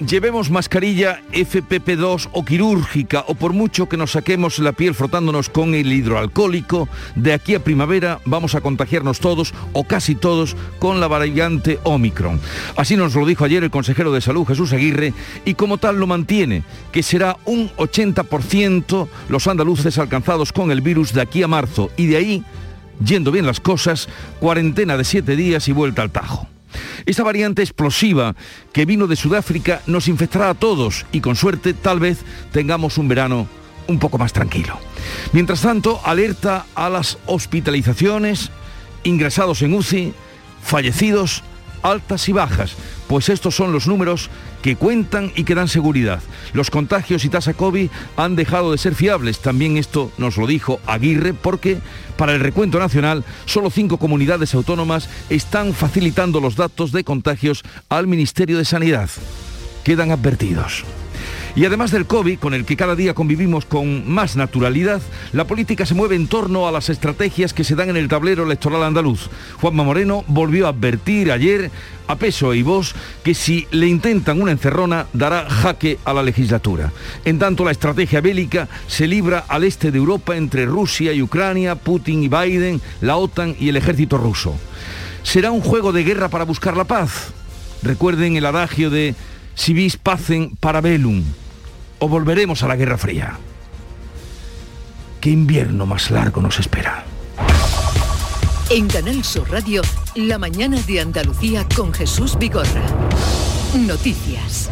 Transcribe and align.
llevemos 0.00 0.50
mascarilla 0.50 1.20
FPP2 1.32 2.28
o 2.32 2.44
quirúrgica 2.44 3.24
o 3.26 3.34
por 3.34 3.52
mucho 3.52 3.88
que 3.88 3.96
nos 3.96 4.12
saquemos 4.12 4.58
la 4.58 4.72
piel 4.72 4.94
frotándonos 4.94 5.48
con 5.48 5.74
el 5.74 5.92
hidroalcohólico, 5.92 6.88
de 7.14 7.32
aquí 7.32 7.54
a 7.54 7.64
primavera 7.64 8.20
vamos 8.24 8.54
a 8.54 8.60
contagiarnos 8.60 9.20
todos 9.20 9.54
o 9.72 9.84
casi 9.84 10.14
todos 10.14 10.56
con 10.78 11.00
la 11.00 11.08
variante 11.08 11.78
Omicron. 11.84 12.40
Así 12.76 12.96
nos 12.96 13.14
lo 13.14 13.26
dijo 13.26 13.44
ayer 13.44 13.64
el 13.64 13.70
consejero 13.70 14.12
de 14.12 14.20
salud 14.20 14.46
Jesús 14.46 14.72
Aguirre 14.72 15.12
y 15.44 15.54
como 15.54 15.78
tal 15.78 15.98
lo 15.98 16.06
mantiene, 16.06 16.62
que 16.92 17.02
será 17.02 17.36
un 17.44 17.70
80% 17.76 19.08
los 19.28 19.46
andaluces 19.46 19.98
alcanzados 19.98 20.52
con 20.52 20.70
el 20.70 20.80
virus 20.80 21.12
de 21.12 21.22
aquí 21.22 21.42
a 21.42 21.48
marzo 21.48 21.90
y 21.96 22.06
de 22.06 22.16
ahí, 22.16 22.44
yendo 23.04 23.32
bien 23.32 23.46
las 23.46 23.60
cosas, 23.60 24.08
cuarentena 24.40 24.96
de 24.96 25.04
siete 25.04 25.36
días 25.36 25.68
y 25.68 25.72
vuelta 25.72 26.02
al 26.02 26.10
tajo. 26.10 26.48
Esta 27.06 27.22
variante 27.22 27.62
explosiva 27.62 28.34
que 28.72 28.84
vino 28.84 29.06
de 29.06 29.16
Sudáfrica 29.16 29.82
nos 29.86 30.08
infectará 30.08 30.50
a 30.50 30.54
todos 30.54 31.06
y 31.12 31.20
con 31.20 31.36
suerte 31.36 31.74
tal 31.74 32.00
vez 32.00 32.18
tengamos 32.52 32.98
un 32.98 33.08
verano 33.08 33.48
un 33.86 33.98
poco 33.98 34.18
más 34.18 34.32
tranquilo. 34.32 34.78
Mientras 35.32 35.62
tanto, 35.62 36.00
alerta 36.04 36.66
a 36.74 36.88
las 36.88 37.18
hospitalizaciones, 37.26 38.50
ingresados 39.02 39.62
en 39.62 39.74
UCI, 39.74 40.12
fallecidos, 40.62 41.42
altas 41.82 42.28
y 42.28 42.32
bajas, 42.32 42.74
pues 43.08 43.28
estos 43.28 43.56
son 43.56 43.72
los 43.72 43.86
números 43.86 44.30
que 44.62 44.76
cuentan 44.76 45.32
y 45.34 45.44
que 45.44 45.54
dan 45.54 45.68
seguridad. 45.68 46.20
Los 46.52 46.70
contagios 46.70 47.24
y 47.24 47.28
tasa 47.28 47.54
COVID 47.54 47.90
han 48.16 48.36
dejado 48.36 48.72
de 48.72 48.78
ser 48.78 48.94
fiables. 48.94 49.40
También 49.40 49.76
esto 49.76 50.12
nos 50.18 50.36
lo 50.36 50.46
dijo 50.46 50.80
Aguirre 50.86 51.34
porque 51.34 51.78
para 52.16 52.34
el 52.34 52.40
recuento 52.40 52.78
nacional 52.78 53.24
solo 53.46 53.70
cinco 53.70 53.96
comunidades 53.96 54.54
autónomas 54.54 55.08
están 55.30 55.72
facilitando 55.72 56.40
los 56.40 56.56
datos 56.56 56.92
de 56.92 57.04
contagios 57.04 57.62
al 57.88 58.06
Ministerio 58.06 58.58
de 58.58 58.64
Sanidad. 58.64 59.08
Quedan 59.84 60.10
advertidos. 60.10 60.84
Y 61.56 61.64
además 61.64 61.90
del 61.90 62.06
COVID, 62.06 62.38
con 62.38 62.54
el 62.54 62.64
que 62.64 62.76
cada 62.76 62.94
día 62.94 63.14
convivimos 63.14 63.64
con 63.64 64.08
más 64.08 64.36
naturalidad, 64.36 65.02
la 65.32 65.46
política 65.46 65.86
se 65.86 65.94
mueve 65.94 66.16
en 66.16 66.28
torno 66.28 66.68
a 66.68 66.72
las 66.72 66.88
estrategias 66.88 67.52
que 67.52 67.64
se 67.64 67.74
dan 67.74 67.90
en 67.90 67.96
el 67.96 68.08
tablero 68.08 68.44
electoral 68.44 68.82
andaluz. 68.82 69.28
Juanma 69.60 69.84
Moreno 69.84 70.24
volvió 70.28 70.66
a 70.66 70.70
advertir 70.70 71.32
ayer 71.32 71.70
a 72.06 72.16
peso 72.16 72.54
y 72.54 72.62
voz 72.62 72.94
que 73.22 73.34
si 73.34 73.66
le 73.70 73.86
intentan 73.86 74.40
una 74.40 74.52
encerrona 74.52 75.06
dará 75.12 75.48
jaque 75.48 75.98
a 76.04 76.14
la 76.14 76.22
legislatura. 76.22 76.92
En 77.24 77.38
tanto, 77.38 77.64
la 77.64 77.70
estrategia 77.70 78.20
bélica 78.20 78.68
se 78.86 79.06
libra 79.06 79.44
al 79.48 79.64
este 79.64 79.90
de 79.90 79.98
Europa 79.98 80.36
entre 80.36 80.66
Rusia 80.66 81.12
y 81.12 81.22
Ucrania, 81.22 81.76
Putin 81.76 82.22
y 82.22 82.28
Biden, 82.28 82.80
la 83.00 83.16
OTAN 83.16 83.56
y 83.58 83.68
el 83.68 83.76
ejército 83.76 84.16
ruso. 84.16 84.54
¿Será 85.22 85.50
un 85.50 85.60
juego 85.60 85.92
de 85.92 86.04
guerra 86.04 86.28
para 86.28 86.44
buscar 86.44 86.76
la 86.76 86.84
paz? 86.84 87.32
Recuerden 87.82 88.36
el 88.36 88.46
adagio 88.46 88.90
de 88.90 89.14
si 89.58 89.74
vis 89.74 89.96
pacem 89.98 90.54
para 90.60 90.80
velum 90.80 91.20
o 91.98 92.06
volveremos 92.06 92.62
a 92.62 92.68
la 92.68 92.76
Guerra 92.76 92.96
Fría. 92.96 93.36
¿Qué 95.20 95.30
invierno 95.30 95.84
más 95.84 96.12
largo 96.12 96.40
nos 96.40 96.60
espera? 96.60 97.04
En 98.70 98.86
Canal 98.86 99.24
Sur 99.24 99.50
Radio, 99.50 99.82
La 100.14 100.38
mañana 100.38 100.80
de 100.82 101.00
Andalucía 101.00 101.66
con 101.74 101.92
Jesús 101.92 102.38
Vigorra. 102.38 102.86
Noticias. 103.74 104.70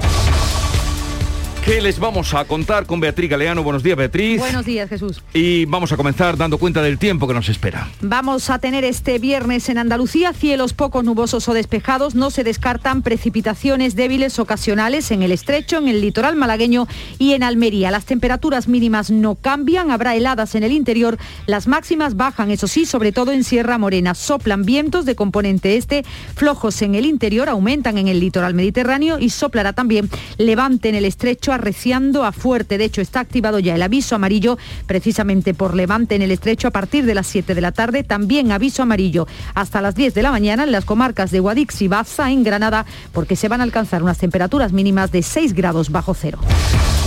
¿Qué 1.66 1.80
les 1.80 1.98
vamos 1.98 2.32
a 2.32 2.44
contar 2.44 2.86
con 2.86 3.00
Beatriz 3.00 3.28
Galeano? 3.28 3.64
Buenos 3.64 3.82
días, 3.82 3.96
Beatriz. 3.96 4.38
Buenos 4.38 4.64
días, 4.64 4.88
Jesús. 4.88 5.20
Y 5.34 5.64
vamos 5.64 5.90
a 5.90 5.96
comenzar 5.96 6.36
dando 6.36 6.58
cuenta 6.58 6.80
del 6.80 6.96
tiempo 6.96 7.26
que 7.26 7.34
nos 7.34 7.48
espera. 7.48 7.88
Vamos 8.00 8.50
a 8.50 8.60
tener 8.60 8.84
este 8.84 9.18
viernes 9.18 9.68
en 9.68 9.78
Andalucía 9.78 10.32
cielos 10.32 10.74
poco 10.74 11.02
nubosos 11.02 11.48
o 11.48 11.54
despejados. 11.54 12.14
No 12.14 12.30
se 12.30 12.44
descartan 12.44 13.02
precipitaciones 13.02 13.96
débiles 13.96 14.38
ocasionales 14.38 15.10
en 15.10 15.24
el 15.24 15.32
estrecho, 15.32 15.78
en 15.78 15.88
el 15.88 16.00
litoral 16.00 16.36
malagueño 16.36 16.86
y 17.18 17.32
en 17.32 17.42
Almería. 17.42 17.90
Las 17.90 18.04
temperaturas 18.04 18.68
mínimas 18.68 19.10
no 19.10 19.34
cambian, 19.34 19.90
habrá 19.90 20.14
heladas 20.14 20.54
en 20.54 20.62
el 20.62 20.70
interior. 20.70 21.18
Las 21.46 21.66
máximas 21.66 22.16
bajan, 22.16 22.52
eso 22.52 22.68
sí, 22.68 22.86
sobre 22.86 23.10
todo 23.10 23.32
en 23.32 23.42
Sierra 23.42 23.76
Morena. 23.76 24.14
Soplan 24.14 24.62
vientos 24.62 25.04
de 25.04 25.16
componente 25.16 25.76
este, 25.76 26.04
flojos 26.36 26.80
en 26.82 26.94
el 26.94 27.06
interior, 27.06 27.48
aumentan 27.48 27.98
en 27.98 28.06
el 28.06 28.20
litoral 28.20 28.54
mediterráneo 28.54 29.18
y 29.18 29.30
soplará 29.30 29.72
también 29.72 30.08
levante 30.38 30.90
en 30.90 30.94
el 30.94 31.04
estrecho 31.04 31.55
arreciando 31.56 32.24
a 32.24 32.32
fuerte. 32.32 32.78
De 32.78 32.84
hecho, 32.84 33.00
está 33.00 33.20
activado 33.20 33.58
ya 33.58 33.74
el 33.74 33.82
aviso 33.82 34.14
amarillo 34.14 34.58
precisamente 34.86 35.52
por 35.52 35.74
levante 35.74 36.14
en 36.14 36.22
el 36.22 36.30
estrecho 36.30 36.68
a 36.68 36.70
partir 36.70 37.04
de 37.04 37.14
las 37.14 37.26
7 37.26 37.54
de 37.54 37.60
la 37.60 37.72
tarde. 37.72 38.04
También 38.04 38.52
aviso 38.52 38.82
amarillo 38.82 39.26
hasta 39.54 39.82
las 39.82 39.94
10 39.94 40.14
de 40.14 40.22
la 40.22 40.30
mañana 40.30 40.64
en 40.64 40.72
las 40.72 40.84
comarcas 40.84 41.30
de 41.30 41.40
Guadix 41.40 41.82
y 41.82 41.88
Baza 41.88 42.30
en 42.30 42.44
Granada 42.44 42.86
porque 43.12 43.36
se 43.36 43.48
van 43.48 43.60
a 43.60 43.64
alcanzar 43.64 44.02
unas 44.02 44.18
temperaturas 44.18 44.72
mínimas 44.72 45.12
de 45.12 45.22
6 45.22 45.52
grados 45.52 45.90
bajo 45.90 46.14
cero. 46.14 46.38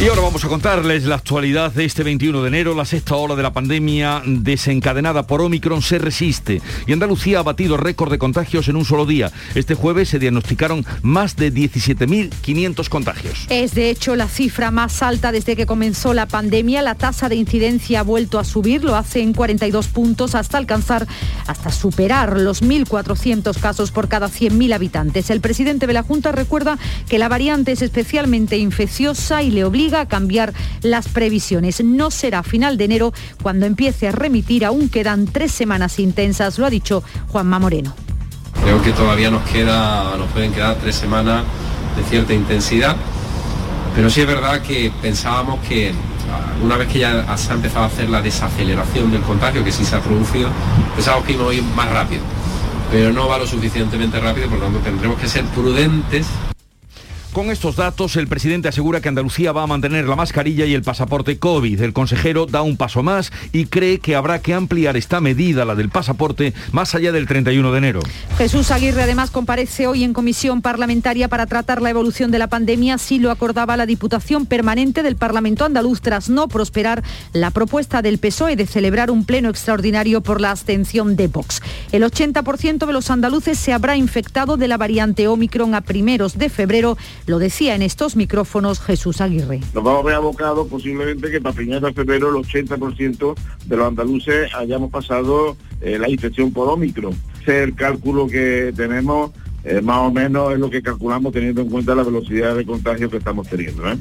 Y 0.01 0.07
ahora 0.07 0.21
vamos 0.21 0.45
a 0.45 0.47
contarles 0.47 1.03
la 1.03 1.15
actualidad 1.15 1.73
de 1.73 1.83
este 1.83 2.03
21 2.03 2.41
de 2.41 2.47
enero. 2.47 2.73
La 2.73 2.85
sexta 2.85 3.17
ola 3.17 3.35
de 3.35 3.43
la 3.43 3.51
pandemia 3.51 4.21
desencadenada 4.25 5.27
por 5.27 5.41
Omicron 5.41 5.81
se 5.81 5.97
resiste 5.99 6.61
y 6.87 6.93
Andalucía 6.93 7.39
ha 7.39 7.43
batido 7.43 7.75
récord 7.75 8.09
de 8.09 8.17
contagios 8.17 8.69
en 8.69 8.77
un 8.77 8.85
solo 8.85 9.05
día. 9.05 9.29
Este 9.55 9.75
jueves 9.75 10.07
se 10.07 10.17
diagnosticaron 10.17 10.85
más 11.01 11.35
de 11.35 11.53
17.500 11.53 12.87
contagios. 12.87 13.45
Es 13.49 13.75
de 13.75 13.89
hecho 13.89 14.15
la 14.15 14.29
cifra 14.39 14.71
más 14.71 15.03
alta 15.03 15.33
desde 15.33 15.57
que 15.57 15.65
comenzó 15.65 16.13
la 16.13 16.25
pandemia. 16.25 16.81
La 16.81 16.95
tasa 16.95 17.27
de 17.27 17.35
incidencia 17.35 17.99
ha 17.99 18.03
vuelto 18.03 18.39
a 18.39 18.45
subir, 18.45 18.85
lo 18.85 18.95
hace 18.95 19.19
en 19.19 19.33
42 19.33 19.87
puntos 19.89 20.33
hasta 20.33 20.57
alcanzar, 20.57 21.07
hasta 21.45 21.73
superar 21.73 22.39
los 22.39 22.63
1.400 22.63 23.59
casos 23.59 23.91
por 23.91 24.07
cada 24.07 24.29
100.000 24.29 24.73
habitantes. 24.73 25.29
El 25.29 25.41
presidente 25.41 25.87
de 25.87 25.91
la 25.93 26.03
Junta 26.03 26.31
recuerda 26.31 26.79
que 27.09 27.19
la 27.19 27.27
variante 27.27 27.73
es 27.73 27.81
especialmente 27.81 28.57
infecciosa 28.57 29.43
y 29.43 29.51
le 29.51 29.65
obliga 29.65 29.99
a 29.99 30.07
cambiar 30.07 30.53
las 30.83 31.09
previsiones. 31.09 31.83
No 31.83 32.09
será 32.09 32.39
a 32.39 32.43
final 32.43 32.77
de 32.77 32.85
enero 32.85 33.13
cuando 33.43 33.65
empiece 33.65 34.07
a 34.07 34.13
remitir, 34.13 34.63
aún 34.63 34.87
quedan 34.87 35.25
tres 35.25 35.51
semanas 35.51 35.99
intensas, 35.99 36.57
lo 36.57 36.65
ha 36.65 36.69
dicho 36.69 37.03
Juanma 37.27 37.59
Moreno. 37.59 37.93
Creo 38.63 38.81
que 38.81 38.93
todavía 38.93 39.31
nos 39.31 39.43
queda, 39.49 40.15
nos 40.15 40.31
pueden 40.31 40.53
quedar 40.53 40.77
tres 40.77 40.95
semanas 40.95 41.43
de 41.97 42.03
cierta 42.05 42.33
intensidad, 42.33 42.95
pero 43.95 44.09
sí 44.09 44.21
es 44.21 44.27
verdad 44.27 44.61
que 44.61 44.91
pensábamos 45.01 45.59
que 45.67 45.93
una 46.63 46.77
vez 46.77 46.87
que 46.89 46.99
ya 46.99 47.37
se 47.37 47.51
ha 47.51 47.55
empezado 47.55 47.85
a 47.85 47.87
hacer 47.87 48.09
la 48.09 48.21
desaceleración 48.21 49.11
del 49.11 49.21
contagio, 49.21 49.63
que 49.63 49.71
sí 49.71 49.83
se 49.83 49.95
ha 49.95 50.01
producido, 50.01 50.49
pensábamos 50.95 51.25
que 51.25 51.33
íbamos 51.33 51.53
a 51.53 51.55
ir 51.55 51.63
más 51.63 51.89
rápido, 51.89 52.21
pero 52.91 53.11
no 53.11 53.27
va 53.27 53.37
lo 53.37 53.47
suficientemente 53.47 54.19
rápido, 54.19 54.49
por 54.49 54.59
lo 54.59 54.65
tanto 54.65 54.79
tendremos 54.79 55.19
que 55.19 55.27
ser 55.27 55.43
prudentes 55.45 56.27
con 57.39 57.51
estos 57.51 57.77
datos, 57.77 58.17
el 58.17 58.27
presidente 58.27 58.67
asegura 58.67 58.99
que 58.99 59.07
Andalucía 59.07 59.53
va 59.53 59.63
a 59.63 59.67
mantener 59.67 60.05
la 60.09 60.17
mascarilla 60.17 60.65
y 60.65 60.73
el 60.73 60.81
pasaporte 60.81 61.39
COVID. 61.39 61.79
El 61.79 61.93
consejero 61.93 62.45
da 62.45 62.63
un 62.63 62.75
paso 62.75 63.01
más 63.01 63.31
y 63.53 63.67
cree 63.67 63.99
que 63.99 64.17
habrá 64.17 64.41
que 64.41 64.53
ampliar 64.53 64.97
esta 64.97 65.21
medida, 65.21 65.63
la 65.63 65.73
del 65.73 65.87
pasaporte, 65.87 66.53
más 66.73 66.95
allá 66.95 67.13
del 67.13 67.27
31 67.27 67.71
de 67.71 67.77
enero. 67.77 68.01
Jesús 68.37 68.71
Aguirre 68.71 69.03
además 69.03 69.31
comparece 69.31 69.87
hoy 69.87 70.03
en 70.03 70.11
comisión 70.11 70.61
parlamentaria 70.61 71.29
para 71.29 71.45
tratar 71.45 71.81
la 71.81 71.89
evolución 71.89 72.29
de 72.29 72.39
la 72.39 72.47
pandemia, 72.47 72.95
así 72.95 73.19
lo 73.19 73.31
acordaba 73.31 73.77
la 73.77 73.85
Diputación 73.85 74.45
Permanente 74.45 75.01
del 75.01 75.15
Parlamento 75.15 75.63
Andaluz 75.63 76.01
tras 76.01 76.29
no 76.29 76.49
prosperar 76.49 77.05
la 77.31 77.51
propuesta 77.51 78.01
del 78.01 78.17
PSOE 78.17 78.57
de 78.57 78.67
celebrar 78.67 79.11
un 79.11 79.23
pleno 79.23 79.47
extraordinario 79.47 80.19
por 80.19 80.41
la 80.41 80.51
abstención 80.51 81.15
de 81.15 81.27
Vox. 81.27 81.61
El 81.93 82.03
80% 82.03 82.85
de 82.85 82.91
los 82.91 83.09
andaluces 83.09 83.57
se 83.57 83.71
habrá 83.71 83.95
infectado 83.95 84.57
de 84.57 84.67
la 84.67 84.75
variante 84.75 85.29
Omicron 85.29 85.73
a 85.73 85.79
primeros 85.79 86.37
de 86.37 86.49
febrero 86.49 86.97
lo 87.29 87.37
decía 87.39 87.75
en 87.75 87.83
estos 87.83 88.15
micrófonos 88.15 88.81
Jesús 88.81 89.21
Aguirre. 89.21 89.59
Nos 89.73 89.83
vamos 89.83 90.01
a 90.01 90.05
ver 90.07 90.15
abocados 90.15 90.67
posiblemente 90.67 91.29
que 91.29 91.39
para 91.39 91.55
finales 91.55 91.83
de 91.83 91.93
febrero 91.93 92.29
el 92.29 92.43
80% 92.43 93.35
de 93.65 93.77
los 93.77 93.87
andaluces 93.87 94.53
hayamos 94.55 94.89
pasado 94.89 95.55
eh, 95.81 95.99
la 95.99 96.09
infección 96.09 96.51
por 96.51 96.67
Omicron. 96.67 97.13
Ese 97.41 97.57
es 97.57 97.63
el 97.67 97.75
cálculo 97.75 98.27
que 98.27 98.73
tenemos 98.75 99.31
eh, 99.63 99.81
más 99.81 99.97
o 99.99 100.11
menos 100.11 100.53
es 100.53 100.59
lo 100.59 100.69
que 100.69 100.81
calculamos 100.81 101.33
teniendo 101.33 101.61
en 101.61 101.69
cuenta 101.69 101.93
la 101.93 102.03
velocidad 102.03 102.55
de 102.55 102.65
contagio 102.65 103.09
que 103.09 103.17
estamos 103.17 103.47
teniendo. 103.47 103.87
¿eh? 103.91 103.97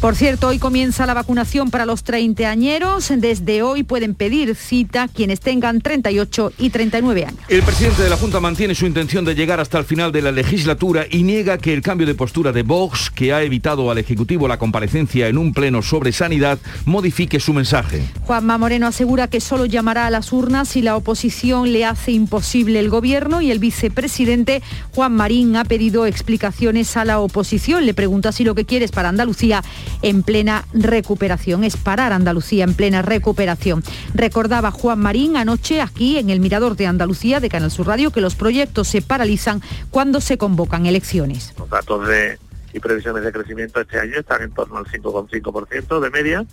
Por 0.00 0.14
cierto, 0.14 0.48
hoy 0.48 0.58
comienza 0.58 1.06
la 1.06 1.14
vacunación 1.14 1.70
para 1.70 1.86
los 1.86 2.04
treintañeros. 2.04 3.10
Desde 3.16 3.62
hoy 3.62 3.82
pueden 3.82 4.14
pedir 4.14 4.54
cita 4.54 5.08
quienes 5.08 5.40
tengan 5.40 5.80
38 5.80 6.52
y 6.58 6.68
39 6.68 7.24
años. 7.24 7.40
El 7.48 7.62
presidente 7.62 8.02
de 8.02 8.10
la 8.10 8.18
Junta 8.18 8.38
mantiene 8.38 8.74
su 8.74 8.84
intención 8.84 9.24
de 9.24 9.34
llegar 9.34 9.58
hasta 9.58 9.78
el 9.78 9.86
final 9.86 10.12
de 10.12 10.20
la 10.20 10.32
legislatura 10.32 11.06
y 11.10 11.22
niega 11.22 11.56
que 11.56 11.72
el 11.72 11.80
cambio 11.80 12.06
de 12.06 12.14
postura 12.14 12.52
de 12.52 12.62
Vox, 12.62 13.10
que 13.10 13.32
ha 13.32 13.42
evitado 13.42 13.90
al 13.90 13.96
Ejecutivo 13.96 14.46
la 14.46 14.58
comparecencia 14.58 15.28
en 15.28 15.38
un 15.38 15.54
pleno 15.54 15.80
sobre 15.80 16.12
sanidad, 16.12 16.58
modifique 16.84 17.40
su 17.40 17.54
mensaje. 17.54 18.02
Juanma 18.20 18.58
Moreno 18.58 18.86
asegura 18.86 19.28
que 19.28 19.40
solo 19.40 19.64
llamará 19.64 20.06
a 20.06 20.10
las 20.10 20.30
urnas 20.30 20.68
si 20.68 20.82
la 20.82 20.96
oposición 20.96 21.72
le 21.72 21.86
hace 21.86 22.12
imposible 22.12 22.80
el 22.80 22.90
gobierno 22.90 23.40
y 23.40 23.50
el 23.50 23.58
vicepresidente 23.58 24.62
Juan 24.94 25.14
Marín 25.14 25.56
ha 25.56 25.64
pedido 25.64 26.04
explicaciones 26.04 26.98
a 26.98 27.06
la 27.06 27.18
oposición. 27.18 27.86
Le 27.86 27.94
pregunta 27.94 28.30
si 28.30 28.44
lo 28.44 28.54
que 28.54 28.66
quiere 28.66 28.84
es 28.84 28.90
para 28.90 29.08
Andalucía 29.08 29.64
en 30.02 30.22
plena 30.22 30.64
recuperación. 30.72 31.64
Es 31.64 31.76
parar 31.76 32.12
Andalucía 32.12 32.64
en 32.64 32.74
plena 32.74 33.02
recuperación. 33.02 33.82
Recordaba 34.14 34.70
Juan 34.70 34.98
Marín 34.98 35.36
anoche 35.36 35.80
aquí 35.80 36.18
en 36.18 36.30
el 36.30 36.40
Mirador 36.40 36.76
de 36.76 36.86
Andalucía 36.86 37.40
de 37.40 37.48
Canal 37.48 37.70
Sur 37.70 37.86
Radio 37.86 38.10
que 38.10 38.20
los 38.20 38.34
proyectos 38.34 38.88
se 38.88 39.02
paralizan 39.02 39.62
cuando 39.90 40.20
se 40.20 40.38
convocan 40.38 40.86
elecciones. 40.86 41.54
Los 41.58 41.70
datos 41.70 42.06
de, 42.08 42.38
y 42.72 42.80
previsiones 42.80 43.24
de 43.24 43.32
crecimiento 43.32 43.80
este 43.80 43.98
año 43.98 44.18
están 44.18 44.42
en 44.42 44.52
torno 44.52 44.78
al 44.78 44.86
5,5% 44.86 46.00
de 46.00 46.10
media 46.10 46.44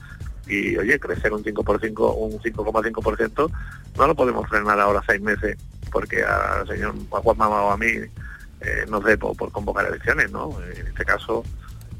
y 0.48 0.76
oye, 0.78 1.00
crecer 1.00 1.32
un 1.32 1.44
5%, 1.44 2.16
un 2.18 2.40
5,5% 2.40 3.52
no 3.98 4.08
lo 4.08 4.16
podemos 4.16 4.50
frenar 4.50 4.80
ahora 4.80 5.02
seis 5.08 5.22
meses 5.22 5.58
porque 5.92 6.24
al 6.24 6.68
señor 6.68 6.96
Juan 7.10 7.38
Mamá 7.38 7.62
o 7.64 7.72
a 7.72 7.78
mí 7.78 7.88
eh, 7.88 8.86
nos 8.90 9.04
dé 9.04 9.18
por 9.18 9.52
convocar 9.52 9.86
elecciones, 9.86 10.32
¿no? 10.32 10.58
En 10.76 10.88
este 10.88 11.06
caso 11.06 11.44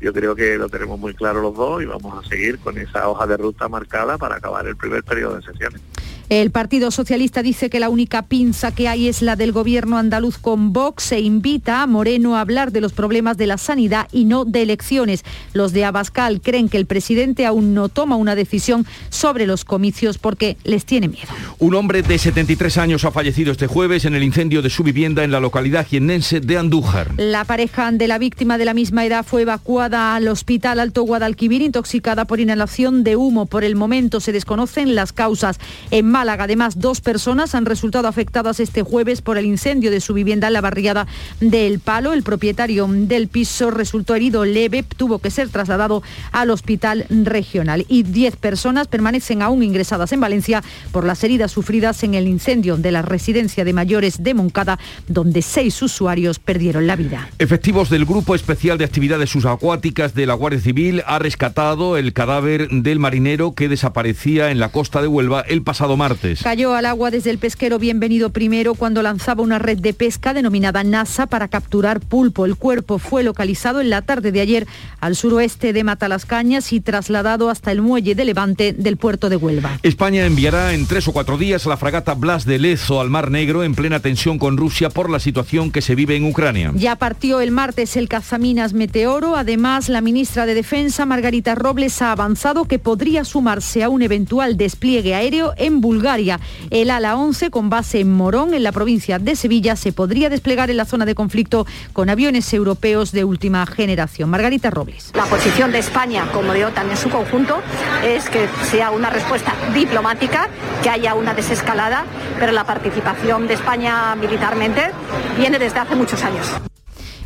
yo 0.04 0.12
creo 0.12 0.36
que 0.36 0.58
lo 0.58 0.68
tenemos 0.68 1.00
muy 1.00 1.14
claro 1.14 1.42
los 1.42 1.56
dos 1.56 1.82
y 1.82 1.86
vamos 1.86 2.26
a 2.26 2.28
seguir 2.28 2.60
con 2.60 2.78
esa 2.78 3.08
hoja 3.08 3.26
de 3.26 3.38
ruta 3.38 3.70
marcada 3.70 4.18
para 4.18 4.36
acabar 4.36 4.68
el 4.68 4.76
primer 4.76 5.02
periodo 5.02 5.38
de 5.38 5.44
sesiones. 5.44 5.82
El 6.30 6.52
Partido 6.52 6.90
Socialista 6.90 7.44
dice 7.44 7.70
que 7.70 7.80
la 7.80 7.90
única 7.90 8.24
pinza 8.24 8.72
que 8.72 8.88
hay 8.88 9.08
es 9.08 9.22
la 9.22 9.36
del 9.36 9.52
gobierno 9.52 9.98
andaluz 9.98 10.38
con 10.38 10.74
Vox 10.74 11.12
e 11.12 11.20
invita 11.20 11.82
a 11.82 11.88
Moreno 11.88 12.36
a 12.36 12.42
hablar 12.42 12.72
de 12.72 12.82
los 12.82 12.94
problemas 12.94 13.38
de 13.38 13.48
la 13.48 13.58
sanidad 13.58 14.08
y 14.12 14.26
no 14.26 14.46
de 14.46 14.62
elecciones. 14.62 15.24
Los 15.54 15.74
de 15.74 15.86
Abascal 15.86 16.42
creen 16.42 16.70
que 16.70 16.78
el 16.78 16.86
presidente 16.86 17.46
aún 17.46 17.74
no 17.74 17.90
toma 17.90 18.16
una 18.16 18.36
decisión 18.36 18.86
sobre 19.10 19.46
los 19.46 19.66
comicios 19.66 20.18
porque 20.18 20.58
les 20.64 20.86
tiene 20.86 21.08
miedo. 21.08 21.28
Un 21.60 21.76
hombre 21.76 22.02
de 22.02 22.18
73 22.18 22.78
años 22.78 23.06
ha 23.06 23.12
fallecido 23.12 23.52
este 23.52 23.68
jueves 23.68 24.06
en 24.06 24.16
el 24.16 24.24
incendio 24.24 24.62
de 24.62 24.70
su 24.70 24.84
vivienda 24.84 25.24
en 25.24 25.32
la 25.32 25.40
localidad 25.40 25.86
jiennense 25.86 26.40
de 26.40 26.58
Andújar. 26.58 27.12
La 27.18 27.44
pareja 27.44 27.92
de 27.92 28.08
la 28.08 28.18
víctima 28.18 28.58
de 28.58 28.66
la 28.66 28.74
misma 28.74 29.06
edad 29.06 29.26
fue 29.26 29.42
evacuada 29.42 30.16
al 30.16 30.28
hospital 30.28 30.80
Alto 30.80 31.04
Guadalquivir 31.04 31.62
intoxicada 31.62 32.26
por 32.26 32.40
inhalación 32.40 33.04
de 33.04 33.16
humo. 33.18 33.46
Por 33.46 33.64
el 33.64 33.76
momento 33.76 34.20
se 34.20 34.32
desconocen 34.32 34.96
las 34.96 35.12
causas. 35.12 35.60
En 35.92 36.13
Málaga, 36.14 36.44
además, 36.44 36.80
dos 36.80 37.02
personas 37.02 37.56
han 37.56 37.66
resultado 37.66 38.08
afectadas 38.08 38.60
este 38.60 38.84
jueves 38.84 39.24
por 39.24 39.40
el 39.40 39.48
incendio 39.48 39.90
de 39.90 40.00
su 40.00 40.14
vivienda 40.14 40.46
en 40.46 40.54
la 40.54 40.62
barriada 40.62 41.08
del 41.42 41.80
Palo. 41.80 42.14
El 42.14 42.22
propietario 42.22 42.88
del 42.88 43.30
piso 43.30 43.72
resultó 43.72 44.14
herido 44.14 44.46
leve, 44.46 44.84
tuvo 44.84 45.18
que 45.18 45.32
ser 45.32 45.50
trasladado 45.50 46.04
al 46.32 46.52
hospital 46.52 47.08
regional. 47.10 47.86
Y 47.90 48.04
diez 48.04 48.36
personas 48.36 48.88
permanecen 48.88 49.42
aún 49.42 49.64
ingresadas 49.64 50.12
en 50.12 50.20
Valencia 50.20 50.64
por 50.92 51.04
las 51.04 51.24
heridas 51.24 51.52
sufridas 51.52 52.04
en 52.04 52.14
el 52.14 52.28
incendio 52.28 52.78
de 52.78 52.92
la 52.92 53.02
residencia 53.02 53.66
de 53.66 53.74
mayores 53.74 54.22
de 54.22 54.36
Moncada, 54.36 54.78
donde 55.08 55.42
seis 55.42 55.82
usuarios 55.82 56.38
perdieron 56.38 56.86
la 56.86 56.96
vida. 56.96 57.28
Efectivos 57.40 57.90
del 57.90 58.06
Grupo 58.06 58.36
Especial 58.36 58.78
de 58.78 58.86
Actividades 58.86 59.32
Subacuáticas 59.32 60.14
de 60.14 60.28
la 60.28 60.36
Guardia 60.36 60.62
Civil 60.62 61.02
ha 61.08 61.18
rescatado 61.18 61.98
el 61.98 62.14
cadáver 62.14 62.68
del 62.70 63.00
marinero 63.00 63.56
que 63.56 63.68
desaparecía 63.68 64.52
en 64.52 64.60
la 64.60 64.70
costa 64.70 65.02
de 65.02 65.08
Huelva 65.08 65.42
el 65.42 65.64
pasado 65.64 65.98
martes. 65.98 66.03
Cayó 66.44 66.76
al 66.76 66.86
agua 66.86 67.12
desde 67.12 67.30
el 67.30 67.38
pesquero 67.38 67.80
Bienvenido 67.80 68.30
primero 68.32 68.76
cuando 68.76 69.02
lanzaba 69.02 69.42
una 69.42 69.58
red 69.58 69.80
de 69.80 69.94
pesca 69.94 70.34
denominada 70.34 70.84
NASA 70.84 71.28
para 71.28 71.48
capturar 71.48 72.02
pulpo. 72.02 72.46
El 72.46 72.58
cuerpo 72.58 73.00
fue 73.00 73.24
localizado 73.24 73.80
en 73.80 73.90
la 73.90 74.02
tarde 74.02 74.34
de 74.34 74.42
ayer 74.42 74.68
al 75.00 75.16
suroeste 75.16 75.72
de 75.72 75.84
Matalascañas 75.86 76.74
y 76.74 76.82
trasladado 76.82 77.50
hasta 77.50 77.72
el 77.72 77.82
muelle 77.82 78.16
de 78.16 78.26
Levante 78.26 78.74
del 78.74 78.98
puerto 78.98 79.30
de 79.30 79.38
Huelva. 79.38 79.80
España 79.82 80.26
enviará 80.26 80.74
en 80.74 80.88
tres 80.88 81.08
o 81.08 81.14
cuatro 81.14 81.38
días 81.38 81.66
la 81.66 81.78
fragata 81.78 82.16
Blas 82.16 82.46
de 82.46 82.60
Lezo 82.60 83.00
al 83.00 83.10
Mar 83.10 83.32
Negro 83.32 83.64
en 83.64 83.74
plena 83.74 84.02
tensión 84.02 84.38
con 84.38 84.58
Rusia 84.58 84.90
por 84.90 85.10
la 85.10 85.20
situación 85.20 85.72
que 85.72 85.82
se 85.82 85.96
vive 85.96 86.18
en 86.18 86.26
Ucrania. 86.26 86.74
Ya 86.76 86.98
partió 86.98 87.40
el 87.40 87.52
martes 87.52 87.96
el 87.96 88.10
cazaminas 88.10 88.74
Meteoro. 88.74 89.38
Además, 89.38 89.88
la 89.88 90.02
ministra 90.02 90.46
de 90.46 90.54
Defensa, 90.54 91.06
Margarita 91.06 91.56
Robles, 91.56 92.02
ha 92.02 92.12
avanzado 92.12 92.66
que 92.66 92.78
podría 92.78 93.24
sumarse 93.24 93.84
a 93.84 93.90
un 93.90 94.02
eventual 94.02 94.58
despliegue 94.58 95.16
aéreo 95.16 95.54
en 95.58 95.80
Bulgaria. 95.94 96.40
El 96.72 96.90
ala 96.90 97.16
11, 97.16 97.52
con 97.52 97.70
base 97.70 98.00
en 98.00 98.12
Morón, 98.12 98.56
en 98.56 98.64
la 98.64 98.72
provincia 98.72 99.20
de 99.20 99.36
Sevilla, 99.36 99.76
se 99.76 99.94
podría 99.94 100.30
desplegar 100.30 100.72
en 100.72 100.78
la 100.78 100.86
zona 100.86 101.06
de 101.06 101.14
conflicto 101.14 101.68
con 101.94 102.10
aviones 102.10 102.52
europeos 102.52 103.12
de 103.12 103.24
última 103.24 103.64
generación. 103.68 104.32
Margarita 104.32 104.72
Robles. 104.72 105.12
La 105.14 105.26
posición 105.26 105.72
de 105.72 105.78
España, 105.78 106.26
como 106.34 106.52
de 106.52 106.66
OTAN 106.66 106.90
en 106.90 106.98
su 106.98 107.10
conjunto, 107.10 107.62
es 108.04 108.28
que 108.30 108.48
sea 108.72 108.90
una 108.90 109.12
respuesta 109.12 109.54
diplomática, 109.76 110.50
que 110.82 110.90
haya 110.90 111.14
una 111.14 111.36
desescalada, 111.36 112.06
pero 112.40 112.52
la 112.52 112.64
participación 112.64 113.48
de 113.48 113.54
España 113.54 114.16
militarmente 114.16 114.90
viene 115.38 115.60
desde 115.60 115.80
hace 115.80 115.96
muchos 115.96 116.24
años. 116.24 116.48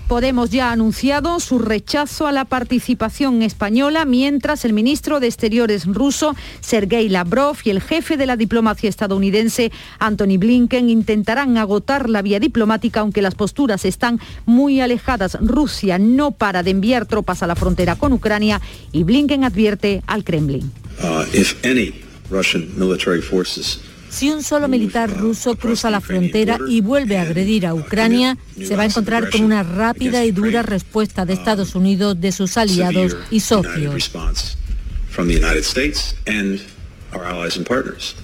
Podemos 0.08 0.52
ya 0.52 0.70
ha 0.70 0.72
anunciado 0.72 1.42
su 1.42 1.60
rechazo 1.60 2.28
a 2.28 2.32
la 2.32 2.46
participación 2.46 3.42
española, 3.42 4.06
mientras 4.06 4.64
el 4.64 4.72
ministro 4.72 5.20
de 5.20 5.28
Exteriores 5.28 5.86
ruso, 5.86 6.34
Sergei 6.62 7.10
Lavrov, 7.10 7.58
y 7.66 7.72
el 7.72 7.82
jefe 7.82 8.16
de 8.16 8.26
la 8.26 8.38
diplomacia 8.38 8.90
estadounidense, 8.90 9.70
Anthony 10.00 10.38
Blinken, 10.40 10.90
intentarán 10.90 11.58
agotar 11.58 12.10
la 12.10 12.22
vía 12.22 12.40
diplomática, 12.40 13.02
aunque 13.02 13.22
las 13.22 13.36
posturas 13.36 13.84
están 13.84 14.22
muy 14.46 14.80
alejadas. 14.80 15.38
Rusia 15.42 16.00
no 16.00 16.32
para 16.32 16.64
de 16.64 16.72
enviar 16.72 17.06
tropas 17.06 17.44
a 17.44 17.48
la 17.48 17.58
frontera 17.58 17.98
con 17.98 18.14
Ucrania 18.14 18.62
y 18.94 19.04
Blinken 19.04 19.44
advierte 19.44 20.04
al 20.08 20.24
Kremlin. 20.24 20.72
Uh, 21.04 21.26
si 24.18 24.32
un 24.32 24.42
solo 24.42 24.68
militar 24.68 25.16
ruso 25.16 25.56
cruza 25.56 25.92
la 25.92 26.02
frontera 26.02 26.58
y 26.68 26.82
vuelve 26.82 27.20
a 27.20 27.22
agredir 27.22 27.68
a 27.68 27.76
Ucrania, 27.76 28.36
se 28.58 28.76
va 28.76 28.82
a 28.82 28.86
encontrar 28.88 29.30
con 29.30 29.44
una 29.44 29.62
rápida 29.62 30.26
y 30.26 30.32
dura 30.32 30.64
respuesta 30.64 31.24
de 31.24 31.34
Estados 31.34 31.76
Unidos, 31.76 32.20
de 32.20 32.32
sus 32.32 32.58
aliados 32.58 33.16
y 33.30 33.42
socios. 33.42 34.12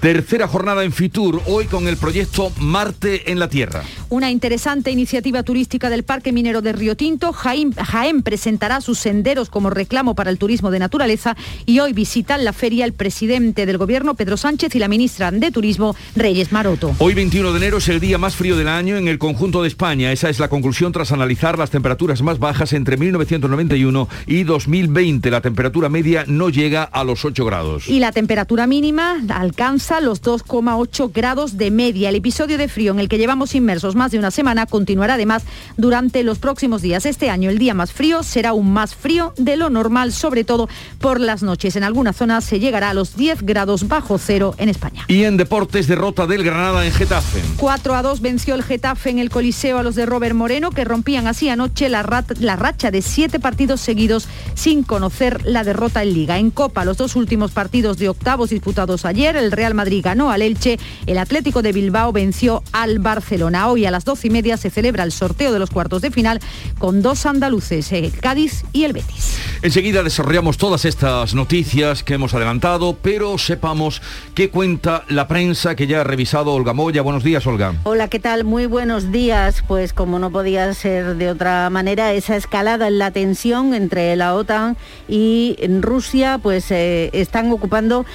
Tercera 0.00 0.46
jornada 0.46 0.84
en 0.84 0.92
Fitur, 0.92 1.42
hoy 1.46 1.66
con 1.66 1.88
el 1.88 1.96
proyecto 1.96 2.52
Marte 2.58 3.30
en 3.32 3.38
la 3.38 3.48
Tierra. 3.48 3.82
Una 4.10 4.30
interesante 4.30 4.90
iniciativa 4.90 5.42
turística 5.42 5.90
del 5.90 6.04
Parque 6.04 6.32
Minero 6.32 6.60
de 6.60 6.72
Río 6.72 6.96
Tinto. 6.96 7.32
Jaén, 7.32 7.72
Jaén, 7.72 8.22
presentará 8.22 8.80
sus 8.80 8.98
senderos 8.98 9.48
como 9.48 9.70
reclamo 9.70 10.14
para 10.14 10.30
el 10.30 10.38
turismo 10.38 10.70
de 10.70 10.78
naturaleza 10.78 11.36
y 11.66 11.80
hoy 11.80 11.92
visitan 11.92 12.44
la 12.44 12.52
feria 12.52 12.84
el 12.84 12.92
presidente 12.92 13.66
del 13.66 13.78
gobierno, 13.78 14.14
Pedro 14.14 14.36
Sánchez, 14.36 14.74
y 14.74 14.78
la 14.78 14.88
ministra 14.88 15.30
de 15.30 15.50
Turismo, 15.50 15.96
Reyes 16.14 16.52
Maroto. 16.52 16.94
Hoy 16.98 17.14
21 17.14 17.52
de 17.52 17.56
enero 17.56 17.78
es 17.78 17.88
el 17.88 18.00
día 18.00 18.18
más 18.18 18.36
frío 18.36 18.56
del 18.56 18.68
año 18.68 18.96
en 18.96 19.08
el 19.08 19.18
conjunto 19.18 19.62
de 19.62 19.68
España. 19.68 20.12
Esa 20.12 20.28
es 20.28 20.38
la 20.38 20.48
conclusión 20.48 20.92
tras 20.92 21.12
analizar 21.12 21.58
las 21.58 21.70
temperaturas 21.70 22.22
más 22.22 22.38
bajas 22.38 22.72
entre 22.72 22.96
1991 22.96 24.08
y 24.26 24.44
2020. 24.44 25.30
La 25.30 25.40
temperatura 25.40 25.88
media 25.88 26.24
no 26.26 26.50
llega 26.50 26.84
a 26.84 27.04
los 27.04 27.24
8 27.24 27.44
grados. 27.44 27.88
Y 27.88 27.98
la 27.98 28.12
temperatura 28.12 28.66
mínima 28.74 29.22
alcanza 29.28 30.00
los 30.00 30.20
2,8 30.20 31.12
grados 31.14 31.56
de 31.56 31.70
media. 31.70 32.08
El 32.08 32.16
episodio 32.16 32.58
de 32.58 32.66
frío 32.66 32.90
en 32.90 32.98
el 32.98 33.08
que 33.08 33.18
llevamos 33.18 33.54
inmersos 33.54 33.94
más 33.94 34.10
de 34.10 34.18
una 34.18 34.32
semana 34.32 34.66
continuará 34.66 35.14
además 35.14 35.44
durante 35.76 36.24
los 36.24 36.40
próximos 36.40 36.82
días. 36.82 37.06
Este 37.06 37.30
año 37.30 37.50
el 37.50 37.58
día 37.58 37.72
más 37.72 37.92
frío 37.92 38.24
será 38.24 38.48
aún 38.48 38.72
más 38.72 38.96
frío 38.96 39.32
de 39.36 39.56
lo 39.56 39.70
normal, 39.70 40.12
sobre 40.12 40.42
todo 40.42 40.68
por 40.98 41.20
las 41.20 41.44
noches. 41.44 41.76
En 41.76 41.84
algunas 41.84 42.16
zonas 42.16 42.42
se 42.42 42.58
llegará 42.58 42.90
a 42.90 42.94
los 42.94 43.14
10 43.14 43.42
grados 43.42 43.86
bajo 43.86 44.18
cero 44.18 44.56
en 44.58 44.68
España. 44.68 45.04
Y 45.06 45.22
en 45.22 45.36
deportes, 45.36 45.86
derrota 45.86 46.26
del 46.26 46.42
Granada 46.42 46.84
en 46.84 46.90
Getafe. 46.90 47.42
4 47.58 47.94
a 47.94 48.02
2 48.02 48.20
venció 48.22 48.56
el 48.56 48.64
Getafe 48.64 49.10
en 49.10 49.20
el 49.20 49.30
Coliseo 49.30 49.78
a 49.78 49.84
los 49.84 49.94
de 49.94 50.04
Robert 50.04 50.34
Moreno, 50.34 50.72
que 50.72 50.82
rompían 50.82 51.28
así 51.28 51.48
anoche 51.48 51.88
la, 51.88 52.24
la 52.40 52.56
racha 52.56 52.90
de 52.90 53.02
siete 53.02 53.38
partidos 53.38 53.80
seguidos 53.80 54.26
sin 54.54 54.82
conocer 54.82 55.42
la 55.44 55.62
derrota 55.62 56.02
en 56.02 56.12
Liga. 56.12 56.38
En 56.40 56.50
Copa, 56.50 56.84
los 56.84 56.96
dos 56.96 57.14
últimos 57.14 57.52
partidos 57.52 57.98
de 57.98 58.08
octavos 58.08 58.50
disputados 58.50 58.63
disputados 58.64 59.04
ayer. 59.04 59.36
El 59.36 59.52
Real 59.52 59.74
Madrid 59.74 60.00
ganó 60.02 60.30
al 60.30 60.40
Elche, 60.40 60.78
el 61.06 61.18
Atlético 61.18 61.60
de 61.60 61.72
Bilbao 61.72 62.12
venció 62.12 62.62
al 62.72 62.98
Barcelona. 62.98 63.68
Hoy 63.68 63.84
a 63.84 63.90
las 63.90 64.06
doce 64.06 64.28
y 64.28 64.30
media 64.30 64.56
se 64.56 64.70
celebra 64.70 65.04
el 65.04 65.12
sorteo 65.12 65.52
de 65.52 65.58
los 65.58 65.68
cuartos 65.68 66.00
de 66.00 66.10
final 66.10 66.40
con 66.78 67.02
dos 67.02 67.26
andaluces, 67.26 67.92
el 67.92 68.10
Cádiz 68.18 68.64
y 68.72 68.84
el 68.84 68.94
Betis. 68.94 69.36
Enseguida 69.60 70.02
desarrollamos 70.02 70.56
todas 70.56 70.86
estas 70.86 71.34
noticias 71.34 72.02
que 72.02 72.14
hemos 72.14 72.32
adelantado, 72.32 72.96
pero 73.02 73.36
sepamos 73.36 74.00
qué 74.34 74.48
cuenta 74.48 75.04
la 75.10 75.28
prensa 75.28 75.76
que 75.76 75.86
ya 75.86 76.00
ha 76.00 76.04
revisado 76.04 76.54
Olga 76.54 76.72
Moya. 76.72 77.02
Buenos 77.02 77.22
días, 77.22 77.46
Olga. 77.46 77.74
Hola, 77.84 78.08
¿qué 78.08 78.18
tal? 78.18 78.44
Muy 78.44 78.64
buenos 78.64 79.12
días. 79.12 79.62
Pues 79.68 79.92
como 79.92 80.18
no 80.18 80.30
podía 80.30 80.72
ser 80.72 81.16
de 81.16 81.28
otra 81.28 81.68
manera, 81.68 82.14
esa 82.14 82.34
escalada 82.36 82.88
en 82.88 82.98
la 82.98 83.10
tensión 83.10 83.74
entre 83.74 84.16
la 84.16 84.34
OTAN 84.34 84.78
y 85.06 85.56
Rusia, 85.82 86.38
pues 86.42 86.70
eh, 86.70 87.10
están 87.12 87.52
ocupando 87.52 88.06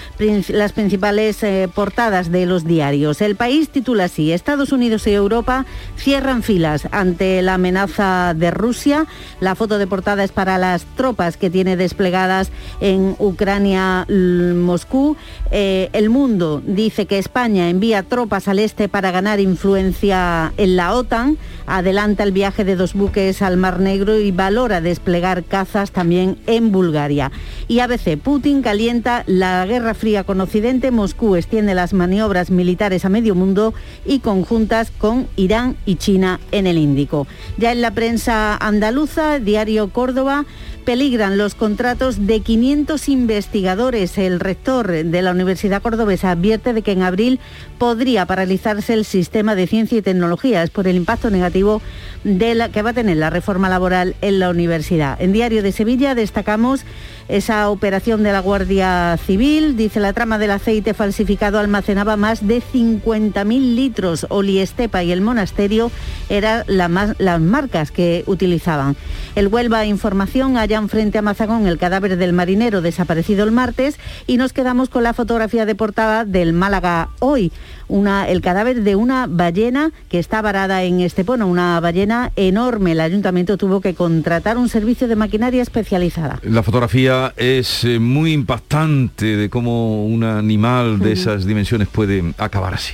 las 0.50 0.72
principales 0.72 1.44
eh, 1.44 1.70
portadas 1.74 2.32
de 2.32 2.46
los 2.46 2.66
diarios. 2.66 3.22
El 3.22 3.36
país 3.36 3.70
titula 3.70 4.06
así, 4.06 4.32
Estados 4.32 4.72
Unidos 4.72 5.06
y 5.08 5.12
Europa 5.12 5.66
cierran 5.98 6.44
filas 6.44 6.88
ante 6.92 7.42
la 7.42 7.56
amenaza 7.56 8.34
de 8.36 8.52
Rusia. 8.52 9.06
La 9.40 9.56
foto 9.56 9.78
de 9.78 9.88
portada 9.88 10.24
es 10.24 10.32
para 10.32 10.58
las 10.58 10.86
tropas 10.96 11.38
que 11.38 11.50
tiene 11.50 11.76
desplegadas 11.76 12.52
en 12.80 13.16
Ucrania, 13.20 14.06
Moscú. 14.10 15.18
Eh, 15.52 15.90
el 15.94 16.10
mundo 16.10 16.62
dice 16.66 17.06
que 17.06 17.20
España 17.20 17.70
envía 17.70 18.04
tropas 18.04 18.48
al 18.48 18.60
este 18.60 18.88
para 18.88 19.12
ganar 19.12 19.40
influencia 19.40 20.54
en 20.58 20.76
la 20.76 20.94
OTAN, 20.94 21.38
adelanta 21.68 22.24
el 22.24 22.32
viaje 22.32 22.64
de 22.64 22.76
dos 22.76 22.94
buques 22.94 23.42
al 23.42 23.58
Mar 23.58 23.80
Negro 23.80 24.20
y 24.20 24.32
valora 24.32 24.82
desplegar 24.82 25.44
cazas 25.44 25.92
también 25.92 26.38
en 26.48 26.72
Bulgaria. 26.72 27.32
Y 27.68 27.80
ABC, 27.80 28.18
Putin 28.18 28.62
calienta 28.62 29.24
la 29.26 29.66
Guerra 29.66 29.94
Fría 29.94 30.24
con 30.30 30.42
Occidente, 30.42 30.92
Moscú 30.92 31.36
extiende 31.36 31.74
las 31.74 31.92
maniobras 31.92 32.52
militares 32.52 33.04
a 33.04 33.10
medio 33.10 33.34
mundo 33.34 33.74
y 34.06 34.20
conjuntas 34.20 34.92
con 34.92 35.28
Irán 35.38 35.76
y 35.88 35.96
China 35.96 36.40
en 36.52 36.68
el 36.68 36.78
Índico. 36.78 37.26
Ya 37.58 37.72
en 37.72 37.82
la 37.82 37.96
prensa 37.96 38.56
andaluza, 38.56 39.40
Diario 39.40 39.90
Córdoba, 39.90 40.46
peligran 40.90 41.38
los 41.38 41.54
contratos 41.54 42.26
de 42.26 42.40
500 42.40 43.10
investigadores. 43.10 44.18
El 44.18 44.40
rector 44.40 44.88
de 44.88 45.22
la 45.22 45.30
Universidad 45.30 45.84
Cordobesa 45.84 46.32
advierte 46.32 46.74
de 46.74 46.82
que 46.82 46.94
en 46.94 47.04
abril 47.04 47.40
podría 47.78 48.26
paralizarse 48.26 48.96
el 48.96 49.06
sistema 49.06 49.54
de 49.54 49.68
ciencia 49.68 50.00
y 50.00 50.02
tecnología. 50.02 50.64
Es 50.64 50.72
por 50.72 50.88
el 50.88 50.96
impacto 50.96 51.30
negativo 51.30 51.80
que 52.24 52.82
va 52.82 52.90
a 52.90 52.94
tener 52.94 53.18
la 53.18 53.30
reforma 53.30 53.70
laboral 53.70 54.16
en 54.22 54.40
la 54.40 54.50
universidad. 54.50 55.22
En 55.22 55.32
Diario 55.32 55.62
de 55.62 55.72
Sevilla 55.74 56.16
destacamos 56.16 56.82
esa 57.28 57.70
operación 57.70 58.24
de 58.24 58.32
la 58.32 58.40
Guardia 58.40 59.16
Civil. 59.24 59.78
Dice 59.78 60.00
la 60.00 60.14
trama 60.14 60.40
del 60.40 60.50
aceite 60.50 60.96
falsificado 60.96 61.60
almacenaba 61.60 62.18
más 62.18 62.48
de 62.48 62.64
50.000 62.64 63.76
litros. 63.76 64.26
Oliestepa 64.30 65.04
y 65.04 65.12
el 65.12 65.22
monasterio 65.22 65.92
eran 66.30 66.64
las 66.68 67.40
marcas 67.40 67.92
que 67.92 68.24
utilizaban. 68.26 68.96
El 69.36 69.50
Huelva 69.50 69.86
Información 69.86 70.58
frente 70.88 71.18
a 71.18 71.22
Mazagón 71.22 71.68
el 71.68 71.78
cadáver 71.78 72.16
del 72.16 72.32
marinero 72.32 72.82
desaparecido 72.82 73.44
el 73.44 73.52
martes 73.52 74.00
y 74.28 74.38
nos 74.38 74.54
quedamos 74.54 74.88
con 74.88 75.04
la 75.04 75.14
fotografía 75.14 75.66
de 75.66 75.76
portada 75.76 76.24
del 76.24 76.54
Málaga 76.54 77.10
hoy 77.20 77.52
el 77.90 78.42
cadáver 78.42 78.84
de 78.84 78.96
una 78.96 79.28
ballena 79.28 79.92
que 80.10 80.20
está 80.20 80.42
varada 80.42 80.84
en 80.84 81.02
Estepona, 81.02 81.46
una 81.46 81.80
ballena 81.80 82.32
enorme. 82.36 82.92
El 82.92 83.02
ayuntamiento 83.02 83.58
tuvo 83.58 83.82
que 83.82 83.96
contratar 83.96 84.58
un 84.58 84.70
servicio 84.70 85.08
de 85.08 85.16
maquinaria 85.16 85.62
especializada. 85.62 86.40
La 86.44 86.64
fotografía 86.64 87.34
es 87.36 87.84
eh, 87.84 88.00
muy 88.00 88.34
impactante 88.34 89.36
de 89.36 89.50
cómo 89.50 90.06
un 90.06 90.24
animal 90.24 91.00
de 91.00 91.14
esas 91.14 91.46
dimensiones 91.46 91.88
puede 91.88 92.34
acabar 92.38 92.76
así. 92.76 92.94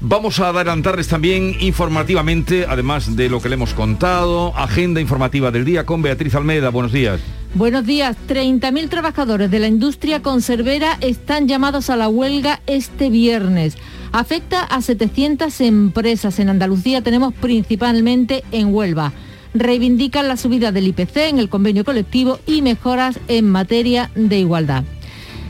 Vamos 0.00 0.38
a 0.40 0.50
adelantarles 0.50 1.08
también 1.08 1.56
informativamente, 1.60 2.66
además 2.68 3.16
de 3.16 3.28
lo 3.28 3.42
que 3.42 3.48
le 3.48 3.56
hemos 3.56 3.74
contado, 3.74 4.56
agenda 4.56 5.00
informativa 5.00 5.50
del 5.50 5.64
día 5.64 5.84
con 5.84 6.02
Beatriz 6.02 6.34
Almeida. 6.34 6.70
Buenos 6.70 6.92
días. 6.92 7.20
Buenos 7.54 7.86
días. 7.86 8.16
30.000 8.28 8.88
trabajadores 8.88 9.50
de 9.50 9.58
la 9.58 9.66
industria 9.66 10.22
conservera 10.22 10.98
están 11.00 11.48
llamados 11.48 11.90
a 11.90 11.96
la 11.96 12.08
huelga 12.08 12.60
este 12.66 13.10
viernes. 13.10 13.76
Afecta 14.12 14.62
a 14.62 14.80
700 14.80 15.60
empresas. 15.60 16.38
En 16.38 16.48
Andalucía 16.48 17.02
tenemos 17.02 17.34
principalmente 17.34 18.44
en 18.52 18.74
Huelva. 18.74 19.12
Reivindican 19.54 20.28
la 20.28 20.36
subida 20.36 20.72
del 20.72 20.88
IPC 20.88 21.16
en 21.28 21.38
el 21.38 21.48
convenio 21.48 21.84
colectivo 21.84 22.38
y 22.46 22.62
mejoras 22.62 23.18
en 23.28 23.48
materia 23.50 24.10
de 24.14 24.38
igualdad. 24.38 24.84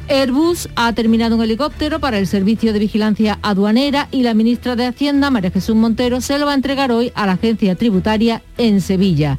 Airbus 0.08 0.70
ha 0.74 0.92
terminado 0.94 1.36
un 1.36 1.42
helicóptero 1.42 2.00
para 2.00 2.18
el 2.18 2.26
servicio 2.26 2.72
de 2.72 2.78
vigilancia 2.78 3.38
aduanera 3.42 4.08
y 4.10 4.22
la 4.22 4.32
ministra 4.32 4.74
de 4.74 4.86
Hacienda, 4.86 5.30
María 5.30 5.50
Jesús 5.50 5.76
Montero, 5.76 6.22
se 6.22 6.38
lo 6.38 6.46
va 6.46 6.52
a 6.52 6.54
entregar 6.54 6.90
hoy 6.92 7.12
a 7.14 7.26
la 7.26 7.32
agencia 7.32 7.74
tributaria 7.74 8.42
en 8.56 8.80
Sevilla. 8.80 9.38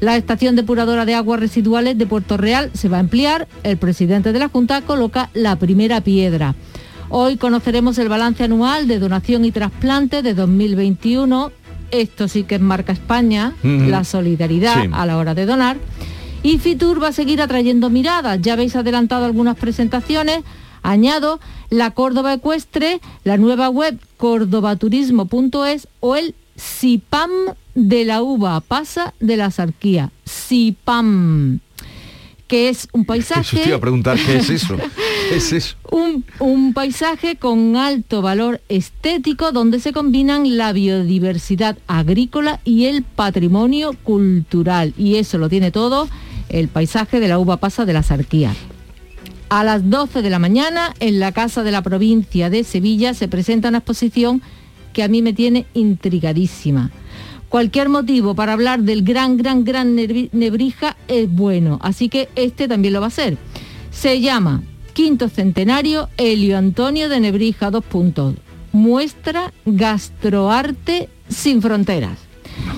La 0.00 0.16
estación 0.16 0.56
depuradora 0.56 1.04
de 1.04 1.14
aguas 1.14 1.38
residuales 1.38 1.96
de 1.96 2.06
Puerto 2.06 2.36
Real 2.36 2.70
se 2.74 2.88
va 2.88 2.96
a 2.96 3.00
ampliar. 3.00 3.46
El 3.62 3.76
presidente 3.76 4.32
de 4.32 4.38
la 4.38 4.48
Junta 4.48 4.80
coloca 4.80 5.30
la 5.34 5.56
primera 5.56 6.00
piedra. 6.00 6.56
Hoy 7.12 7.38
conoceremos 7.38 7.98
el 7.98 8.08
balance 8.08 8.44
anual 8.44 8.86
de 8.86 9.00
donación 9.00 9.44
y 9.44 9.50
trasplante 9.50 10.22
de 10.22 10.32
2021. 10.32 11.50
Esto 11.90 12.28
sí 12.28 12.44
que 12.44 12.54
es 12.54 12.60
marca 12.60 12.92
España, 12.92 13.52
la 13.64 14.04
solidaridad 14.04 14.86
a 14.92 15.06
la 15.06 15.18
hora 15.18 15.34
de 15.34 15.44
donar. 15.44 15.76
Y 16.44 16.58
Fitur 16.58 17.02
va 17.02 17.08
a 17.08 17.12
seguir 17.12 17.42
atrayendo 17.42 17.90
miradas. 17.90 18.40
Ya 18.40 18.52
habéis 18.52 18.76
adelantado 18.76 19.24
algunas 19.24 19.56
presentaciones. 19.56 20.44
Añado 20.82 21.40
la 21.68 21.90
Córdoba 21.90 22.32
Ecuestre, 22.32 23.00
la 23.24 23.36
nueva 23.38 23.70
web 23.70 23.98
cordobaturismo.es 24.16 25.88
o 25.98 26.14
el 26.14 26.36
SIPAM 26.54 27.30
de 27.74 28.04
la 28.04 28.22
uva 28.22 28.60
pasa 28.60 29.14
de 29.18 29.36
la 29.36 29.50
sarquía. 29.50 30.12
SIPAM 30.24 31.58
que 32.50 32.68
es 32.68 32.88
un 32.90 33.04
paisaje... 33.04 33.60
Eso 33.60 33.68
iba 33.68 33.76
a 33.76 33.80
preguntar 33.80 34.18
qué 34.18 34.38
es 34.38 34.50
eso. 34.50 34.76
es 35.32 35.52
eso? 35.52 35.76
Un, 35.88 36.24
un, 36.40 36.74
paisaje 36.74 37.36
con 37.36 37.76
alto 37.76 38.22
valor 38.22 38.60
estético 38.68 39.52
donde 39.52 39.78
se 39.78 39.92
combinan 39.92 40.56
la 40.56 40.72
biodiversidad 40.72 41.78
agrícola 41.86 42.58
y 42.64 42.86
el 42.86 43.04
patrimonio 43.04 43.92
cultural. 44.02 44.94
Y 44.98 45.14
eso 45.14 45.38
lo 45.38 45.48
tiene 45.48 45.70
todo 45.70 46.08
el 46.48 46.66
paisaje 46.66 47.20
de 47.20 47.28
la 47.28 47.38
uva 47.38 47.58
pasa 47.58 47.84
de 47.84 47.92
la 47.92 48.02
Sarquía. 48.02 48.52
A 49.48 49.62
las 49.62 49.88
12 49.88 50.20
de 50.20 50.30
la 50.30 50.40
mañana, 50.40 50.92
en 50.98 51.20
la 51.20 51.30
Casa 51.30 51.62
de 51.62 51.70
la 51.70 51.82
Provincia 51.82 52.50
de 52.50 52.64
Sevilla, 52.64 53.14
se 53.14 53.28
presenta 53.28 53.68
una 53.68 53.78
exposición 53.78 54.42
que 54.92 55.04
a 55.04 55.08
mí 55.08 55.22
me 55.22 55.32
tiene 55.34 55.66
intrigadísima 55.74 56.90
cualquier 57.50 57.90
motivo 57.90 58.34
para 58.34 58.54
hablar 58.54 58.80
del 58.80 59.02
gran, 59.02 59.36
gran, 59.36 59.64
gran 59.64 59.94
Nebrija 59.94 60.96
es 61.08 61.30
bueno. 61.30 61.78
Así 61.82 62.08
que 62.08 62.30
este 62.36 62.66
también 62.66 62.94
lo 62.94 63.02
va 63.02 63.08
a 63.08 63.10
ser. 63.10 63.36
Se 63.90 64.22
llama 64.22 64.62
Quinto 64.94 65.28
Centenario 65.28 66.08
Helio 66.16 66.56
Antonio 66.56 67.10
de 67.10 67.20
Nebrija, 67.20 67.70
dos 67.70 67.84
puntos. 67.84 68.36
Muestra 68.72 69.52
gastroarte 69.66 71.10
sin 71.28 71.60
fronteras. 71.60 72.18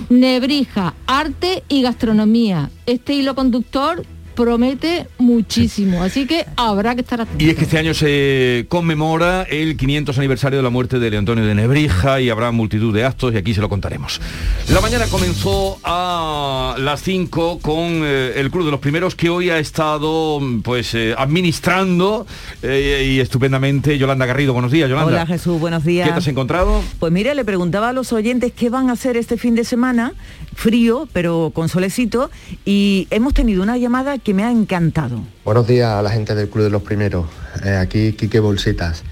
Nebrija, 0.09 0.95
arte 1.07 1.63
y 1.69 1.83
gastronomía. 1.83 2.71
Este 2.87 3.15
hilo 3.15 3.35
conductor 3.35 4.05
promete 4.35 5.07
muchísimo, 5.19 6.03
así 6.03 6.27
que 6.27 6.47
habrá 6.57 6.95
que 6.95 7.03
estar 7.03 7.21
atentos. 7.21 7.43
Y 7.43 7.51
es 7.51 7.57
que 7.57 7.65
este 7.65 7.79
año 7.79 7.95
se 7.95 8.67
conmemora 8.69 9.43
el 9.43 9.77
500 9.77 10.19
aniversario 10.19 10.59
de 10.59 10.63
la 10.63 10.71
muerte 10.71 10.99
de 10.99 11.17
Antonio 11.17 11.45
de 11.45 11.55
Nebrija 11.55 12.21
y 12.21 12.31
habrá 12.31 12.51
multitud 12.51 12.95
de 12.95 13.05
actos 13.05 13.35
y 13.35 13.37
aquí 13.37 13.55
se 13.55 13.61
lo 13.61 13.69
contaremos. 13.69 14.21
La 14.69 14.81
mañana 14.81 15.07
comenzó 15.07 15.79
a 15.85 16.77
las 16.79 17.03
5 17.03 17.59
con 17.61 18.03
eh, 18.05 18.35
el 18.37 18.51
Club 18.51 18.65
de 18.65 18.71
los 18.71 18.81
Primeros 18.81 19.15
que 19.15 19.31
hoy 19.31 19.51
ha 19.51 19.59
estado 19.59 20.41
pues 20.63 20.95
eh, 20.95 21.15
administrando 21.17 22.27
eh, 22.63 23.13
y 23.15 23.21
estupendamente 23.21 23.99
Yolanda 23.99 24.27
Garrido. 24.27 24.53
Buenos 24.53 24.73
días, 24.73 24.89
Yolanda. 24.89 25.13
Hola 25.13 25.27
Jesús, 25.27 25.61
buenos 25.61 25.85
días. 25.85 26.07
¿Qué 26.09 26.13
te 26.13 26.19
has 26.19 26.27
encontrado? 26.27 26.83
Pues 26.99 27.13
mire, 27.13 27.35
le 27.35 27.45
preguntaba 27.45 27.91
a 27.91 27.93
los 27.93 28.13
oyentes 28.13 28.53
qué 28.53 28.71
van 28.71 28.91
a 28.91 28.93
hacer 28.93 29.17
este 29.17 29.37
fin 29.37 29.55
de 29.55 29.65
semana, 29.65 30.13
frío, 30.55 31.09
pero 31.13 31.53
con 31.55 31.69
solecito, 31.69 32.31
y 32.65 33.07
hemos 33.11 33.35
tenido 33.35 33.63
una 33.63 33.77
llamada 33.77 34.19
que 34.23 34.35
me 34.35 34.45
ha 34.45 34.51
encantado. 34.51 35.21
Buenos 35.45 35.67
días 35.67 35.91
a 35.91 36.03
la 36.03 36.11
gente 36.11 36.35
del 36.35 36.49
Club 36.49 36.65
de 36.65 36.71
los 36.71 36.83
Primeros. 36.83 37.27
Eh, 37.65 37.77
aquí 37.77 38.13
Quique 38.13 38.41
Bolsitas. 38.41 39.03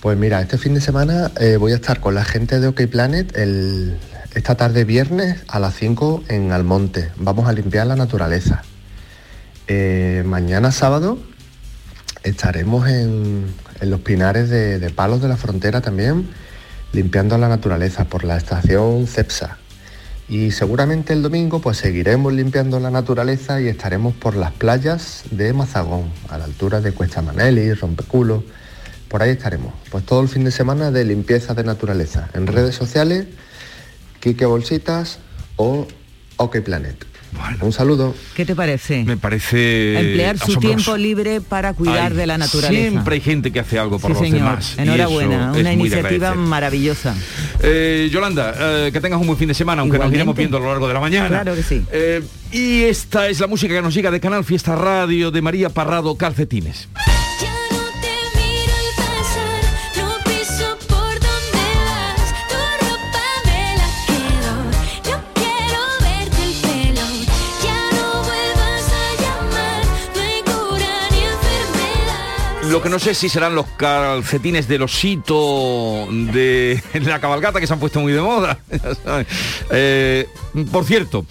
Pues 0.00 0.16
mira, 0.16 0.40
este 0.40 0.58
fin 0.58 0.74
de 0.74 0.80
semana 0.80 1.32
eh, 1.40 1.56
voy 1.56 1.72
a 1.72 1.76
estar 1.76 2.00
con 2.00 2.14
la 2.14 2.24
gente 2.24 2.60
de 2.60 2.68
OK 2.68 2.82
Planet 2.86 3.36
esta 4.34 4.54
tarde 4.54 4.84
viernes 4.84 5.42
a 5.48 5.58
las 5.58 5.74
5 5.74 6.24
en 6.28 6.52
Almonte. 6.52 7.10
Vamos 7.16 7.48
a 7.48 7.52
limpiar 7.52 7.86
la 7.86 7.96
naturaleza. 7.96 8.62
Eh, 9.66 10.22
mañana 10.24 10.70
sábado 10.70 11.18
estaremos 12.22 12.88
en, 12.88 13.46
los 13.80 14.00
pinares 14.00 14.48
de, 14.48 14.90
Palos 14.90 15.22
de 15.22 15.28
la 15.28 15.36
Frontera 15.36 15.80
también, 15.80 16.28
limpiando 16.92 17.36
la 17.38 17.48
naturaleza 17.48 18.04
por 18.04 18.24
la 18.24 18.36
estación 18.36 19.06
CEPSA. 19.06 19.58
Y 20.28 20.50
seguramente 20.50 21.12
el 21.12 21.22
domingo 21.22 21.60
pues 21.60 21.76
seguiremos 21.76 22.32
limpiando 22.32 22.80
la 22.80 22.90
naturaleza 22.90 23.60
y 23.60 23.68
estaremos 23.68 24.12
por 24.14 24.34
las 24.34 24.52
playas 24.52 25.22
de 25.30 25.52
Mazagón, 25.52 26.10
a 26.28 26.38
la 26.38 26.44
altura 26.44 26.80
de 26.80 26.92
Cuesta 26.92 27.22
Maneli, 27.22 27.72
Rompeculo. 27.74 28.42
por 29.08 29.22
ahí 29.22 29.30
estaremos. 29.30 29.72
Pues 29.90 30.04
todo 30.04 30.20
el 30.20 30.28
fin 30.28 30.42
de 30.42 30.50
semana 30.50 30.90
de 30.90 31.04
limpieza 31.04 31.54
de 31.54 31.62
naturaleza. 31.62 32.28
En 32.34 32.48
redes 32.48 32.74
sociales, 32.74 33.26
Quique 34.18 34.46
Bolsitas 34.46 35.18
o 35.54 35.86
OK 36.38 36.60
Planet. 36.60 37.15
Un 37.60 37.72
saludo. 37.72 38.14
¿Qué 38.34 38.44
te 38.44 38.54
parece? 38.54 39.04
Me 39.04 39.16
parece 39.16 39.98
emplear 39.98 40.38
su 40.38 40.56
tiempo 40.56 40.96
libre 40.96 41.40
para 41.40 41.74
cuidar 41.74 42.14
de 42.14 42.26
la 42.26 42.38
naturaleza. 42.38 42.88
Siempre 42.90 43.14
hay 43.16 43.20
gente 43.20 43.52
que 43.52 43.60
hace 43.60 43.78
algo 43.78 43.98
por 43.98 44.10
Sí, 44.10 44.14
los 44.14 44.22
señor. 44.22 44.38
demás. 44.38 44.74
Enhorabuena, 44.78 45.52
una 45.52 45.72
iniciativa 45.72 46.34
maravillosa. 46.34 47.14
Eh, 47.60 48.08
Yolanda, 48.12 48.54
eh, 48.58 48.90
que 48.92 49.00
tengas 49.00 49.20
un 49.20 49.26
buen 49.26 49.38
fin 49.38 49.48
de 49.48 49.54
semana, 49.54 49.82
aunque 49.82 49.98
nos 49.98 50.12
iremos 50.12 50.34
viendo 50.36 50.56
a 50.56 50.60
lo 50.60 50.66
largo 50.66 50.88
de 50.88 50.94
la 50.94 51.00
mañana. 51.00 51.28
Claro 51.28 51.54
que 51.54 51.62
sí. 51.62 51.82
Eh, 51.92 52.22
y 52.52 52.82
esta 52.82 53.28
es 53.28 53.40
la 53.40 53.46
música 53.46 53.74
que 53.74 53.82
nos 53.82 53.94
llega 53.94 54.10
de 54.10 54.20
Canal 54.20 54.44
Fiesta 54.44 54.74
Radio 54.76 55.30
de 55.30 55.42
María 55.42 55.68
Parrado 55.68 56.16
Calcetines. 56.16 56.88
Lo 72.70 72.82
que 72.82 72.88
no 72.88 72.98
sé 72.98 73.14
si 73.14 73.28
serán 73.28 73.54
los 73.54 73.66
calcetines 73.76 74.66
del 74.66 74.82
osito 74.82 76.08
de 76.10 76.82
la 77.02 77.20
cabalgata 77.20 77.60
que 77.60 77.66
se 77.66 77.72
han 77.72 77.80
puesto 77.80 78.00
muy 78.00 78.12
de 78.12 78.20
moda. 78.20 78.58
Eh, 79.70 80.26
por 80.70 80.84
cierto, 80.84 81.26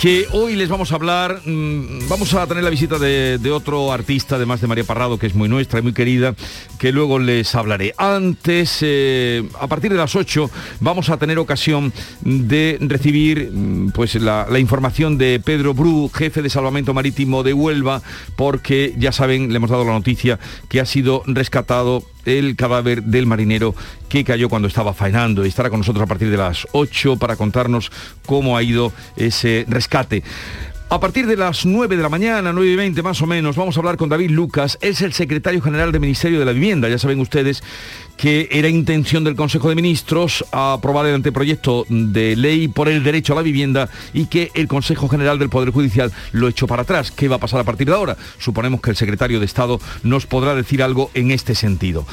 que 0.00 0.26
hoy 0.32 0.56
les 0.56 0.70
vamos 0.70 0.92
a 0.92 0.94
hablar, 0.94 1.42
mm, 1.44 2.08
vamos 2.08 2.32
a 2.32 2.46
tener 2.46 2.64
la 2.64 2.70
visita 2.70 2.98
de, 2.98 3.50
otro 3.52 3.92
artista, 3.92 4.36
además 4.36 4.62
de 4.62 4.66
María 4.66 4.84
Parrado, 4.84 5.18
que 5.18 5.26
es 5.26 5.34
muy 5.34 5.46
nuestra 5.46 5.80
y 5.80 5.82
muy 5.82 5.92
querida, 5.92 6.34
que 6.78 6.90
luego 6.90 7.18
les 7.18 7.54
hablaré. 7.54 7.92
Antes, 7.98 8.78
eh, 8.80 9.46
a 9.60 9.66
partir 9.66 9.90
de 9.90 9.98
las 9.98 10.16
8, 10.16 10.50
vamos 10.80 11.10
a 11.10 11.18
tener 11.18 11.38
ocasión 11.38 11.92
de 12.22 12.78
recibir 12.80 13.50
mm, 13.52 13.90
pues 13.90 14.14
la, 14.14 14.46
la 14.50 14.58
información 14.58 15.18
de 15.18 15.38
Pedro 15.38 15.74
Bru, 15.74 16.10
jefe 16.14 16.40
de 16.40 16.48
Salvamento 16.48 16.94
Marítimo 16.94 17.42
de 17.42 17.52
Huelva, 17.52 18.00
porque 18.36 18.94
ya 18.96 19.12
saben, 19.12 19.50
le 19.50 19.56
hemos 19.56 19.68
dado 19.68 19.84
la 19.84 19.92
noticia 19.92 20.38
que 20.70 20.80
ha 20.80 20.86
sido 20.86 21.22
rescatado 21.26 22.04
el 22.38 22.56
cadáver 22.56 23.02
del 23.02 23.26
marinero 23.26 23.74
que 24.08 24.24
cayó 24.24 24.48
cuando 24.48 24.68
estaba 24.68 24.94
faenando 24.94 25.44
y 25.44 25.48
estará 25.48 25.70
con 25.70 25.80
nosotros 25.80 26.02
a 26.02 26.06
partir 26.06 26.30
de 26.30 26.36
las 26.36 26.66
8 26.72 27.16
para 27.16 27.36
contarnos 27.36 27.90
cómo 28.26 28.56
ha 28.56 28.62
ido 28.62 28.92
ese 29.16 29.64
rescate. 29.68 30.22
A 30.92 30.98
partir 30.98 31.28
de 31.28 31.36
las 31.36 31.66
9 31.66 31.96
de 31.96 32.02
la 32.02 32.08
mañana, 32.08 32.52
9 32.52 32.68
y 32.68 32.74
20 32.74 33.02
más 33.04 33.22
o 33.22 33.26
menos, 33.28 33.54
vamos 33.54 33.76
a 33.76 33.78
hablar 33.78 33.96
con 33.96 34.08
David 34.08 34.30
Lucas, 34.30 34.76
es 34.80 35.02
el 35.02 35.12
secretario 35.12 35.62
general 35.62 35.92
del 35.92 36.00
Ministerio 36.00 36.40
de 36.40 36.44
la 36.44 36.50
Vivienda. 36.50 36.88
Ya 36.88 36.98
saben 36.98 37.20
ustedes 37.20 37.62
que 38.16 38.48
era 38.50 38.68
intención 38.68 39.22
del 39.22 39.36
Consejo 39.36 39.68
de 39.68 39.76
Ministros 39.76 40.44
aprobar 40.50 41.06
el 41.06 41.14
anteproyecto 41.14 41.86
de 41.88 42.34
ley 42.34 42.66
por 42.66 42.88
el 42.88 43.04
derecho 43.04 43.34
a 43.34 43.36
la 43.36 43.42
vivienda 43.42 43.88
y 44.12 44.26
que 44.26 44.50
el 44.54 44.66
Consejo 44.66 45.08
General 45.08 45.38
del 45.38 45.48
Poder 45.48 45.70
Judicial 45.70 46.10
lo 46.32 46.48
echó 46.48 46.66
para 46.66 46.82
atrás. 46.82 47.12
¿Qué 47.12 47.28
va 47.28 47.36
a 47.36 47.40
pasar 47.40 47.60
a 47.60 47.64
partir 47.64 47.86
de 47.86 47.94
ahora? 47.94 48.16
Suponemos 48.40 48.80
que 48.80 48.90
el 48.90 48.96
secretario 48.96 49.38
de 49.38 49.46
Estado 49.46 49.78
nos 50.02 50.26
podrá 50.26 50.56
decir 50.56 50.82
algo 50.82 51.12
en 51.14 51.30
este 51.30 51.54
sentido. 51.54 52.04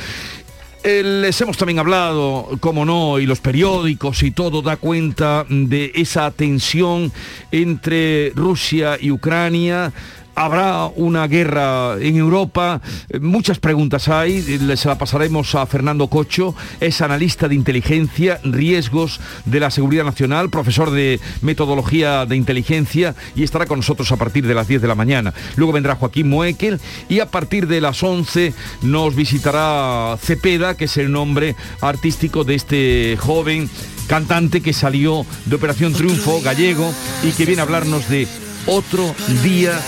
Les 0.84 1.42
hemos 1.42 1.58
también 1.58 1.80
hablado, 1.80 2.50
como 2.60 2.86
no, 2.86 3.20
y 3.20 3.26
los 3.26 3.40
periódicos 3.40 4.24
y 4.24 4.32
todo 4.32 4.62
da 4.62 4.78
cuenta 4.78 5.46
de 5.50 5.92
esa 5.96 6.32
tensión 6.32 7.12
entre 7.52 8.32
Rusia 8.36 8.98
y 9.00 9.12
Ucrania. 9.12 9.92
Habrá 10.40 10.86
una 10.96 11.28
guerra 11.28 11.96
en 12.00 12.16
Europa, 12.16 12.80
Eh, 13.10 13.20
muchas 13.20 13.60
preguntas 13.60 14.08
hay, 14.08 14.42
les 14.42 14.86
la 14.86 14.98
pasaremos 14.98 15.56
a 15.56 15.66
Fernando 15.66 16.08
Cocho, 16.08 16.54
es 16.80 17.02
analista 17.02 17.48
de 17.48 17.56
inteligencia, 17.56 18.40
riesgos 18.44 19.20
de 19.46 19.60
la 19.60 19.72
seguridad 19.72 20.04
nacional, 20.04 20.50
profesor 20.50 20.92
de 20.92 21.20
metodología 21.42 22.26
de 22.26 22.36
inteligencia 22.36 23.16
y 23.36 23.44
estará 23.44 23.66
con 23.66 23.80
nosotros 23.80 24.12
a 24.12 24.18
partir 24.18 24.46
de 24.46 24.54
las 24.54 24.68
10 24.68 24.82
de 24.82 24.88
la 24.88 24.96
mañana. 24.96 25.34
Luego 25.56 25.74
vendrá 25.74 25.96
Joaquín 25.96 26.30
Moekel 26.30 26.80
y 27.10 27.20
a 27.20 27.32
partir 27.32 27.68
de 27.68 27.82
las 27.82 28.04
11 28.04 28.54
nos 28.82 29.16
visitará 29.16 30.18
Cepeda, 30.22 30.76
que 30.76 30.86
es 30.86 30.98
el 30.98 31.12
nombre 31.12 31.56
artístico 31.82 32.44
de 32.44 32.56
este 32.56 33.18
joven 33.20 33.70
cantante 34.08 34.62
que 34.62 34.74
salió 34.74 35.26
de 35.46 35.56
Operación 35.56 35.94
Triunfo, 35.94 36.42
gallego, 36.42 36.94
y 37.24 37.32
que 37.32 37.46
viene 37.46 37.62
a 37.62 37.66
hablarnos 37.66 38.08
de 38.10 38.28
otro 38.68 39.16
día, 39.42 39.82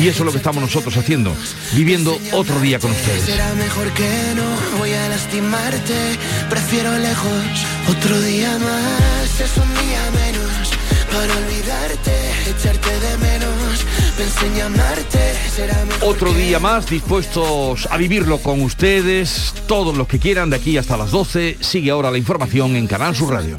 y 0.00 0.08
eso 0.08 0.20
es 0.20 0.24
lo 0.24 0.32
que 0.32 0.38
estamos 0.38 0.62
nosotros 0.62 0.96
haciendo, 0.96 1.34
viviendo 1.72 2.18
otro 2.32 2.58
día 2.60 2.78
con 2.78 2.92
ustedes. 2.92 3.24
Será 3.24 3.52
mejor 3.54 3.90
que 3.92 4.08
no 4.34 4.78
voy 4.78 4.92
a 4.92 5.08
lastimarte. 5.08 6.18
Prefiero 6.48 6.96
lejos 6.98 7.42
otro 7.88 8.20
día 8.20 8.58
más. 8.58 9.40
Es 9.40 9.56
un 9.56 9.68
día 9.68 10.10
menos 10.12 10.70
para 11.12 11.36
olvidarte, 11.36 12.12
echarte 12.48 13.00
de 13.00 13.18
menos. 13.18 13.84
Pensé 14.16 14.46
en 14.46 14.54
llamarte. 14.54 15.18
Será 15.54 15.84
mejor 15.84 16.08
Otro 16.08 16.32
día 16.32 16.58
más 16.58 16.88
dispuestos 16.88 17.88
a 17.90 17.96
vivirlo 17.96 18.38
con 18.38 18.62
ustedes, 18.62 19.54
todos 19.66 19.96
los 19.96 20.06
que 20.06 20.18
quieran, 20.18 20.50
de 20.50 20.56
aquí 20.56 20.76
hasta 20.76 20.96
las 20.96 21.10
12. 21.10 21.58
Sigue 21.60 21.90
ahora 21.90 22.10
la 22.10 22.18
información 22.18 22.76
en 22.76 22.86
Canal 22.86 23.16
Sur 23.16 23.32
Radio. 23.32 23.58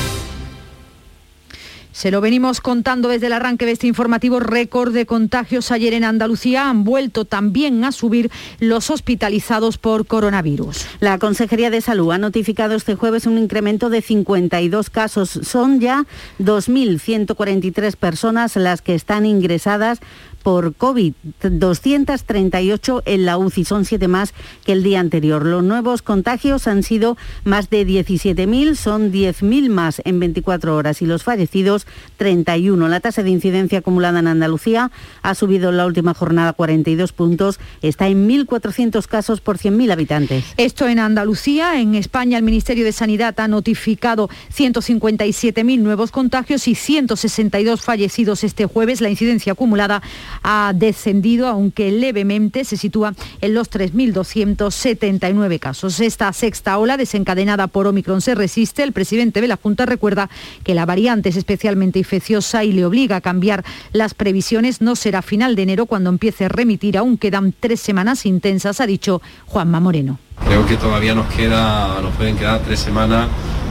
Se 1.91 2.09
lo 2.09 2.21
venimos 2.21 2.61
contando 2.61 3.09
desde 3.09 3.27
el 3.27 3.33
arranque 3.33 3.65
de 3.65 3.73
este 3.73 3.87
informativo 3.87 4.39
récord 4.39 4.93
de 4.93 5.05
contagios 5.05 5.71
ayer 5.71 5.93
en 5.93 6.05
Andalucía. 6.05 6.69
Han 6.69 6.85
vuelto 6.85 7.25
también 7.25 7.83
a 7.83 7.91
subir 7.91 8.31
los 8.59 8.89
hospitalizados 8.89 9.77
por 9.77 10.07
coronavirus. 10.07 10.85
La 11.01 11.19
Consejería 11.19 11.69
de 11.69 11.81
Salud 11.81 12.11
ha 12.11 12.17
notificado 12.17 12.75
este 12.75 12.95
jueves 12.95 13.25
un 13.25 13.37
incremento 13.37 13.89
de 13.89 14.01
52 14.01 14.89
casos. 14.89 15.29
Son 15.43 15.81
ya 15.81 16.05
2.143 16.39 17.95
personas 17.97 18.55
las 18.55 18.81
que 18.81 18.95
están 18.95 19.25
ingresadas 19.25 19.99
por 20.41 20.73
COVID, 20.75 21.13
238 21.43 23.03
en 23.05 23.25
la 23.25 23.37
UCI, 23.37 23.65
son 23.65 23.85
siete 23.85 24.07
más 24.07 24.33
que 24.65 24.71
el 24.71 24.83
día 24.83 24.99
anterior. 24.99 25.45
Los 25.45 25.63
nuevos 25.63 26.01
contagios 26.01 26.67
han 26.67 26.83
sido 26.83 27.17
más 27.43 27.69
de 27.69 27.85
17.000, 27.85 28.75
son 28.75 29.11
10.000 29.11 29.69
más 29.69 30.01
en 30.03 30.19
24 30.19 30.75
horas 30.75 31.01
y 31.01 31.05
los 31.05 31.23
fallecidos 31.23 31.80
31. 32.17 32.87
La 32.87 32.99
tasa 32.99 33.23
de 33.23 33.29
incidencia 33.29 33.79
acumulada 33.79 34.19
en 34.19 34.27
Andalucía 34.27 34.91
ha 35.21 35.35
subido 35.35 35.69
en 35.69 35.77
la 35.77 35.85
última 35.85 36.13
jornada 36.13 36.53
42 36.53 37.13
puntos, 37.13 37.59
está 37.81 38.07
en 38.07 38.27
1.400 38.27 39.05
casos 39.07 39.41
por 39.41 39.57
100.000 39.57 39.91
habitantes. 39.91 40.45
Esto 40.57 40.87
en 40.87 40.99
Andalucía. 40.99 41.79
En 41.79 41.95
España 41.95 42.37
el 42.37 42.43
Ministerio 42.43 42.85
de 42.85 42.91
Sanidad 42.91 43.39
ha 43.39 43.47
notificado 43.47 44.29
157.000 44.55 45.79
nuevos 45.79 46.11
contagios 46.11 46.67
y 46.67 46.75
162 46.75 47.81
fallecidos 47.81 48.43
este 48.43 48.65
jueves. 48.65 49.01
La 49.01 49.09
incidencia 49.09 49.53
acumulada 49.53 50.01
ha 50.43 50.73
descendido, 50.75 51.47
aunque 51.47 51.91
levemente 51.91 52.65
se 52.65 52.77
sitúa 52.77 53.13
en 53.41 53.53
los 53.53 53.69
3.279 53.69 55.59
casos. 55.59 55.99
Esta 55.99 56.31
sexta 56.33 56.77
ola 56.77 56.97
desencadenada 56.97 57.67
por 57.67 57.87
Omicron 57.87 58.21
se 58.21 58.35
resiste. 58.35 58.83
El 58.83 58.91
presidente 58.91 59.41
de 59.41 59.47
la 59.47 59.57
Junta 59.57 59.85
recuerda 59.85 60.29
que 60.63 60.75
la 60.75 60.85
variante 60.85 61.29
es 61.29 61.37
especialmente 61.71 61.99
infecciosa 61.99 62.63
y 62.65 62.73
le 62.73 62.85
obliga 62.85 63.15
a 63.17 63.21
cambiar 63.21 63.63
las 63.93 64.13
previsiones. 64.13 64.81
No 64.81 64.95
será 64.95 65.21
final 65.21 65.55
de 65.55 65.63
enero 65.63 65.85
cuando 65.85 66.09
empiece 66.09 66.45
a 66.45 66.49
remitir. 66.49 66.97
Aún 66.97 67.17
quedan 67.17 67.53
tres 67.57 67.79
semanas 67.79 68.25
intensas, 68.25 68.81
ha 68.81 68.85
dicho 68.85 69.21
Juanma 69.45 69.79
Moreno. 69.79 70.19
Creo 70.45 70.65
que 70.65 70.75
todavía 70.75 71.15
nos 71.15 71.27
queda, 71.33 72.01
nos 72.01 72.13
pueden 72.15 72.35
quedar 72.35 72.59
tres 72.59 72.79
semanas 72.79 73.29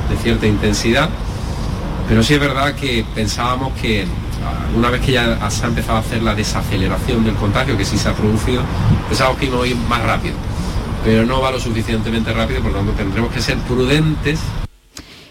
de 0.09 0.17
cierta 0.17 0.47
intensidad, 0.47 1.11
pero 2.09 2.23
sí 2.23 2.35
es 2.35 2.41
verdad 2.41 2.75
que 2.75 3.05
pensábamos 3.15 3.73
que 3.81 4.05
ah, 4.05 4.77
una 4.77 4.89
vez 4.89 5.03
que 5.03 5.13
ya 5.13 5.51
se 5.51 5.65
ha 5.65 5.69
empezado 5.69 5.99
a 5.99 6.01
hacer 6.01 6.23
la 6.23 6.35
desaceleración 6.35 7.25
del 7.25 7.35
contagio, 7.35 7.77
que 7.77 7.85
sí 7.85 7.99
se 7.99 8.09
ha 8.09 8.15
producido, 8.15 8.63
pensábamos 9.09 9.39
que 9.39 9.47
íbamos 9.47 9.67
a 9.67 9.69
ir 9.69 9.77
más 9.77 10.03
rápido, 10.03 10.35
pero 11.05 11.27
no 11.27 11.41
va 11.41 11.51
lo 11.51 11.61
suficientemente 11.61 12.33
rápido, 12.33 12.63
por 12.63 12.73
lo 12.73 12.79
tanto 12.79 12.93
tendremos 12.93 13.31
que 13.31 13.43
ser 13.43 13.59
prudentes 13.59 14.41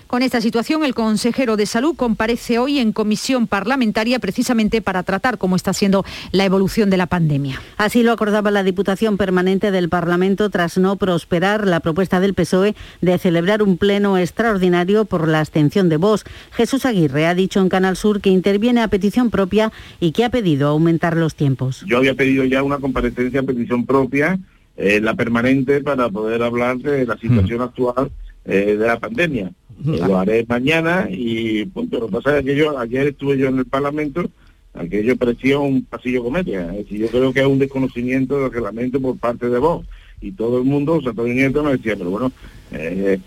Con 0.10 0.24
esta 0.24 0.42
situación, 0.42 0.84
el 0.84 0.96
consejero 0.96 1.56
de 1.56 1.68
Salud 1.68 1.96
comparece 1.96 2.58
hoy 2.58 2.80
en 2.80 2.94
comisión 2.94 3.46
parlamentaria 3.46 4.18
precisamente 4.18 4.82
para 4.82 5.04
tratar 5.04 5.38
cómo 5.38 5.56
está 5.56 5.72
siendo 5.72 6.04
la 6.32 6.46
evolución 6.46 6.90
de 6.90 6.98
la 6.98 7.06
pandemia. 7.06 7.62
Así 7.78 8.02
lo 8.02 8.12
acordaba 8.12 8.50
la 8.50 8.64
Diputación 8.64 9.18
Permanente 9.18 9.70
del 9.70 9.88
Parlamento 9.88 10.50
tras 10.50 10.80
no 10.80 10.96
prosperar 10.96 11.68
la 11.68 11.80
propuesta 11.80 12.20
del 12.20 12.34
PSOE 12.34 12.74
de 13.02 13.20
celebrar 13.20 13.62
un 13.62 13.78
pleno 13.78 14.18
extraordinario 14.18 15.06
por 15.06 15.28
la 15.28 15.42
abstención 15.42 15.90
de 15.90 15.98
Vox. 15.98 16.24
Jesús 16.54 16.88
Aguirre 16.88 17.28
ha 17.28 17.36
dicho 17.36 17.60
en 17.60 17.70
Canal 17.70 17.96
Sur 17.96 18.20
que 18.20 18.32
interviene 18.32 18.82
a 18.82 18.88
petición 18.88 19.30
propia 19.30 19.72
y 20.00 20.12
que 20.12 20.26
ha 20.26 20.32
pedido 20.32 20.70
aumentar 20.70 21.16
los 21.16 21.36
tiempos. 21.36 21.86
Yo 21.86 21.98
había 21.98 22.16
pedido 22.16 22.44
ya 22.46 22.64
una 22.64 22.80
comparecencia 22.80 23.42
a 23.42 23.44
petición 23.44 23.86
propia, 23.86 24.40
eh, 24.76 25.02
la 25.02 25.14
permanente, 25.14 25.84
para 25.84 26.10
poder 26.10 26.42
hablar 26.42 26.80
de 26.80 27.06
la 27.06 27.16
situación 27.16 27.62
actual 27.62 28.10
eh, 28.46 28.76
de 28.76 28.88
la 28.88 29.00
pandemia. 29.00 29.52
Lo 29.84 30.18
haré 30.18 30.46
mañana 30.48 31.08
y 31.10 31.66
punto. 31.66 32.00
Lo 32.00 32.08
que 32.08 32.14
pasa 32.14 32.40
es 32.40 32.46
que 32.46 32.56
yo, 32.56 32.78
ayer 32.78 33.08
estuve 33.08 33.38
yo 33.38 33.48
en 33.48 33.60
el 33.60 33.66
Parlamento, 33.66 34.30
aquello 34.74 35.16
parecía 35.18 35.60
un 35.60 35.84
pasillo 35.84 36.24
comedia. 36.24 36.76
Es 36.76 36.88
yo 36.90 37.08
creo 37.08 37.34
que 37.34 37.42
es 37.42 37.48
un 37.48 37.60
desconocimiento 37.60 38.40
del 38.40 38.52
reglamento 38.52 39.00
por 39.00 39.18
parte 39.18 39.50
de 39.50 39.60
vos. 39.60 39.86
Y 40.22 40.32
todo 40.32 40.58
el 40.58 40.66
mundo, 40.66 40.96
o 40.96 41.02
sea, 41.02 41.14
todo 41.14 41.28
el 41.28 41.36
mundo 41.36 41.64
me 41.64 41.78
decía, 41.78 41.96
pero 41.96 42.10
bueno, 42.10 42.32
eh, 42.72 43.20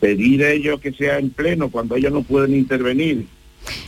pedir 0.00 0.42
a 0.44 0.50
ellos 0.50 0.80
que 0.80 0.92
sea 0.92 1.18
en 1.18 1.30
pleno 1.30 1.70
cuando 1.70 1.94
ellos 1.94 2.12
no 2.12 2.22
pueden 2.22 2.56
intervenir 2.56 3.26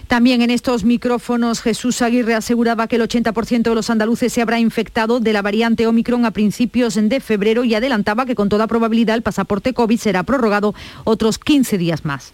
También 0.07 0.43
en 0.43 0.51
estos 0.51 0.85
micrófonos 0.85 1.61
Jesús 1.63 2.03
Aguirre 2.03 2.35
aseguraba 2.35 2.87
que 2.87 2.97
el 2.97 3.03
80% 3.03 3.63
de 3.63 3.75
los 3.75 3.89
andaluces 3.91 4.33
se 4.33 4.43
habrá 4.43 4.59
infectado 4.61 5.19
de 5.21 5.33
la 5.33 5.43
variante 5.43 5.87
Omicron 5.87 6.25
a 6.27 6.31
principios 6.31 6.95
de 7.01 7.21
febrero 7.21 7.65
y 7.65 7.75
adelantaba 7.75 8.27
que 8.27 8.35
con 8.35 8.49
toda 8.49 8.67
probabilidad 8.67 9.17
el 9.17 9.23
pasaporte 9.23 9.73
COVID 9.73 9.99
será 9.99 10.23
prorrogado 10.23 10.75
otros 11.05 11.39
15 11.39 11.79
días 11.79 12.05
más. 12.05 12.33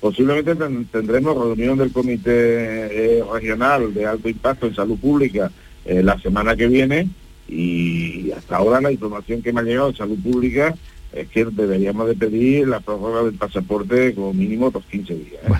Posiblemente 0.00 0.56
ten- 0.56 0.86
tendremos 0.86 1.36
reunión 1.36 1.78
del 1.78 1.92
Comité 1.92 3.18
eh, 3.18 3.24
Regional 3.32 3.94
de 3.94 4.06
Alto 4.06 4.28
Impacto 4.28 4.66
en 4.66 4.74
Salud 4.74 4.98
Pública 4.98 5.52
eh, 5.84 6.02
la 6.02 6.18
semana 6.18 6.56
que 6.56 6.66
viene 6.66 7.08
y 7.48 8.30
hasta 8.32 8.56
ahora 8.56 8.80
la 8.80 8.90
información 8.90 9.42
que 9.42 9.52
me 9.52 9.60
ha 9.60 9.64
llegado 9.64 9.92
de 9.92 9.98
Salud 9.98 10.18
Pública 10.18 10.74
es 11.12 11.28
que 11.28 11.44
deberíamos 11.44 12.08
de 12.08 12.14
pedir 12.14 12.66
la 12.66 12.80
prórroga 12.80 13.22
del 13.24 13.34
pasaporte 13.34 14.14
como 14.14 14.32
mínimo 14.32 14.66
otros 14.66 14.84
15 14.90 15.14
días. 15.14 15.42
¿eh? 15.44 15.52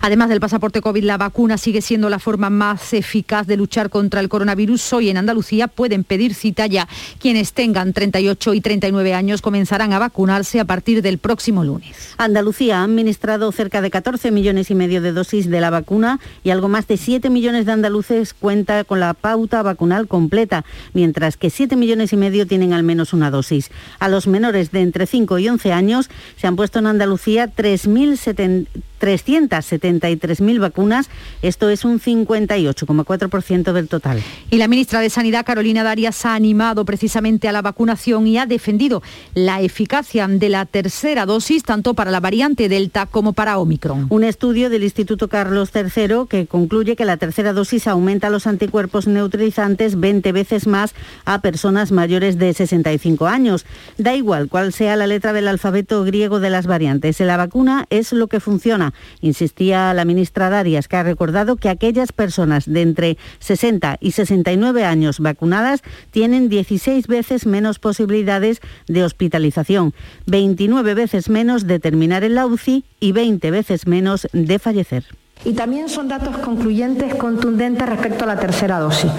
Además 0.00 0.28
del 0.28 0.40
pasaporte 0.40 0.80
COVID, 0.80 1.04
la 1.04 1.16
vacuna 1.16 1.58
sigue 1.58 1.82
siendo 1.82 2.08
la 2.08 2.18
forma 2.18 2.50
más 2.50 2.92
eficaz 2.92 3.46
de 3.46 3.56
luchar 3.56 3.90
contra 3.90 4.20
el 4.20 4.28
coronavirus. 4.28 4.92
Hoy 4.92 5.10
en 5.10 5.16
Andalucía 5.16 5.68
pueden 5.68 6.04
pedir 6.04 6.34
cita 6.34 6.66
ya. 6.66 6.88
Quienes 7.18 7.52
tengan 7.52 7.92
38 7.92 8.54
y 8.54 8.60
39 8.60 9.14
años 9.14 9.42
comenzarán 9.42 9.92
a 9.92 9.98
vacunarse 9.98 10.60
a 10.60 10.64
partir 10.64 11.02
del 11.02 11.18
próximo 11.18 11.64
lunes. 11.64 12.14
Andalucía 12.18 12.80
ha 12.80 12.84
administrado 12.84 13.50
cerca 13.52 13.80
de 13.80 13.90
14 13.90 14.30
millones 14.30 14.70
y 14.70 14.74
medio 14.74 15.00
de 15.00 15.12
dosis 15.12 15.50
de 15.50 15.60
la 15.60 15.70
vacuna 15.70 16.20
y 16.44 16.50
algo 16.50 16.68
más 16.68 16.86
de 16.86 16.96
7 16.96 17.30
millones 17.30 17.66
de 17.66 17.72
andaluces 17.72 18.34
cuenta 18.34 18.84
con 18.84 19.00
la 19.00 19.14
pauta 19.14 19.62
vacunal 19.62 20.08
completa, 20.08 20.64
mientras 20.94 21.36
que 21.36 21.50
7 21.50 21.76
millones 21.76 22.12
y 22.12 22.16
medio 22.16 22.46
tienen 22.46 22.72
al 22.72 22.82
menos 22.82 23.12
una 23.12 23.30
dosis. 23.30 23.70
A 23.98 24.08
los 24.08 24.26
menores 24.26 24.70
de 24.70 24.80
entre 24.80 25.06
5 25.06 25.38
y 25.38 25.48
11 25.48 25.72
años 25.72 26.10
se 26.36 26.46
han 26.46 26.56
puesto 26.56 26.78
en 26.78 26.86
Andalucía 26.86 27.52
3.070 27.54 28.66
373.000 29.00 30.60
vacunas, 30.60 31.08
esto 31.42 31.68
es 31.70 31.84
un 31.84 32.00
58,4% 32.00 33.72
del 33.72 33.88
total. 33.88 34.22
Y 34.50 34.56
la 34.56 34.68
ministra 34.68 35.00
de 35.00 35.10
Sanidad, 35.10 35.44
Carolina 35.44 35.82
Darias, 35.82 36.24
ha 36.26 36.34
animado 36.34 36.84
precisamente 36.84 37.48
a 37.48 37.52
la 37.52 37.62
vacunación 37.62 38.26
y 38.26 38.38
ha 38.38 38.46
defendido 38.46 39.02
la 39.34 39.60
eficacia 39.60 40.26
de 40.28 40.48
la 40.48 40.64
tercera 40.64 41.26
dosis 41.26 41.62
tanto 41.62 41.94
para 41.94 42.10
la 42.10 42.20
variante 42.20 42.68
Delta 42.68 43.06
como 43.06 43.32
para 43.32 43.58
Omicron. 43.58 44.06
Un 44.08 44.24
estudio 44.24 44.70
del 44.70 44.82
Instituto 44.82 45.28
Carlos 45.28 45.70
III 45.74 46.26
que 46.28 46.46
concluye 46.46 46.96
que 46.96 47.04
la 47.04 47.16
tercera 47.16 47.52
dosis 47.52 47.86
aumenta 47.86 48.30
los 48.30 48.46
anticuerpos 48.46 49.06
neutralizantes 49.06 50.00
20 50.00 50.32
veces 50.32 50.66
más 50.66 50.94
a 51.24 51.40
personas 51.40 51.92
mayores 51.92 52.38
de 52.38 52.54
65 52.54 53.26
años. 53.26 53.66
Da 53.98 54.14
igual 54.14 54.48
cuál 54.48 54.72
sea 54.72 54.96
la 54.96 55.06
letra 55.06 55.32
del 55.32 55.48
alfabeto 55.48 56.02
griego 56.04 56.40
de 56.40 56.50
las 56.50 56.66
variantes, 56.66 57.20
la 57.20 57.36
vacuna 57.36 57.86
es 57.90 58.12
lo 58.12 58.28
que 58.28 58.40
funciona, 58.40 58.85
insistía 59.20 59.94
la 59.94 60.04
ministra 60.04 60.50
Darias, 60.50 60.88
que 60.88 60.96
ha 60.96 61.02
recordado 61.02 61.56
que 61.56 61.68
aquellas 61.68 62.12
personas 62.12 62.66
de 62.66 62.82
entre 62.82 63.18
60 63.40 63.98
y 64.00 64.12
69 64.12 64.84
años 64.84 65.20
vacunadas 65.20 65.82
tienen 66.10 66.48
16 66.48 67.06
veces 67.06 67.46
menos 67.46 67.78
posibilidades 67.78 68.60
de 68.86 69.04
hospitalización, 69.04 69.94
29 70.26 70.94
veces 70.94 71.28
menos 71.28 71.66
de 71.66 71.78
terminar 71.78 72.24
en 72.24 72.34
la 72.34 72.46
UCI 72.46 72.84
y 73.00 73.12
20 73.12 73.50
veces 73.50 73.86
menos 73.86 74.28
de 74.32 74.58
fallecer. 74.58 75.04
Y 75.44 75.52
también 75.52 75.88
son 75.88 76.08
datos 76.08 76.38
concluyentes, 76.38 77.14
contundentes 77.14 77.88
respecto 77.88 78.24
a 78.24 78.26
la 78.26 78.38
tercera 78.38 78.78
dosis. 78.78 79.10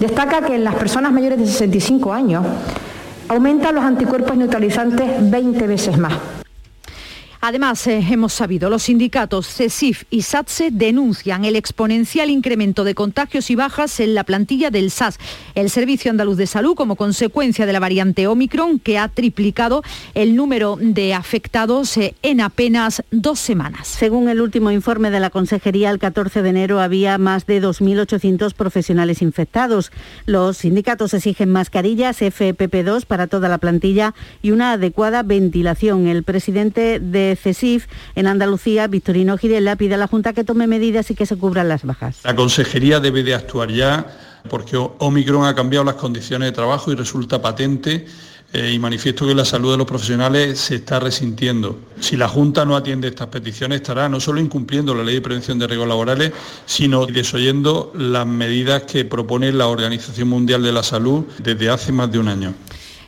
Destaca 0.00 0.42
que 0.42 0.56
en 0.56 0.64
las 0.64 0.74
personas 0.74 1.12
mayores 1.12 1.38
de 1.38 1.46
65 1.46 2.12
años 2.12 2.44
aumentan 3.28 3.74
los 3.74 3.84
anticuerpos 3.84 4.36
neutralizantes 4.36 5.30
20 5.30 5.66
veces 5.66 5.96
más. 5.96 6.14
Además, 7.44 7.84
eh, 7.88 8.00
hemos 8.08 8.34
sabido, 8.34 8.70
los 8.70 8.84
sindicatos 8.84 9.48
CESIF 9.48 10.04
y 10.10 10.22
SATSE 10.22 10.70
denuncian 10.70 11.44
el 11.44 11.56
exponencial 11.56 12.30
incremento 12.30 12.84
de 12.84 12.94
contagios 12.94 13.50
y 13.50 13.56
bajas 13.56 13.98
en 13.98 14.14
la 14.14 14.22
plantilla 14.22 14.70
del 14.70 14.92
SAS, 14.92 15.18
el 15.56 15.68
Servicio 15.68 16.12
Andaluz 16.12 16.36
de 16.36 16.46
Salud, 16.46 16.76
como 16.76 16.94
consecuencia 16.94 17.66
de 17.66 17.72
la 17.72 17.80
variante 17.80 18.28
Omicron, 18.28 18.78
que 18.78 18.96
ha 18.96 19.08
triplicado 19.08 19.82
el 20.14 20.36
número 20.36 20.78
de 20.80 21.14
afectados 21.14 21.96
eh, 21.96 22.14
en 22.22 22.40
apenas 22.40 23.02
dos 23.10 23.40
semanas. 23.40 23.88
Según 23.88 24.28
el 24.28 24.40
último 24.40 24.70
informe 24.70 25.10
de 25.10 25.18
la 25.18 25.30
Consejería, 25.30 25.90
el 25.90 25.98
14 25.98 26.42
de 26.42 26.48
enero 26.48 26.78
había 26.78 27.18
más 27.18 27.44
de 27.46 27.60
2.800 27.60 28.54
profesionales 28.54 29.20
infectados. 29.20 29.90
Los 30.26 30.58
sindicatos 30.58 31.12
exigen 31.12 31.50
mascarillas 31.50 32.22
FFP2 32.22 33.04
para 33.04 33.26
toda 33.26 33.48
la 33.48 33.58
plantilla 33.58 34.14
y 34.42 34.52
una 34.52 34.74
adecuada 34.74 35.24
ventilación. 35.24 36.06
El 36.06 36.22
presidente 36.22 37.00
de 37.00 37.31
CESIF 37.36 37.86
en 38.14 38.26
Andalucía, 38.26 38.86
Victorino 38.86 39.36
Girela, 39.38 39.76
pide 39.76 39.94
a 39.94 39.98
la 39.98 40.06
Junta 40.06 40.32
que 40.32 40.44
tome 40.44 40.66
medidas 40.66 41.10
y 41.10 41.14
que 41.14 41.26
se 41.26 41.36
cubran 41.36 41.68
las 41.68 41.84
bajas. 41.84 42.18
La 42.24 42.34
consejería 42.34 43.00
debe 43.00 43.22
de 43.22 43.34
actuar 43.34 43.70
ya 43.70 44.06
porque 44.48 44.76
Omicron 44.76 45.46
ha 45.46 45.54
cambiado 45.54 45.84
las 45.84 45.94
condiciones 45.94 46.48
de 46.48 46.52
trabajo 46.52 46.90
y 46.90 46.96
resulta 46.96 47.40
patente 47.40 48.06
eh, 48.54 48.70
y 48.74 48.78
manifiesto 48.78 49.26
que 49.26 49.34
la 49.34 49.46
salud 49.46 49.70
de 49.70 49.78
los 49.78 49.86
profesionales 49.86 50.58
se 50.60 50.74
está 50.74 51.00
resintiendo. 51.00 51.78
Si 52.00 52.18
la 52.18 52.28
Junta 52.28 52.66
no 52.66 52.76
atiende 52.76 53.08
estas 53.08 53.28
peticiones 53.28 53.76
estará 53.76 54.10
no 54.10 54.20
solo 54.20 54.40
incumpliendo 54.40 54.94
la 54.94 55.02
ley 55.02 55.14
de 55.14 55.20
prevención 55.22 55.58
de 55.58 55.66
riesgos 55.66 55.88
laborales, 55.88 56.32
sino 56.66 57.06
desoyendo 57.06 57.92
las 57.96 58.26
medidas 58.26 58.82
que 58.82 59.06
propone 59.06 59.52
la 59.52 59.68
Organización 59.68 60.28
Mundial 60.28 60.62
de 60.62 60.72
la 60.72 60.82
Salud 60.82 61.24
desde 61.38 61.70
hace 61.70 61.92
más 61.92 62.12
de 62.12 62.18
un 62.18 62.28
año. 62.28 62.54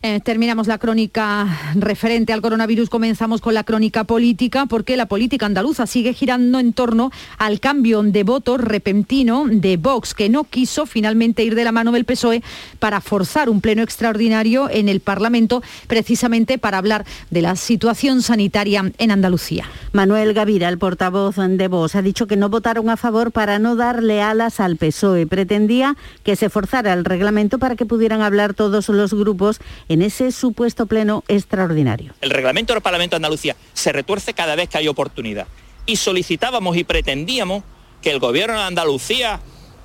Eh, 0.07 0.21
terminamos 0.21 0.67
la 0.67 0.77
crónica 0.77 1.49
referente 1.77 2.35
al 2.35 2.43
coronavirus, 2.43 2.91
comenzamos 2.91 3.41
con 3.41 3.55
la 3.55 3.65
crónica 3.65 4.05
política, 4.05 4.67
porque 4.67 4.99
la 4.99 5.07
política 5.07 5.47
andaluza 5.47 5.87
sigue 5.87 6.13
girando 6.13 6.59
en 6.59 6.75
torno 6.75 7.11
al 7.39 7.59
cambio 7.59 8.03
de 8.03 8.23
voto 8.23 8.59
repentino 8.59 9.47
de 9.49 9.79
Vox, 9.79 10.13
que 10.13 10.29
no 10.29 10.45
quiso 10.45 10.85
finalmente 10.85 11.43
ir 11.43 11.55
de 11.55 11.65
la 11.65 11.73
mano 11.73 11.91
del 11.91 12.05
PSOE 12.05 12.43
para 12.81 13.01
forzar 13.01 13.49
un 13.49 13.63
pleno 13.63 13.81
extraordinario 13.81 14.69
en 14.69 14.91
el 14.91 15.01
Parlamento, 15.01 15.63
precisamente 15.87 16.59
para 16.59 16.77
hablar 16.77 17.07
de 17.31 17.41
la 17.41 17.57
situación 17.57 18.21
sanitaria 18.21 18.93
en 18.99 19.11
Andalucía. 19.11 19.65
Manuel 19.93 20.35
Gavira, 20.35 20.69
el 20.69 20.77
portavoz 20.77 21.37
de 21.37 21.69
Vox, 21.69 21.95
ha 21.95 22.03
dicho 22.03 22.27
que 22.27 22.37
no 22.37 22.51
votaron 22.51 22.91
a 22.91 22.99
favor 22.99 23.33
para 23.33 23.59
no 23.59 23.75
darle 23.75 24.21
alas 24.21 24.61
al 24.61 24.77
PSOE. 24.77 25.27
Pretendía 25.27 25.97
que 26.25 26.37
se 26.37 26.51
forzara 26.51 26.93
el 26.93 27.07
reglamento 27.07 27.59
para 27.59 27.75
que 27.75 27.87
pudieran 27.87 28.21
hablar 28.21 28.53
todos 28.53 28.91
los 28.91 29.15
grupos 29.15 29.61
ese 30.03 30.33
supuesto 30.33 30.87
pleno 30.87 31.25
extraordinario. 31.29 32.15
El 32.21 32.31
reglamento 32.31 32.73
del 32.73 32.83
Parlamento 32.83 33.15
de 33.15 33.19
Andalucía 33.19 33.57
se 33.73 33.93
retuerce 33.93 34.35
cada 34.35 34.55
vez 34.57 34.69
que 34.69 34.79
hay 34.79 34.89
oportunidad. 34.89 35.47
Y 35.87 35.97
solicitábamos 35.97 36.77
y 36.77 36.85
pretendíamos 36.85 37.63
que 38.01 38.11
el 38.11 38.19
gobierno 38.19 38.59
de 38.59 38.65
Andalucía, 38.65 39.41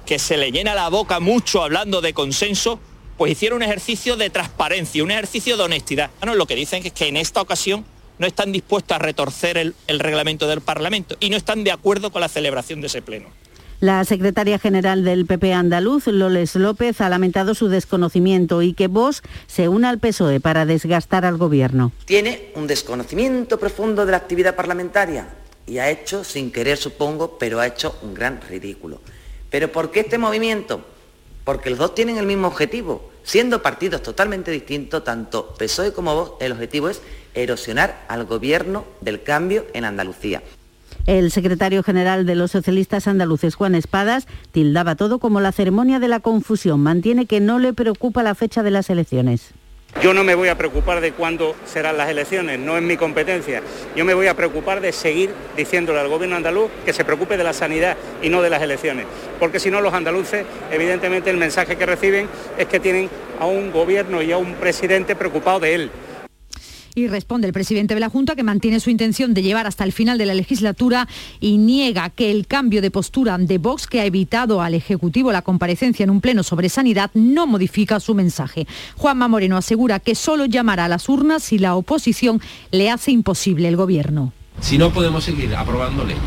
que 0.06 0.20
se 0.20 0.38
le 0.38 0.52
llena 0.52 0.76
la 0.76 0.90
boca 0.90 1.20
mucho 1.20 1.64
hablando 1.64 2.02
de 2.02 2.14
consenso, 2.14 2.80
pues 3.18 3.34
hiciera 3.34 3.56
un 3.56 3.64
ejercicio 3.64 4.16
de 4.16 4.30
transparencia, 4.30 5.04
un 5.04 5.12
ejercicio 5.12 5.58
de 5.58 5.64
honestidad. 5.64 6.10
Lo 6.22 6.46
que 6.46 6.56
dicen 6.56 6.86
es 6.86 6.94
que 6.94 7.08
en 7.08 7.18
esta 7.18 7.42
ocasión 7.42 7.86
no 8.18 8.28
están 8.28 8.52
dispuestos 8.52 8.96
a 8.96 9.00
retorcer 9.00 9.58
el 9.58 10.00
reglamento 10.00 10.48
del 10.48 10.62
Parlamento 10.62 11.18
y 11.20 11.30
no 11.30 11.38
están 11.38 11.64
de 11.64 11.72
acuerdo 11.72 12.12
con 12.12 12.22
la 12.22 12.30
celebración 12.30 12.82
de 12.82 12.88
ese 12.88 13.02
pleno. 13.02 13.28
La 13.82 14.04
secretaria 14.04 14.60
general 14.60 15.06
del 15.06 15.26
PP 15.26 15.54
andaluz, 15.54 16.08
Loles 16.08 16.56
López, 16.56 17.00
ha 17.00 17.08
lamentado 17.08 17.56
su 17.56 17.70
desconocimiento 17.70 18.62
y 18.62 18.74
que 18.74 18.88
Vox 18.88 19.22
se 19.48 19.70
una 19.70 19.88
al 19.88 20.00
PSOE 20.00 20.42
para 20.42 20.66
desgastar 20.66 21.24
al 21.24 21.38
gobierno. 21.38 21.94
Tiene 22.04 22.52
un 22.56 22.68
desconocimiento 22.68 23.58
profundo 23.58 24.06
de 24.06 24.12
la 24.12 24.18
actividad 24.18 24.58
parlamentaria 24.58 25.30
y 25.66 25.78
ha 25.78 25.90
hecho, 25.90 26.26
sin 26.26 26.52
querer 26.52 26.78
supongo, 26.78 27.38
pero 27.38 27.62
ha 27.62 27.68
hecho 27.68 27.96
un 28.02 28.14
gran 28.14 28.42
ridículo. 28.42 29.00
¿Pero 29.50 29.72
por 29.72 29.92
qué 29.92 30.02
este 30.02 30.18
movimiento? 30.18 30.82
Porque 31.46 31.70
los 31.70 31.80
dos 31.80 31.96
tienen 31.96 32.18
el 32.18 32.26
mismo 32.26 32.48
objetivo. 32.48 33.10
Siendo 33.24 33.62
partidos 33.62 34.04
totalmente 34.04 34.52
distintos, 34.52 35.06
tanto 35.06 35.56
PSOE 35.58 35.94
como 35.94 36.16
Vox, 36.16 36.44
el 36.44 36.52
objetivo 36.52 36.90
es 36.90 37.02
erosionar 37.34 38.04
al 38.10 38.26
gobierno 38.26 38.84
del 39.00 39.24
cambio 39.24 39.66
en 39.74 39.86
Andalucía. 39.86 40.44
El 41.10 41.32
secretario 41.32 41.82
general 41.82 42.28
de 42.28 42.36
los 42.36 42.52
socialistas 42.52 43.08
andaluces, 43.08 43.56
Juan 43.56 43.74
Espadas, 43.74 44.28
tildaba 44.52 44.94
todo 44.94 45.18
como 45.18 45.42
la 45.42 45.52
ceremonia 45.52 45.98
de 45.98 46.08
la 46.08 46.20
confusión. 46.20 46.82
Mantiene 46.82 47.26
que 47.26 47.40
no 47.40 47.58
le 47.58 47.74
preocupa 47.74 48.22
la 48.22 48.36
fecha 48.36 48.62
de 48.62 48.70
las 48.70 48.92
elecciones. 48.92 49.50
Yo 50.04 50.14
no 50.14 50.24
me 50.24 50.36
voy 50.36 50.50
a 50.50 50.58
preocupar 50.60 51.02
de 51.02 51.14
cuándo 51.14 51.56
serán 51.66 51.98
las 51.98 52.10
elecciones, 52.10 52.60
no 52.60 52.78
es 52.78 52.84
mi 52.84 52.96
competencia. 52.96 53.64
Yo 53.96 54.06
me 54.06 54.14
voy 54.14 54.28
a 54.28 54.36
preocupar 54.36 54.82
de 54.82 54.92
seguir 54.92 55.32
diciéndole 55.58 56.00
al 56.00 56.10
gobierno 56.10 56.36
andaluz 56.36 56.70
que 56.86 56.94
se 56.94 57.04
preocupe 57.04 57.38
de 57.38 57.44
la 57.44 57.54
sanidad 57.54 57.98
y 58.22 58.30
no 58.30 58.44
de 58.44 58.52
las 58.52 58.62
elecciones. 58.62 59.08
Porque 59.40 59.60
si 59.60 59.72
no, 59.72 59.82
los 59.82 59.96
andaluces, 59.96 60.46
evidentemente, 60.72 61.32
el 61.32 61.38
mensaje 61.38 61.76
que 61.76 61.88
reciben 61.88 62.30
es 62.60 62.68
que 62.68 62.80
tienen 62.80 63.10
a 63.40 63.48
un 63.48 63.72
gobierno 63.72 64.22
y 64.22 64.32
a 64.32 64.38
un 64.38 64.54
presidente 64.54 65.16
preocupado 65.16 65.60
de 65.60 65.74
él. 65.74 65.92
Y 66.96 67.08
responde 67.08 67.48
el 67.48 67.54
presidente 67.54 67.94
de 67.94 68.00
la 68.00 68.10
Junta 68.10 68.36
que 68.36 68.44
mantiene 68.44 68.80
su 68.80 68.90
intención 68.90 69.34
de 69.34 69.42
llevar 69.42 69.68
hasta 69.68 69.84
el 69.84 69.92
final 69.92 70.18
de 70.18 70.26
la 70.26 70.34
legislatura 70.34 71.08
y 71.40 71.58
niega 71.58 72.10
que 72.10 72.32
el 72.32 72.48
cambio 72.48 72.82
de 72.82 72.92
postura 72.92 73.38
de 73.38 73.58
Vox 73.58 73.88
que 73.88 74.02
ha 74.02 74.06
evitado 74.06 74.62
al 74.62 74.74
Ejecutivo 74.74 75.32
la 75.32 75.42
comparecencia 75.42 76.04
en 76.04 76.10
un 76.10 76.22
pleno 76.22 76.44
sobre 76.44 76.70
sanidad 76.70 77.12
no 77.14 77.48
modifica 77.48 78.00
su 78.00 78.16
mensaje. 78.16 78.68
Juanma 78.96 79.28
Moreno 79.28 79.58
asegura 79.58 80.00
que 80.00 80.16
solo 80.16 80.46
llamará 80.46 80.86
a 80.86 80.90
las 80.90 81.10
urnas 81.10 81.44
si 81.44 81.60
la 81.60 81.76
oposición 81.76 82.42
le 82.72 82.90
hace 82.90 83.12
imposible 83.12 83.68
el 83.68 83.76
gobierno. 83.76 84.34
Si 84.62 84.78
no 84.78 84.92
podemos 84.92 85.24
seguir 85.24 85.56
aprobando 85.56 86.04
leyes, 86.04 86.22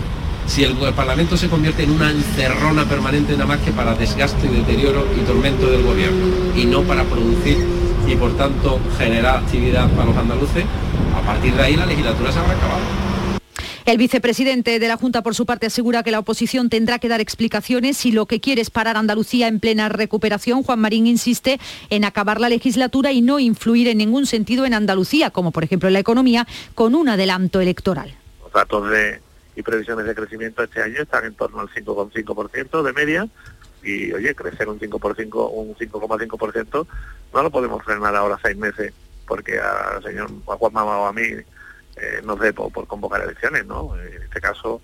si 0.47 0.65
el 0.65 0.75
Parlamento 0.95 1.37
se 1.37 1.49
convierte 1.49 1.85
en 1.85 1.91
una 1.91 2.11
encerrona 2.11 2.85
permanente 2.89 3.33
nada 3.33 3.47
más 3.47 3.61
que 3.61 3.73
para 3.73 3.95
desgaste, 3.95 4.49
deterioro 4.49 5.07
y 5.17 5.25
tormento 5.25 5.71
del 5.71 5.83
gobierno 5.83 6.27
y 6.57 6.65
no 6.67 6.83
para 6.83 7.05
producir 7.05 7.82
y 8.07 8.17
por 8.17 8.37
tanto 8.37 8.81
generar 8.99 9.37
actividad 9.37 9.89
para 9.91 10.07
los 10.07 10.17
andaluces, 10.17 10.65
a 11.17 11.27
partir 11.27 11.55
de 11.55 11.63
ahí 11.63 11.77
la 11.77 11.87
legislatura 11.87 12.33
se 12.33 12.39
habrá 12.39 12.53
acabado. 12.53 12.81
El 13.85 13.99
vicepresidente 13.99 14.79
de 14.79 14.89
la 14.89 14.97
Junta, 14.97 15.23
por 15.23 15.35
su 15.35 15.45
parte, 15.45 15.67
asegura 15.67 16.05
que 16.05 16.13
la 16.13 16.21
oposición 16.21 16.71
tendrá 16.71 17.01
que 17.01 17.09
dar 17.09 17.21
explicaciones 17.21 17.97
si 17.97 18.13
lo 18.13 18.27
que 18.27 18.41
quiere 18.41 18.63
es 18.63 18.71
parar 18.71 18.97
a 18.97 19.01
Andalucía 19.01 19.49
en 19.49 19.59
plena 19.59 19.89
recuperación. 19.89 20.63
Juan 20.63 20.79
Marín 20.79 21.09
insiste 21.09 21.59
en 21.91 22.05
acabar 22.05 22.41
la 22.41 22.49
legislatura 22.49 23.11
y 23.11 23.23
no 23.23 23.41
influir 23.41 23.89
en 23.89 23.99
ningún 23.99 24.27
sentido 24.27 24.67
en 24.67 24.75
Andalucía, 24.75 25.31
como 25.31 25.51
por 25.51 25.65
ejemplo 25.65 25.89
en 25.89 25.95
la 25.95 25.99
economía, 25.99 26.47
con 26.77 26.95
un 26.95 27.09
adelanto 27.09 27.61
electoral. 27.61 28.15
Los 28.41 28.53
datos 28.53 28.89
de, 28.89 29.21
y 29.57 29.63
previsiones 29.63 30.07
de 30.07 30.15
crecimiento 30.15 30.63
este 30.63 30.81
año 30.81 31.03
están 31.03 31.25
en 31.25 31.35
torno 31.35 31.61
al 31.61 31.69
5,5% 31.69 32.83
de 32.83 32.93
media 32.93 33.29
y 33.83 34.13
oye, 34.13 34.35
crecer 34.35 34.69
un 34.69 34.79
5%, 34.79 35.51
un 35.53 35.75
5,5% 35.75 36.87
no 37.35 37.43
lo 37.43 37.51
podemos 37.51 37.83
frenar 37.85 38.15
ahora 38.15 38.39
seis 38.43 38.57
meses 38.57 38.93
porque 39.27 39.59
al 39.59 40.03
señor 40.03 40.31
a 40.49 40.57
Juan 40.57 40.77
o 40.77 41.07
a 41.07 41.13
mí 41.13 41.23
eh, 41.23 42.21
nos 42.25 42.39
dé 42.41 42.53
por, 42.53 42.73
por 42.73 42.87
convocar 42.87 43.23
elecciones, 43.23 43.67
¿no? 43.67 43.97
En 43.97 44.23
este 44.23 44.41
caso 44.41 44.81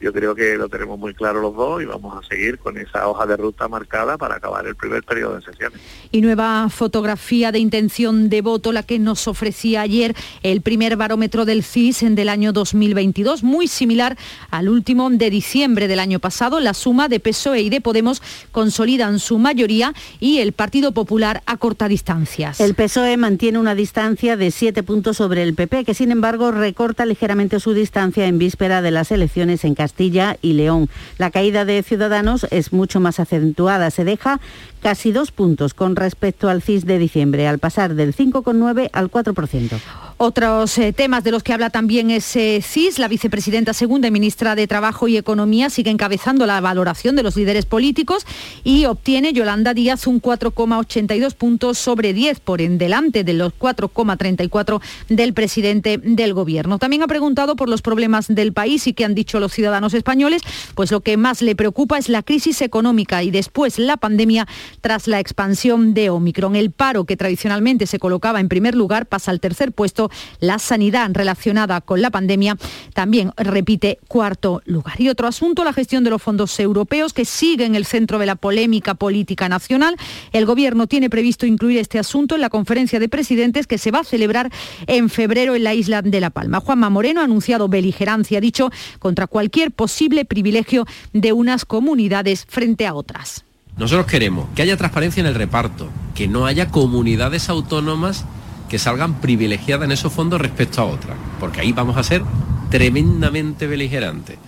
yo 0.00 0.12
creo 0.12 0.34
que 0.34 0.56
lo 0.56 0.68
tenemos 0.68 0.98
muy 0.98 1.14
claro 1.14 1.40
los 1.40 1.54
dos 1.54 1.82
y 1.82 1.86
vamos 1.86 2.22
a 2.22 2.28
seguir 2.28 2.58
con 2.58 2.76
esa 2.76 3.08
hoja 3.08 3.26
de 3.26 3.36
ruta 3.36 3.68
marcada 3.68 4.18
para 4.18 4.36
acabar 4.36 4.66
el 4.66 4.76
primer 4.76 5.02
periodo 5.02 5.36
de 5.36 5.42
sesiones. 5.42 5.80
Y 6.10 6.20
nueva 6.20 6.68
fotografía 6.68 7.52
de 7.52 7.58
intención 7.58 8.28
de 8.28 8.42
voto, 8.42 8.72
la 8.72 8.82
que 8.82 8.98
nos 8.98 9.26
ofrecía 9.28 9.80
ayer 9.80 10.14
el 10.42 10.60
primer 10.60 10.96
barómetro 10.96 11.44
del 11.44 11.62
CIS 11.62 12.02
en 12.02 12.14
del 12.14 12.28
año 12.28 12.52
2022, 12.52 13.42
muy 13.42 13.68
similar 13.68 14.16
al 14.50 14.68
último 14.68 15.08
de 15.10 15.30
diciembre 15.30 15.88
del 15.88 15.98
año 15.98 16.18
pasado. 16.18 16.60
La 16.60 16.74
suma 16.74 17.08
de 17.08 17.20
PSOE 17.20 17.60
y 17.62 17.70
de 17.70 17.80
Podemos 17.80 18.22
consolidan 18.52 19.18
su 19.18 19.38
mayoría 19.38 19.94
y 20.20 20.38
el 20.38 20.52
Partido 20.52 20.92
Popular 20.92 21.42
acorta 21.46 21.88
distancias. 21.88 22.60
El 22.60 22.74
PSOE 22.74 23.16
mantiene 23.16 23.58
una 23.58 23.74
distancia 23.74 24.36
de 24.36 24.50
siete 24.50 24.82
puntos 24.82 25.16
sobre 25.16 25.42
el 25.42 25.54
PP, 25.54 25.84
que 25.84 25.94
sin 25.94 26.10
embargo 26.10 26.50
recorta 26.50 27.06
ligeramente 27.06 27.60
su 27.60 27.72
distancia 27.72 28.26
en 28.26 28.38
víspera 28.38 28.82
de 28.82 28.90
las 28.90 29.10
elecciones 29.10 29.64
en 29.64 29.74
Castilla 29.86 30.36
y 30.42 30.54
León. 30.54 30.88
La 31.16 31.30
caída 31.30 31.64
de 31.64 31.80
Ciudadanos 31.84 32.44
es 32.50 32.72
mucho 32.72 32.98
más 32.98 33.20
acentuada. 33.20 33.92
Se 33.92 34.04
deja 34.04 34.40
casi 34.82 35.12
dos 35.12 35.30
puntos 35.30 35.74
con 35.74 35.94
respecto 35.94 36.48
al 36.48 36.60
CIS 36.60 36.86
de 36.86 36.98
diciembre, 36.98 37.46
al 37.46 37.60
pasar 37.60 37.94
del 37.94 38.12
5,9 38.12 38.90
al 38.92 39.10
4%. 39.12 39.78
Otros 40.18 40.78
eh, 40.78 40.94
temas 40.94 41.24
de 41.24 41.30
los 41.30 41.42
que 41.42 41.52
habla 41.52 41.68
también 41.68 42.10
es 42.10 42.36
eh, 42.36 42.62
CIS, 42.62 42.98
la 42.98 43.06
vicepresidenta 43.06 43.74
segunda 43.74 44.08
y 44.08 44.10
ministra 44.10 44.54
de 44.54 44.66
Trabajo 44.66 45.08
y 45.08 45.18
Economía 45.18 45.68
sigue 45.68 45.90
encabezando 45.90 46.46
la 46.46 46.58
valoración 46.62 47.16
de 47.16 47.22
los 47.22 47.36
líderes 47.36 47.66
políticos 47.66 48.24
y 48.64 48.86
obtiene 48.86 49.34
Yolanda 49.34 49.74
Díaz 49.74 50.06
un 50.06 50.22
4,82 50.22 51.34
puntos 51.34 51.76
sobre 51.76 52.14
10 52.14 52.40
por 52.40 52.62
en 52.62 52.78
delante 52.78 53.24
de 53.24 53.34
los 53.34 53.52
4,34 53.58 54.80
del 55.10 55.34
presidente 55.34 55.98
del 55.98 56.32
gobierno. 56.32 56.78
También 56.78 57.02
ha 57.02 57.08
preguntado 57.08 57.54
por 57.54 57.68
los 57.68 57.82
problemas 57.82 58.26
del 58.26 58.54
país 58.54 58.86
y 58.86 58.94
qué 58.94 59.04
han 59.04 59.14
dicho 59.14 59.38
los 59.38 59.52
ciudadanos 59.52 59.92
españoles, 59.92 60.40
pues 60.74 60.92
lo 60.92 61.02
que 61.02 61.18
más 61.18 61.42
le 61.42 61.54
preocupa 61.54 61.98
es 61.98 62.08
la 62.08 62.22
crisis 62.22 62.62
económica 62.62 63.22
y 63.22 63.30
después 63.30 63.78
la 63.78 63.98
pandemia 63.98 64.48
tras 64.80 65.08
la 65.08 65.20
expansión 65.20 65.92
de 65.92 66.08
Omicron. 66.08 66.56
El 66.56 66.70
paro 66.70 67.04
que 67.04 67.18
tradicionalmente 67.18 67.86
se 67.86 67.98
colocaba 67.98 68.40
en 68.40 68.48
primer 68.48 68.74
lugar 68.74 69.04
pasa 69.04 69.30
al 69.30 69.40
tercer 69.40 69.72
puesto 69.72 70.05
la 70.40 70.58
sanidad 70.58 71.10
relacionada 71.12 71.80
con 71.80 72.02
la 72.02 72.10
pandemia 72.10 72.56
también 72.94 73.32
repite 73.36 73.98
cuarto 74.08 74.62
lugar. 74.64 75.00
Y 75.00 75.08
otro 75.08 75.26
asunto, 75.26 75.64
la 75.64 75.72
gestión 75.72 76.04
de 76.04 76.10
los 76.10 76.22
fondos 76.22 76.58
europeos 76.58 77.12
que 77.12 77.24
sigue 77.24 77.64
en 77.64 77.74
el 77.74 77.86
centro 77.86 78.18
de 78.18 78.26
la 78.26 78.36
polémica 78.36 78.94
política 78.94 79.48
nacional. 79.48 79.96
El 80.32 80.46
Gobierno 80.46 80.86
tiene 80.86 81.10
previsto 81.10 81.46
incluir 81.46 81.78
este 81.78 81.98
asunto 81.98 82.34
en 82.34 82.40
la 82.40 82.50
conferencia 82.50 82.98
de 82.98 83.08
presidentes 83.08 83.66
que 83.66 83.78
se 83.78 83.90
va 83.90 84.00
a 84.00 84.04
celebrar 84.04 84.50
en 84.86 85.08
febrero 85.08 85.54
en 85.54 85.64
la 85.64 85.74
isla 85.74 86.02
de 86.02 86.20
La 86.20 86.30
Palma. 86.30 86.60
Juanma 86.60 86.90
Moreno 86.90 87.20
ha 87.20 87.24
anunciado 87.24 87.68
beligerancia, 87.68 88.38
ha 88.38 88.40
dicho, 88.40 88.70
contra 88.98 89.26
cualquier 89.26 89.70
posible 89.70 90.24
privilegio 90.24 90.86
de 91.12 91.32
unas 91.32 91.64
comunidades 91.64 92.46
frente 92.48 92.86
a 92.86 92.94
otras. 92.94 93.44
Nosotros 93.76 94.06
queremos 94.06 94.48
que 94.54 94.62
haya 94.62 94.76
transparencia 94.76 95.20
en 95.20 95.26
el 95.26 95.34
reparto, 95.34 95.88
que 96.14 96.28
no 96.28 96.46
haya 96.46 96.70
comunidades 96.70 97.50
autónomas 97.50 98.24
que 98.68 98.78
salgan 98.78 99.20
privilegiadas 99.20 99.86
en 99.86 99.92
esos 99.92 100.12
fondos 100.12 100.40
respecto 100.40 100.80
a 100.80 100.84
otras, 100.84 101.16
porque 101.38 101.60
ahí 101.60 101.72
vamos 101.72 101.96
a 101.96 102.02
ser 102.02 102.22
tremendamente 102.70 103.66
beligerantes. 103.66 104.38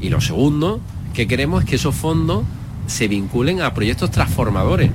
Y 0.00 0.08
lo 0.08 0.20
segundo 0.20 0.80
que 1.12 1.26
queremos 1.26 1.62
es 1.62 1.70
que 1.70 1.76
esos 1.76 1.94
fondos 1.94 2.44
se 2.86 3.08
vinculen 3.08 3.62
a 3.62 3.72
proyectos 3.72 4.10
transformadores, 4.10 4.90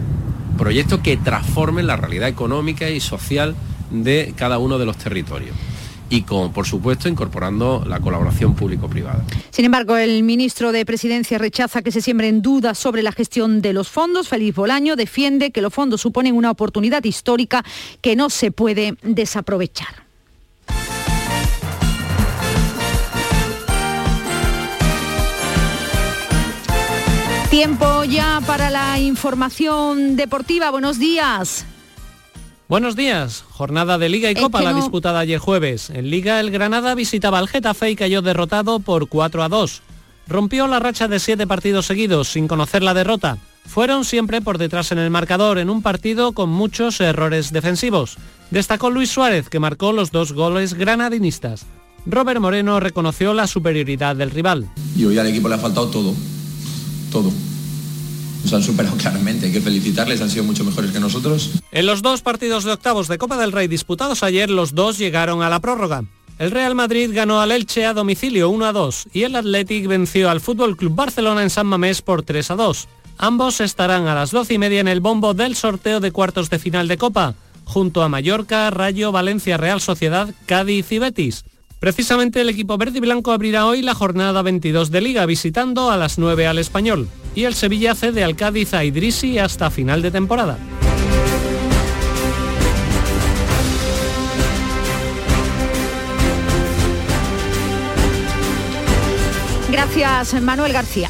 proyectos 0.57 0.99
que 0.99 1.17
transformen 1.17 1.87
la 1.87 1.95
realidad 1.95 2.27
económica 2.27 2.89
y 2.89 2.99
social 2.99 3.55
de 3.91 4.33
cada 4.35 4.59
uno 4.59 4.77
de 4.77 4.85
los 4.85 4.97
territorios. 4.97 5.55
Y 6.09 6.23
con, 6.23 6.51
por 6.51 6.65
supuesto, 6.65 7.07
incorporando 7.07 7.83
la 7.87 7.99
colaboración 7.99 8.55
público-privada. 8.55 9.23
Sin 9.51 9.65
embargo, 9.65 9.97
el 9.97 10.23
ministro 10.23 10.71
de 10.71 10.85
Presidencia 10.85 11.37
rechaza 11.37 11.81
que 11.81 11.91
se 11.91 12.01
siembren 12.01 12.41
dudas 12.41 12.77
sobre 12.77 13.03
la 13.03 13.11
gestión 13.11 13.61
de 13.61 13.73
los 13.73 13.89
fondos. 13.89 14.27
Félix 14.27 14.55
Bolaño 14.55 14.95
defiende 14.95 15.51
que 15.51 15.61
los 15.61 15.73
fondos 15.73 16.01
suponen 16.01 16.35
una 16.35 16.51
oportunidad 16.51 17.03
histórica 17.03 17.63
que 18.01 18.15
no 18.15 18.29
se 18.29 18.51
puede 18.51 18.95
desaprovechar. 19.03 20.09
Tiempo 27.49 28.03
ya 28.03 28.41
para 28.45 28.69
la 28.69 28.99
información 28.99 30.15
deportiva. 30.15 30.69
Buenos 30.69 30.99
días. 30.99 31.65
Buenos 32.69 32.95
días. 32.95 33.43
Jornada 33.49 33.97
de 33.97 34.09
Liga 34.09 34.29
y 34.29 34.35
Es 34.35 34.39
Copa 34.39 34.61
la 34.61 34.75
disputada 34.75 35.21
ayer 35.21 35.39
jueves. 35.39 35.89
En 35.89 36.11
Liga 36.11 36.39
el 36.39 36.51
Granada 36.51 36.93
visitaba 36.93 37.39
al 37.39 37.47
Getafe 37.47 37.89
y 37.89 37.95
cayó 37.95 38.21
derrotado 38.21 38.79
por 38.79 39.09
4 39.09 39.41
a 39.41 39.49
2. 39.49 39.81
Rompió 40.27 40.67
la 40.67 40.77
racha 40.77 41.07
de 41.07 41.17
siete 41.17 41.47
partidos 41.47 41.87
seguidos 41.87 42.27
sin 42.27 42.47
conocer 42.47 42.83
la 42.83 42.93
derrota. 42.93 43.39
Fueron 43.65 44.05
siempre 44.05 44.39
por 44.39 44.59
detrás 44.59 44.91
en 44.91 44.99
el 44.99 45.09
marcador 45.09 45.57
en 45.57 45.71
un 45.71 45.81
partido 45.81 46.33
con 46.33 46.51
muchos 46.51 47.01
errores 47.01 47.51
defensivos. 47.51 48.17
Destacó 48.51 48.91
Luis 48.91 49.09
Suárez 49.09 49.49
que 49.49 49.59
marcó 49.59 49.91
los 49.91 50.11
dos 50.11 50.33
goles 50.33 50.75
granadinistas. 50.75 51.65
Robert 52.05 52.39
Moreno 52.39 52.79
reconoció 52.79 53.33
la 53.33 53.47
superioridad 53.47 54.15
del 54.15 54.29
rival. 54.29 54.69
Y 54.95 55.05
hoy 55.05 55.17
al 55.17 55.25
equipo 55.25 55.49
le 55.49 55.55
ha 55.55 55.57
faltado 55.57 55.87
todo, 55.87 56.13
todo. 57.11 57.31
Nos 58.43 58.53
han 58.53 58.63
superado 58.63 58.95
claramente, 58.97 59.47
hay 59.47 59.51
que 59.51 59.61
felicitarles, 59.61 60.21
han 60.21 60.29
sido 60.29 60.43
mucho 60.43 60.63
mejores 60.63 60.91
que 60.91 60.99
nosotros. 60.99 61.51
En 61.71 61.85
los 61.85 62.01
dos 62.01 62.21
partidos 62.21 62.63
de 62.63 62.71
octavos 62.71 63.07
de 63.07 63.17
Copa 63.17 63.37
del 63.37 63.51
Rey 63.51 63.67
disputados 63.67 64.23
ayer, 64.23 64.49
los 64.49 64.73
dos 64.73 64.97
llegaron 64.97 65.41
a 65.41 65.49
la 65.49 65.59
prórroga. 65.59 66.03
El 66.39 66.51
Real 66.51 66.73
Madrid 66.73 67.11
ganó 67.13 67.41
al 67.41 67.51
Elche 67.51 67.85
a 67.85 67.93
domicilio 67.93 68.49
1 68.49 68.65
a 68.65 68.71
2 68.71 69.09
y 69.11 69.23
el 69.23 69.35
Athletic 69.35 69.87
venció 69.87 70.29
al 70.29 70.39
Fútbol 70.39 70.77
Club 70.77 70.95
Barcelona 70.95 71.43
en 71.43 71.49
San 71.49 71.67
Mamés 71.67 72.01
por 72.01 72.23
3 72.23 72.51
a 72.51 72.55
2. 72.55 72.87
Ambos 73.17 73.59
estarán 73.59 74.07
a 74.07 74.15
las 74.15 74.31
12 74.31 74.53
y 74.53 74.57
media 74.57 74.79
en 74.79 74.87
el 74.87 75.01
bombo 75.01 75.33
del 75.33 75.57
sorteo 75.57 75.99
de 75.99 76.13
cuartos 76.13 76.49
de 76.49 76.57
final 76.57 76.87
de 76.87 76.97
Copa, 76.97 77.35
junto 77.65 78.01
a 78.01 78.07
Mallorca, 78.07 78.69
Rayo, 78.69 79.11
Valencia, 79.11 79.57
Real 79.57 79.81
Sociedad, 79.81 80.33
Cádiz 80.45 80.89
y 80.93 80.99
Betis. 80.99 81.43
Precisamente 81.79 82.39
el 82.39 82.49
equipo 82.49 82.77
verde 82.77 82.99
y 82.99 83.01
blanco 83.01 83.33
abrirá 83.33 83.65
hoy 83.65 83.81
la 83.81 83.93
jornada 83.93 84.41
22 84.41 84.91
de 84.91 85.01
Liga, 85.01 85.25
visitando 85.25 85.91
a 85.91 85.97
las 85.97 86.17
9 86.17 86.47
al 86.47 86.59
Español. 86.59 87.09
Y 87.39 87.45
el 87.45 87.55
Sevilla 87.55 87.95
cede 87.95 88.25
al 88.25 88.35
Cádiz 88.35 88.73
a 88.73 88.83
Idrisi 88.83 89.39
hasta 89.39 89.71
final 89.71 90.01
de 90.01 90.11
temporada. 90.11 90.57
Gracias, 99.71 100.41
Manuel 100.41 100.73
García. 100.73 101.09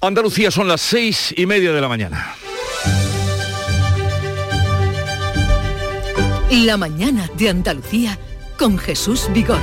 Andalucía 0.00 0.52
son 0.52 0.68
las 0.68 0.80
seis 0.80 1.34
y 1.36 1.44
media 1.46 1.72
de 1.72 1.80
la 1.80 1.88
mañana. 1.88 2.36
La 6.50 6.76
mañana 6.76 7.28
de 7.36 7.48
Andalucía 7.48 8.16
con 8.56 8.78
Jesús 8.78 9.28
Vigorra. 9.34 9.60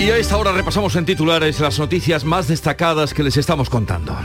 Y 0.00 0.10
a 0.10 0.16
esta 0.16 0.36
hora 0.36 0.50
repasamos 0.50 0.96
en 0.96 1.04
titulares 1.04 1.60
las 1.60 1.78
noticias 1.78 2.24
más 2.24 2.48
destacadas 2.48 3.14
que 3.14 3.22
les 3.22 3.36
estamos 3.36 3.70
contando. 3.70 4.16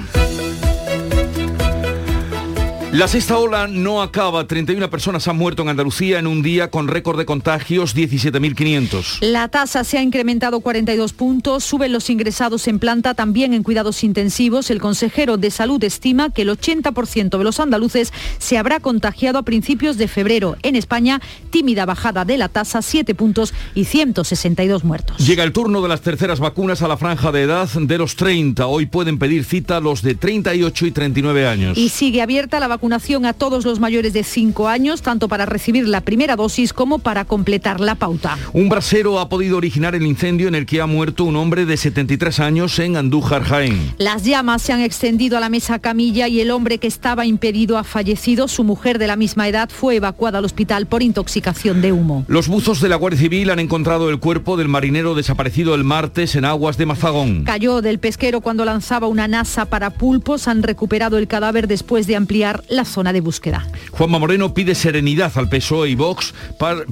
La 2.95 3.09
sexta 3.09 3.37
ola 3.37 3.67
no 3.67 4.01
acaba. 4.01 4.47
31 4.47 4.89
personas 4.89 5.27
han 5.27 5.35
muerto 5.35 5.63
en 5.63 5.67
Andalucía 5.67 6.17
en 6.17 6.27
un 6.27 6.41
día 6.41 6.71
con 6.71 6.87
récord 6.87 7.17
de 7.17 7.25
contagios 7.25 7.93
17.500. 7.93 9.17
La 9.19 9.49
tasa 9.49 9.83
se 9.83 9.97
ha 9.97 10.01
incrementado 10.01 10.61
42 10.61 11.11
puntos, 11.11 11.65
suben 11.65 11.91
los 11.91 12.09
ingresados 12.09 12.69
en 12.69 12.79
planta, 12.79 13.13
también 13.13 13.53
en 13.53 13.63
cuidados 13.63 14.05
intensivos. 14.05 14.71
El 14.71 14.79
consejero 14.79 15.35
de 15.35 15.51
salud 15.51 15.83
estima 15.83 16.29
que 16.29 16.43
el 16.43 16.49
80% 16.49 17.37
de 17.37 17.43
los 17.43 17.59
andaluces 17.59 18.13
se 18.37 18.57
habrá 18.57 18.79
contagiado 18.79 19.39
a 19.39 19.43
principios 19.43 19.97
de 19.97 20.07
febrero. 20.07 20.55
En 20.63 20.77
España, 20.77 21.21
tímida 21.49 21.85
bajada 21.85 22.23
de 22.23 22.37
la 22.37 22.47
tasa, 22.47 22.81
7 22.81 23.13
puntos 23.13 23.53
y 23.73 23.83
162 23.83 24.85
muertos. 24.85 25.17
Llega 25.17 25.43
el 25.43 25.51
turno 25.51 25.81
de 25.81 25.89
las 25.89 25.99
terceras 25.99 26.39
vacunas 26.39 26.81
a 26.81 26.87
la 26.87 26.95
franja 26.95 27.33
de 27.33 27.41
edad 27.41 27.67
de 27.67 27.97
los 27.97 28.15
30. 28.15 28.67
Hoy 28.67 28.85
pueden 28.85 29.19
pedir 29.19 29.43
cita 29.43 29.81
los 29.81 30.01
de 30.01 30.15
38 30.15 30.85
y 30.85 30.91
39 30.91 31.45
años. 31.45 31.77
Y 31.77 31.89
sigue 31.89 32.21
abierta 32.21 32.57
la 32.61 32.69
vacunación 32.85 33.25
a 33.25 33.33
todos 33.33 33.65
los 33.65 33.79
mayores 33.79 34.13
de 34.13 34.23
5 34.23 34.67
años, 34.67 35.01
tanto 35.01 35.27
para 35.27 35.47
recibir 35.47 35.87
la 35.87 36.01
primera 36.01 36.35
dosis 36.35 36.71
como 36.71 36.99
para 36.99 37.25
completar 37.25 37.79
la 37.79 37.95
pauta. 37.95 38.37
Un 38.53 38.69
brasero 38.69 39.19
ha 39.19 39.27
podido 39.27 39.57
originar 39.57 39.95
el 39.95 40.05
incendio 40.05 40.47
en 40.47 40.53
el 40.53 40.67
que 40.67 40.81
ha 40.81 40.85
muerto 40.85 41.23
un 41.23 41.35
hombre 41.35 41.65
de 41.65 41.77
73 41.77 42.39
años 42.41 42.77
en 42.77 42.95
Andújar, 42.95 43.41
Jaén. 43.41 43.95
Las 43.97 44.23
llamas 44.23 44.61
se 44.61 44.71
han 44.71 44.81
extendido 44.81 45.35
a 45.35 45.39
la 45.39 45.49
mesa 45.49 45.79
camilla 45.79 46.27
y 46.27 46.41
el 46.41 46.51
hombre 46.51 46.77
que 46.77 46.85
estaba 46.85 47.25
impedido 47.25 47.79
ha 47.79 47.83
fallecido. 47.83 48.47
Su 48.47 48.63
mujer 48.63 48.99
de 48.99 49.07
la 49.07 49.15
misma 49.15 49.47
edad 49.47 49.71
fue 49.71 49.95
evacuada 49.95 50.37
al 50.37 50.45
hospital 50.45 50.85
por 50.85 51.01
intoxicación 51.01 51.81
de 51.81 51.91
humo. 51.91 52.23
Los 52.27 52.47
buzos 52.47 52.81
de 52.81 52.89
la 52.89 52.97
Guardia 52.97 53.19
Civil 53.19 53.49
han 53.49 53.57
encontrado 53.57 54.11
el 54.11 54.19
cuerpo 54.19 54.57
del 54.57 54.67
marinero 54.67 55.15
desaparecido 55.15 55.73
el 55.73 55.83
martes 55.83 56.35
en 56.35 56.45
aguas 56.45 56.77
de 56.77 56.85
Mazagón. 56.85 57.45
Cayó 57.45 57.81
del 57.81 57.97
pesquero 57.97 58.41
cuando 58.41 58.63
lanzaba 58.63 59.07
una 59.07 59.27
nasa 59.27 59.65
para 59.65 59.89
pulpos. 59.89 60.47
Han 60.47 60.61
recuperado 60.61 61.17
el 61.17 61.27
cadáver 61.27 61.67
después 61.67 62.05
de 62.05 62.15
ampliar 62.15 62.63
la 62.75 62.85
zona 62.85 63.13
de 63.13 63.21
búsqueda. 63.21 63.67
Juanma 63.91 64.19
Moreno 64.19 64.53
pide 64.53 64.75
serenidad 64.75 65.31
al 65.35 65.49
PSOE 65.49 65.89
y 65.89 65.95
Vox, 65.95 66.33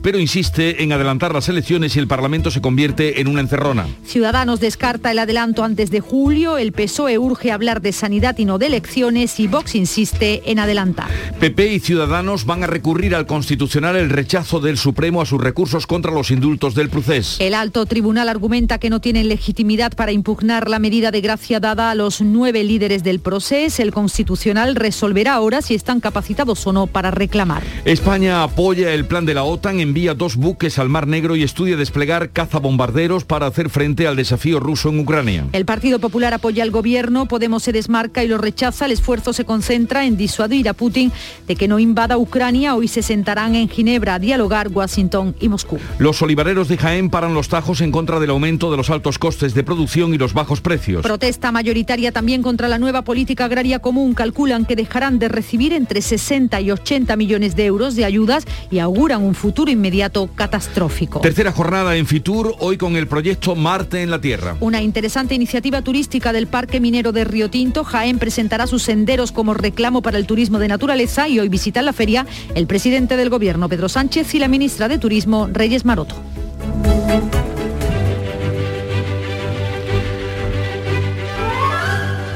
pero 0.02 0.20
insiste 0.20 0.84
en 0.84 0.92
adelantar 0.92 1.34
las 1.34 1.50
elecciones 1.50 1.96
y 1.96 2.00
el 2.00 2.08
Parlamento 2.08 2.52
se 2.52 2.62
convierte 2.62 3.22
en 3.22 3.28
una 3.28 3.42
encerrona. 3.42 3.88
Ciudadanos 4.06 4.60
descarta 4.60 5.12
el 5.12 5.20
adelanto 5.20 5.64
antes 5.64 5.92
de 5.92 6.00
julio. 6.00 6.58
El 6.58 6.72
PSOE 6.72 7.18
urge 7.18 7.52
hablar 7.52 7.82
de 7.82 7.92
sanidad 7.92 8.38
y 8.38 8.46
no 8.46 8.58
de 8.58 8.68
elecciones 8.68 9.40
y 9.40 9.48
Vox 9.48 9.76
insiste 9.76 10.50
en 10.52 10.60
adelantar. 10.60 11.10
PP 11.40 11.74
y 11.74 11.80
Ciudadanos 11.80 12.46
van 12.46 12.64
a 12.64 12.68
recurrir 12.68 13.16
al 13.16 13.26
Constitucional 13.26 13.96
el 13.96 14.10
rechazo 14.10 14.60
del 14.60 14.78
Supremo 14.78 15.22
a 15.22 15.26
sus 15.26 15.42
recursos 15.42 15.88
contra 15.88 16.12
los 16.12 16.32
indultos 16.32 16.76
del 16.76 16.90
procés. 16.90 17.38
El 17.40 17.54
alto 17.54 17.86
tribunal 17.86 18.30
argumenta 18.30 18.78
que 18.78 18.90
no 18.90 19.02
tienen 19.02 19.28
legitimidad 19.28 19.94
para 19.94 20.12
impugnar 20.12 20.70
la 20.70 20.80
medida 20.80 21.12
de 21.12 21.22
gracia 21.22 21.60
dada 21.60 21.92
a 21.92 21.96
los 21.96 22.22
nueve 22.22 22.64
líderes 22.64 23.04
del 23.04 23.20
proceso. 23.20 23.82
El 23.82 23.92
constitucional 23.92 24.76
resolverá 24.76 25.34
ahora 25.34 25.62
si 25.64 25.76
están 25.76 26.00
capacitados 26.00 26.66
o 26.68 26.74
no 26.74 26.88
para 26.88 27.12
reclamar. 27.12 27.64
España 27.86 28.44
apoya 28.44 28.94
el 28.94 29.06
plan 29.06 29.26
de 29.26 29.34
la 29.34 29.44
OTAN, 29.44 29.80
envía 29.80 30.14
dos 30.14 30.36
buques 30.36 30.78
al 30.80 30.90
Mar 30.90 31.08
Negro 31.08 31.36
y 31.36 31.44
estudia 31.44 31.78
desplegar 31.78 32.30
cazabombarderos 32.30 33.26
para 33.26 33.48
hacer 33.48 33.70
frente 33.70 34.08
al 34.08 34.16
desafío 34.16 34.60
ruso 34.60 34.90
en 34.90 35.00
Ucrania. 35.00 35.46
El 35.54 35.66
Partido 35.66 36.00
Popular 36.00 36.34
apoya 36.34 36.64
al 36.64 36.72
gobierno, 36.72 37.28
Podemos 37.28 37.64
se 37.64 37.72
desmarca 37.72 38.24
y 38.24 38.28
lo 38.28 38.38
rechaza. 38.38 38.86
El 38.86 38.92
esfuerzo 38.92 39.34
se 39.34 39.46
concentra 39.46 40.06
en 40.06 40.18
disuadir 40.18 40.68
a 40.70 40.74
Putin 40.74 41.12
de 41.48 41.56
que 41.56 41.68
no 41.68 41.80
invada 41.80 42.18
Ucrania. 42.18 42.76
Hoy 42.76 42.88
se 42.88 43.02
sentarán 43.02 43.56
en 43.56 43.70
Ginebra 43.70 44.16
a 44.16 44.20
dialogar 44.20 44.68
Washington 44.68 45.36
y 45.40 45.50
Moscú. 45.50 45.80
Los 45.98 46.22
olivareros 46.22 46.68
de 46.68 46.78
Jaén 46.78 47.10
paran 47.10 47.34
los 47.34 47.48
tajos 47.48 47.82
en 47.82 47.92
contra 47.92 48.20
del 48.20 48.32
aumento 48.32 48.70
de 48.70 48.78
los 48.78 48.90
altos 48.90 49.18
costes 49.18 49.54
de 49.54 49.64
producción 49.64 50.14
y 50.14 50.18
los 50.18 50.34
bajos 50.34 50.62
precios. 50.62 51.04
Protesta 51.04 51.52
mayoritaria 51.52 52.12
también 52.12 52.42
contra 52.42 52.68
la 52.68 52.78
nueva 52.78 53.04
política 53.04 53.46
agraria 53.46 53.80
común. 53.80 54.14
Calculan 54.14 54.66
que 54.66 54.76
dejarán 54.76 55.20
de 55.20 55.30
recibir 55.30 55.53
entre 55.54 56.02
60 56.02 56.60
y 56.62 56.72
80 56.72 57.16
millones 57.16 57.56
de 57.56 57.66
euros 57.66 57.96
de 57.96 58.06
ayudas 58.06 58.46
y 58.72 58.80
auguran 58.80 59.24
un 59.24 59.36
futuro 59.36 59.72
inmediato 59.72 60.30
catastrófico. 60.36 61.22
Tercera 61.22 61.52
jornada 61.52 61.96
en 61.96 62.08
Fitur, 62.08 62.56
hoy 62.60 62.78
con 62.78 62.96
el 62.96 63.08
proyecto 63.08 63.56
Marte 63.56 64.02
en 64.02 64.10
la 64.10 64.20
Tierra. 64.20 64.58
Una 64.60 64.82
interesante 64.82 65.36
iniciativa 65.36 65.82
turística 65.82 66.34
del 66.34 66.48
Parque 66.48 66.80
Minero 66.80 67.12
de 67.12 67.24
Río 67.24 67.50
Tinto. 67.50 67.84
Jaén 67.84 68.20
presentará 68.20 68.68
sus 68.68 68.84
senderos 68.84 69.32
como 69.32 69.54
reclamo 69.54 70.02
para 70.02 70.18
el 70.18 70.26
turismo 70.26 70.60
de 70.60 70.68
naturaleza 70.68 71.28
y 71.28 71.40
hoy 71.40 71.50
visitan 71.50 71.86
la 71.86 71.94
feria 71.94 72.26
el 72.56 72.68
presidente 72.68 73.16
del 73.16 73.30
gobierno 73.30 73.70
Pedro 73.70 73.90
Sánchez 73.90 74.34
y 74.34 74.40
la 74.40 74.48
ministra 74.48 74.88
de 74.88 74.98
Turismo 74.98 75.48
Reyes 75.52 75.86
Maroto. 75.86 76.33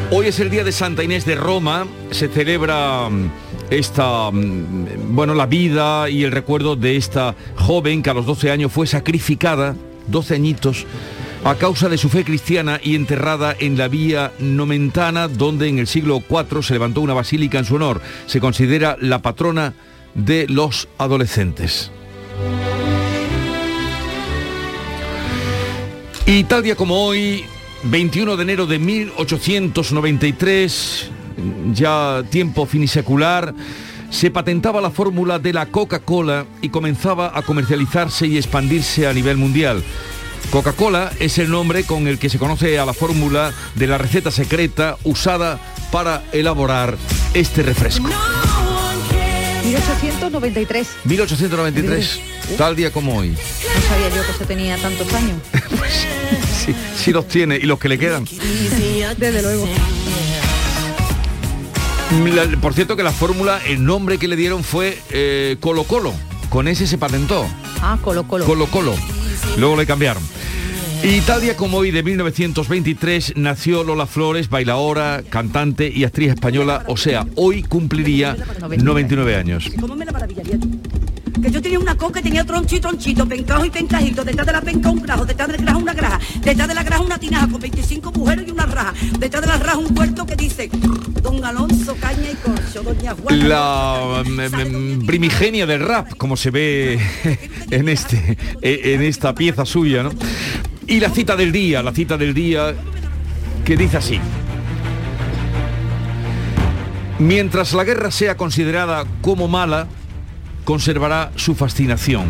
Hoy 0.10 0.28
es 0.28 0.40
el 0.40 0.50
día 0.50 0.64
de 0.64 0.72
Santa 0.72 1.04
Inés 1.04 1.26
de 1.26 1.36
Roma, 1.36 1.86
se 2.12 2.30
celebra 2.30 3.10
mm, 3.10 3.30
esta, 3.70 4.32
mm, 4.32 5.14
bueno, 5.14 5.34
la 5.34 5.46
vida 5.46 6.10
y 6.10 6.24
el 6.24 6.32
recuerdo 6.32 6.78
de 6.78 6.96
esta 6.96 7.36
joven 7.56 8.02
que 8.02 8.10
a 8.10 8.14
los 8.14 8.26
12 8.26 8.50
años 8.50 8.72
fue 8.72 8.88
sacrificada, 8.88 9.76
12 10.08 10.36
añitos, 10.36 10.86
a 11.44 11.56
causa 11.56 11.90
de 11.90 11.98
su 11.98 12.08
fe 12.08 12.24
cristiana 12.24 12.80
y 12.82 12.96
enterrada 12.96 13.54
en 13.60 13.78
la 13.78 13.90
vía 13.90 14.32
Nomentana, 14.40 15.28
donde 15.28 15.68
en 15.68 15.78
el 15.78 15.88
siglo 15.88 16.24
IV 16.30 16.64
se 16.64 16.74
levantó 16.74 17.02
una 17.02 17.14
basílica 17.14 17.60
en 17.60 17.66
su 17.66 17.76
honor. 17.76 18.02
Se 18.28 18.40
considera 18.40 18.96
la 19.02 19.22
patrona 19.22 19.74
de 20.14 20.48
los 20.48 20.88
adolescentes. 20.98 21.92
Y 26.26 26.46
tal 26.46 26.64
día 26.64 26.76
como 26.76 26.96
hoy, 27.06 27.44
21 27.84 28.38
de 28.38 28.44
enero 28.44 28.66
de 28.66 28.80
1893, 28.80 31.12
ya 31.74 32.24
tiempo 32.30 32.66
finisecular, 32.66 33.54
se 34.10 34.32
patentaba 34.32 34.82
la 34.82 34.90
fórmula 34.90 35.38
de 35.40 35.54
la 35.54 35.68
Coca-Cola 35.68 36.46
y 36.62 36.70
comenzaba 36.70 37.38
a 37.38 37.42
comercializarse 37.42 38.28
y 38.28 38.38
expandirse 38.38 39.08
a 39.08 39.14
nivel 39.14 39.38
mundial. 39.38 39.84
Coca-Cola 40.50 41.12
es 41.20 41.38
el 41.40 41.50
nombre 41.50 41.84
con 41.84 42.08
el 42.08 42.20
que 42.20 42.30
se 42.30 42.40
conoce 42.40 42.80
a 42.80 42.86
la 42.86 42.94
fórmula 42.94 43.52
de 43.76 43.88
la 43.88 43.98
receta 43.98 44.32
secreta 44.32 44.96
usada 45.04 45.60
para 45.92 46.24
elaborar 46.32 46.98
este 47.34 47.64
refresco. 47.64 48.10
1893. 49.68 50.88
1893, 51.06 52.20
tal 52.58 52.76
día 52.76 52.92
como 52.92 53.18
hoy. 53.18 53.30
No 53.32 53.82
sabía 53.88 54.10
yo 54.16 54.26
que 54.26 54.34
se 54.38 54.46
tenía 54.46 54.78
tantos 54.78 55.12
años. 55.14 55.38
Sí, 56.68 56.76
sí 56.98 57.14
los 57.14 57.26
tiene 57.30 57.56
y 57.56 57.62
los 57.62 57.80
que 57.80 57.88
le 57.88 57.98
quedan. 57.98 58.26
Desde 58.26 59.42
luego. 59.42 59.66
La- 62.36 62.60
por 62.60 62.74
cierto 62.74 62.98
que 62.98 63.04
la 63.04 63.14
fórmula, 63.14 63.62
el 63.66 63.86
nombre 63.86 64.18
que 64.18 64.28
le 64.28 64.36
dieron 64.36 64.66
fue 64.66 64.98
eh, 65.12 65.56
Colo 65.62 65.86
Colo. 65.86 66.14
Con 66.50 66.68
ese 66.68 66.86
se 66.86 66.98
patentó. 66.98 67.48
Ah, 67.82 67.98
Colo 68.04 68.28
Colo. 68.28 68.44
Colo 68.46 68.66
Colo. 68.68 68.96
Luego 69.58 69.78
le 69.78 69.86
cambiaron. 69.86 70.22
Y 71.04 71.22
tal 71.22 71.42
día 71.42 71.56
como 71.56 71.78
hoy 71.78 71.92
de 71.92 72.04
1923 72.04 73.34
nació 73.38 73.84
Lola 73.84 74.06
Flores, 74.08 74.50
bailaora, 74.50 75.24
cantante 75.30 75.92
y 75.94 76.04
actriz 76.04 76.32
española, 76.32 76.84
o 76.88 76.98
sea, 76.98 77.26
hoy 77.36 77.64
cumpliría 77.64 78.36
99 78.78 79.36
años. 79.36 79.70
¿Cómo 79.80 79.96
me 79.96 80.06
la 80.06 80.12
maravillaría 80.12 80.60
tú? 80.60 80.70
Que 81.42 81.52
yo 81.52 81.62
tenía 81.62 81.80
una 81.80 81.96
coca 81.96 82.20
y 82.20 82.24
tenía 82.24 82.44
tronchito, 82.44 82.90
tronchito, 82.90 83.28
pencajo 83.28 83.64
y 83.66 83.70
pencajito, 83.70 84.24
detrás 84.24 84.48
de 84.48 84.54
la 84.54 84.62
penca 84.62 84.90
un 84.90 85.02
grajo, 85.02 85.24
detrás 85.24 85.48
del 85.50 85.62
grajo 85.62 85.80
una 85.80 85.94
graja, 85.94 86.20
detrás 86.42 86.68
de 86.68 86.74
la 86.74 86.84
graja 86.84 87.02
una 87.04 87.18
tinaja 87.20 87.48
con 87.48 87.62
25 87.62 88.12
mujeres 88.14 88.46
y 88.48 88.52
una 88.52 88.66
raja, 88.66 88.94
detrás 89.20 89.44
de 89.44 89.48
la 89.48 89.58
raja 89.58 89.78
un 89.78 89.94
puerto 89.94 90.26
que 90.26 90.36
dice 90.36 90.70
Don 91.22 91.46
Alonso, 91.46 91.96
caña 92.02 92.32
y 92.32 92.36
corcho, 92.36 92.82
Doña 92.82 93.14
Juana. 93.14 93.48
La 93.48 94.24
mm, 94.26 95.02
mm, 95.02 95.06
primigenia 95.06 95.68
del 95.68 95.82
rap, 95.82 96.18
como 96.18 96.36
se 96.36 96.50
ve 96.50 97.00
en, 97.70 97.88
este, 97.88 98.38
en 98.62 99.04
esta 99.04 99.36
pieza 99.36 99.64
suya, 99.64 100.02
¿no? 100.02 100.12
Y 100.88 101.00
la 101.00 101.10
cita 101.10 101.36
del 101.36 101.52
día, 101.52 101.84
la 101.84 101.92
cita 101.92 102.18
del 102.18 102.34
día 102.34 102.74
que 103.66 103.76
dice 103.76 103.98
así. 103.98 104.20
Mientras 107.20 107.74
la 107.74 107.84
guerra 107.84 108.12
sea 108.12 108.38
considerada 108.38 109.06
como 109.22 109.48
mala, 109.48 109.88
conservará 110.64 111.32
su 111.36 111.56
fascinación. 111.56 112.26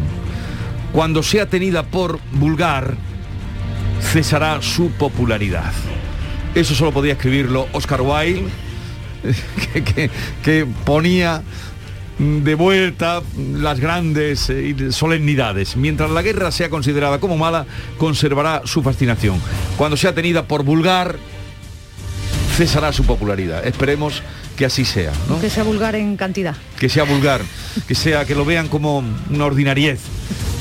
Cuando 0.94 1.22
sea 1.24 1.48
tenida 1.48 1.84
por 1.84 2.20
vulgar, 2.32 2.96
cesará 4.02 4.62
su 4.62 4.90
popularidad. 4.92 5.74
Eso 6.56 6.74
solo 6.74 6.92
podía 6.92 7.14
escribirlo 7.14 7.68
Oscar 7.74 8.02
Wilde, 8.02 8.46
que, 9.84 10.10
que- 10.44 10.66
ponía 10.86 11.44
de 12.20 12.56
vuelta 12.56 13.22
las 13.54 13.80
grandes 13.80 14.50
eh, 14.50 14.92
solemnidades. 14.92 15.76
Mientras 15.76 16.10
la 16.10 16.22
guerra 16.22 16.52
sea 16.52 16.70
considerada 16.70 17.20
como 17.20 17.38
mala, 17.38 17.66
conservará 17.98 18.62
su 18.66 18.82
fascinación. 18.82 19.40
Cuando 19.78 19.98
sea 19.98 20.16
tenida 20.16 20.48
por 20.48 20.64
vulgar, 20.64 21.18
cesará 22.56 22.92
su 22.92 23.06
popularidad. 23.06 23.66
Esperemos 23.68 24.24
que 24.56 24.66
así 24.66 24.84
sea, 24.86 25.12
¿no? 25.30 25.40
Que 25.40 25.50
sea 25.50 25.64
vulgar 25.64 25.96
en 25.96 26.18
cantidad. 26.18 26.56
que 26.80 26.90
sea 26.90 27.04
vulgar, 27.04 27.42
que 27.88 27.94
sea 27.94 28.26
que 28.26 28.34
lo 28.34 28.44
vean 28.46 28.68
como 28.68 29.04
una 29.30 29.46
ordinariez 29.46 30.00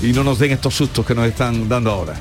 y 0.02 0.12
no 0.12 0.22
nos 0.22 0.38
den 0.38 0.52
estos 0.52 0.74
sustos 0.74 1.06
que 1.06 1.14
nos 1.14 1.26
están 1.26 1.68
dando 1.68 1.90
ahora. 1.90 2.14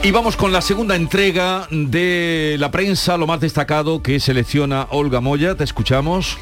Y 0.00 0.12
vamos 0.12 0.36
con 0.36 0.52
la 0.52 0.62
segunda 0.62 0.94
entrega 0.94 1.66
de 1.70 2.56
la 2.60 2.70
prensa, 2.70 3.16
lo 3.16 3.26
más 3.26 3.40
destacado 3.40 4.00
que 4.00 4.20
selecciona 4.20 4.86
Olga 4.90 5.20
Moya. 5.20 5.56
Te 5.56 5.64
escuchamos. 5.64 6.38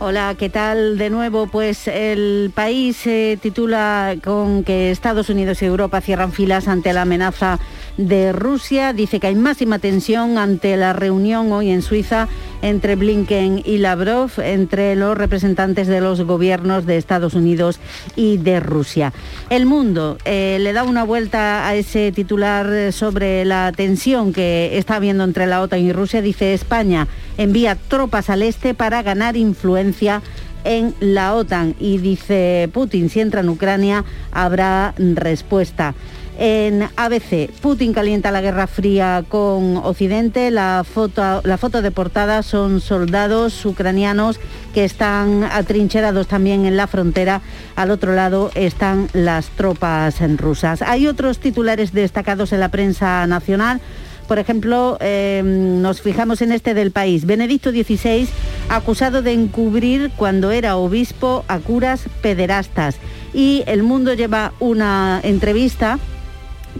Hola, 0.00 0.34
¿qué 0.36 0.50
tal? 0.50 0.98
De 0.98 1.08
nuevo, 1.08 1.46
pues 1.46 1.88
el 1.88 2.50
país 2.54 2.96
se 2.96 3.38
titula 3.40 4.16
con 4.22 4.64
que 4.64 4.90
Estados 4.90 5.30
Unidos 5.30 5.62
y 5.62 5.66
Europa 5.66 6.00
cierran 6.00 6.32
filas 6.32 6.68
ante 6.68 6.92
la 6.92 7.02
amenaza 7.02 7.58
de 7.96 8.32
Rusia. 8.32 8.92
Dice 8.92 9.20
que 9.20 9.28
hay 9.28 9.34
máxima 9.34 9.78
tensión 9.78 10.38
ante 10.38 10.76
la 10.76 10.92
reunión 10.92 11.52
hoy 11.52 11.70
en 11.70 11.82
Suiza 11.82 12.28
entre 12.62 12.96
Blinken 12.96 13.62
y 13.64 13.78
Lavrov, 13.78 14.30
entre 14.38 14.96
los 14.96 15.16
representantes 15.16 15.86
de 15.86 16.00
los 16.00 16.22
gobiernos 16.22 16.86
de 16.86 16.96
Estados 16.96 17.34
Unidos 17.34 17.78
y 18.16 18.38
de 18.38 18.60
Rusia. 18.60 19.12
El 19.50 19.66
mundo 19.66 20.18
eh, 20.24 20.58
le 20.60 20.72
da 20.72 20.82
una 20.82 21.04
vuelta 21.04 21.66
a 21.66 21.74
ese 21.74 22.12
titular 22.12 22.66
eh, 22.72 22.92
sobre 22.92 23.44
la 23.44 23.72
tensión 23.72 24.32
que 24.32 24.78
está 24.78 24.96
habiendo 24.96 25.24
entre 25.24 25.46
la 25.46 25.62
OTAN 25.62 25.80
y 25.80 25.92
Rusia. 25.92 26.22
Dice 26.22 26.54
España 26.54 27.08
envía 27.38 27.76
tropas 27.76 28.30
al 28.30 28.42
este 28.42 28.74
para 28.74 29.02
ganar 29.02 29.36
influencia 29.36 30.22
en 30.64 30.94
la 31.00 31.34
OTAN 31.34 31.76
y 31.78 31.98
dice 31.98 32.68
Putin 32.72 33.08
si 33.08 33.20
entra 33.20 33.40
en 33.40 33.48
Ucrania 33.48 34.04
habrá 34.32 34.94
respuesta. 34.98 35.94
En 36.38 36.86
ABC, 36.96 37.50
Putin 37.62 37.94
calienta 37.94 38.30
la 38.30 38.42
Guerra 38.42 38.66
Fría 38.66 39.24
con 39.26 39.78
Occidente. 39.78 40.50
La 40.50 40.84
foto, 40.84 41.40
la 41.44 41.56
foto 41.56 41.80
de 41.80 41.90
portada 41.90 42.42
son 42.42 42.82
soldados 42.82 43.64
ucranianos 43.64 44.38
que 44.74 44.84
están 44.84 45.44
atrincherados 45.44 46.28
también 46.28 46.66
en 46.66 46.76
la 46.76 46.88
frontera. 46.88 47.40
Al 47.74 47.90
otro 47.90 48.14
lado 48.14 48.50
están 48.54 49.08
las 49.14 49.48
tropas 49.48 50.20
rusas. 50.36 50.82
Hay 50.82 51.06
otros 51.06 51.38
titulares 51.38 51.94
destacados 51.94 52.52
en 52.52 52.60
la 52.60 52.68
prensa 52.68 53.26
nacional. 53.26 53.80
Por 54.28 54.38
ejemplo, 54.38 54.98
eh, 55.00 55.40
nos 55.42 56.02
fijamos 56.02 56.42
en 56.42 56.52
este 56.52 56.74
del 56.74 56.90
país. 56.90 57.24
Benedicto 57.24 57.70
XVI, 57.70 58.28
acusado 58.68 59.22
de 59.22 59.32
encubrir 59.32 60.10
cuando 60.16 60.50
era 60.50 60.76
obispo 60.76 61.46
a 61.48 61.60
curas 61.60 62.02
pederastas. 62.20 62.96
Y 63.32 63.62
el 63.66 63.82
mundo 63.82 64.12
lleva 64.12 64.52
una 64.58 65.20
entrevista 65.22 65.98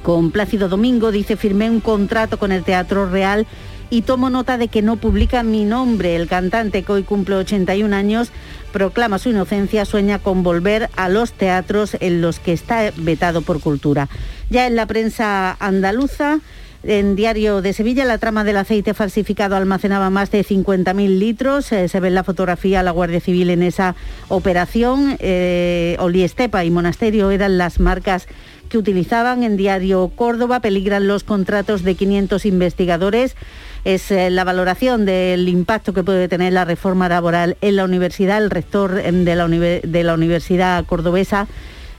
con 0.03 0.31
Plácido 0.31 0.69
Domingo, 0.69 1.13
dice, 1.13 1.37
firmé 1.37 1.71
un 1.71 1.81
contrato 1.81 2.39
con 2.39 2.53
el 2.53 2.65
Teatro 2.65 3.09
Real 3.09 3.47
y 3.91 4.03
tomo 4.03 4.31
nota 4.31 4.59
de 4.59 4.69
que 4.69 4.83
no 4.83 4.97
publica 4.97 5.43
mi 5.43 5.65
nombre. 5.65 6.17
El 6.17 6.29
cantante 6.29 6.83
que 6.83 6.93
hoy 6.93 7.03
cumple 7.03 7.37
81 7.37 7.95
años 7.95 8.31
proclama 8.73 9.19
su 9.19 9.31
inocencia, 9.31 9.85
sueña 9.85 10.19
con 10.19 10.43
volver 10.43 10.91
a 10.97 11.09
los 11.09 11.33
teatros 11.33 11.97
en 12.01 12.21
los 12.21 12.41
que 12.41 12.53
está 12.53 12.91
vetado 12.97 13.43
por 13.43 13.61
cultura. 13.61 14.09
Ya 14.51 14.67
en 14.67 14.77
la 14.77 14.87
prensa 14.87 15.57
andaluza, 15.61 16.41
en 16.83 17.17
Diario 17.17 17.63
de 17.63 17.73
Sevilla, 17.73 18.05
la 18.05 18.19
trama 18.19 18.45
del 18.45 18.59
aceite 18.59 18.95
falsificado 18.95 19.57
almacenaba 19.57 20.09
más 20.11 20.31
de 20.31 20.45
50.000 20.45 21.19
litros. 21.19 21.73
Eh, 21.73 21.89
se 21.89 22.01
ve 22.01 22.09
en 22.09 22.15
la 22.15 22.23
fotografía 22.23 22.83
la 22.83 22.93
Guardia 22.93 23.21
Civil 23.21 23.51
en 23.51 23.63
esa 23.63 23.97
operación. 24.29 25.17
Eh, 25.19 25.97
Oliestepa 25.99 26.65
y 26.65 26.71
Monasterio 26.71 27.31
eran 27.31 27.59
las 27.59 27.81
marcas 27.81 28.29
que 28.67 28.79
utilizaban. 28.79 29.43
En 29.43 29.57
Diario 29.57 30.11
Córdoba 30.15 30.61
peligran 30.61 31.07
los 31.07 31.25
contratos 31.25 31.83
de 31.83 31.95
500 31.95 32.47
investigadores. 32.47 33.37
Es 33.85 34.11
eh, 34.11 34.31
la 34.31 34.45
valoración 34.45 35.05
del 35.05 35.49
impacto 35.49 35.93
que 35.93 36.03
puede 36.03 36.29
tener 36.29 36.53
la 36.53 36.65
reforma 36.65 37.09
laboral 37.09 37.57
en 37.61 37.77
la 37.77 37.85
universidad. 37.85 38.43
El 38.43 38.51
rector 38.51 39.01
em, 39.05 39.25
de 39.25 39.37
la, 39.37 39.49
de 39.49 40.03
la 40.03 40.15
Universidad 40.15 40.85
Cordobesa 40.85 41.47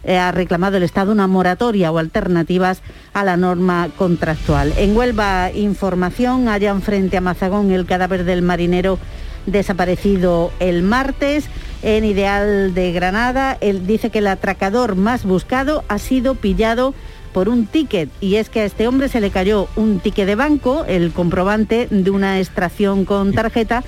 eh, 0.03 0.18
ha 0.18 0.32
reclamado 0.32 0.78
el 0.78 0.84
Estado 0.84 1.11
una 1.11 1.28
moratoria 1.28 1.91
o 1.91 1.97
alternativas 1.97 2.82
a 3.13 3.24
la 3.24 3.36
norma 3.36 3.89
contractual. 3.97 4.74
En 4.78 4.95
Huelva, 4.95 5.51
información, 5.53 6.47
hallan 6.47 6.82
frente 6.82 7.18
a 7.18 7.22
Mazagón 7.22 7.72
el 7.72 7.86
cadáver 7.86 8.24
del 8.24 8.41
marinero 8.41 8.99
desaparecido 9.47 10.51
el 10.59 10.83
martes. 10.83 11.45
En 11.81 12.05
Ideal 12.05 12.73
de 12.73 12.91
Granada, 12.91 13.57
él 13.61 13.87
dice 13.87 14.09
que 14.09 14.19
el 14.19 14.27
atracador 14.27 14.95
más 14.95 15.23
buscado 15.23 15.83
ha 15.87 15.99
sido 15.99 16.35
pillado 16.35 16.93
por 17.33 17.49
un 17.49 17.67
ticket 17.67 18.09
y 18.19 18.35
es 18.35 18.49
que 18.49 18.61
a 18.61 18.65
este 18.65 18.87
hombre 18.87 19.09
se 19.09 19.21
le 19.21 19.29
cayó 19.29 19.67
un 19.75 19.99
ticket 19.99 20.25
de 20.25 20.35
banco, 20.35 20.85
el 20.87 21.11
comprobante 21.11 21.87
de 21.91 22.09
una 22.09 22.39
extracción 22.39 23.05
con 23.05 23.31
tarjeta 23.31 23.83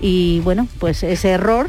y 0.00 0.40
bueno, 0.40 0.66
pues 0.78 1.02
ese 1.02 1.30
error 1.30 1.68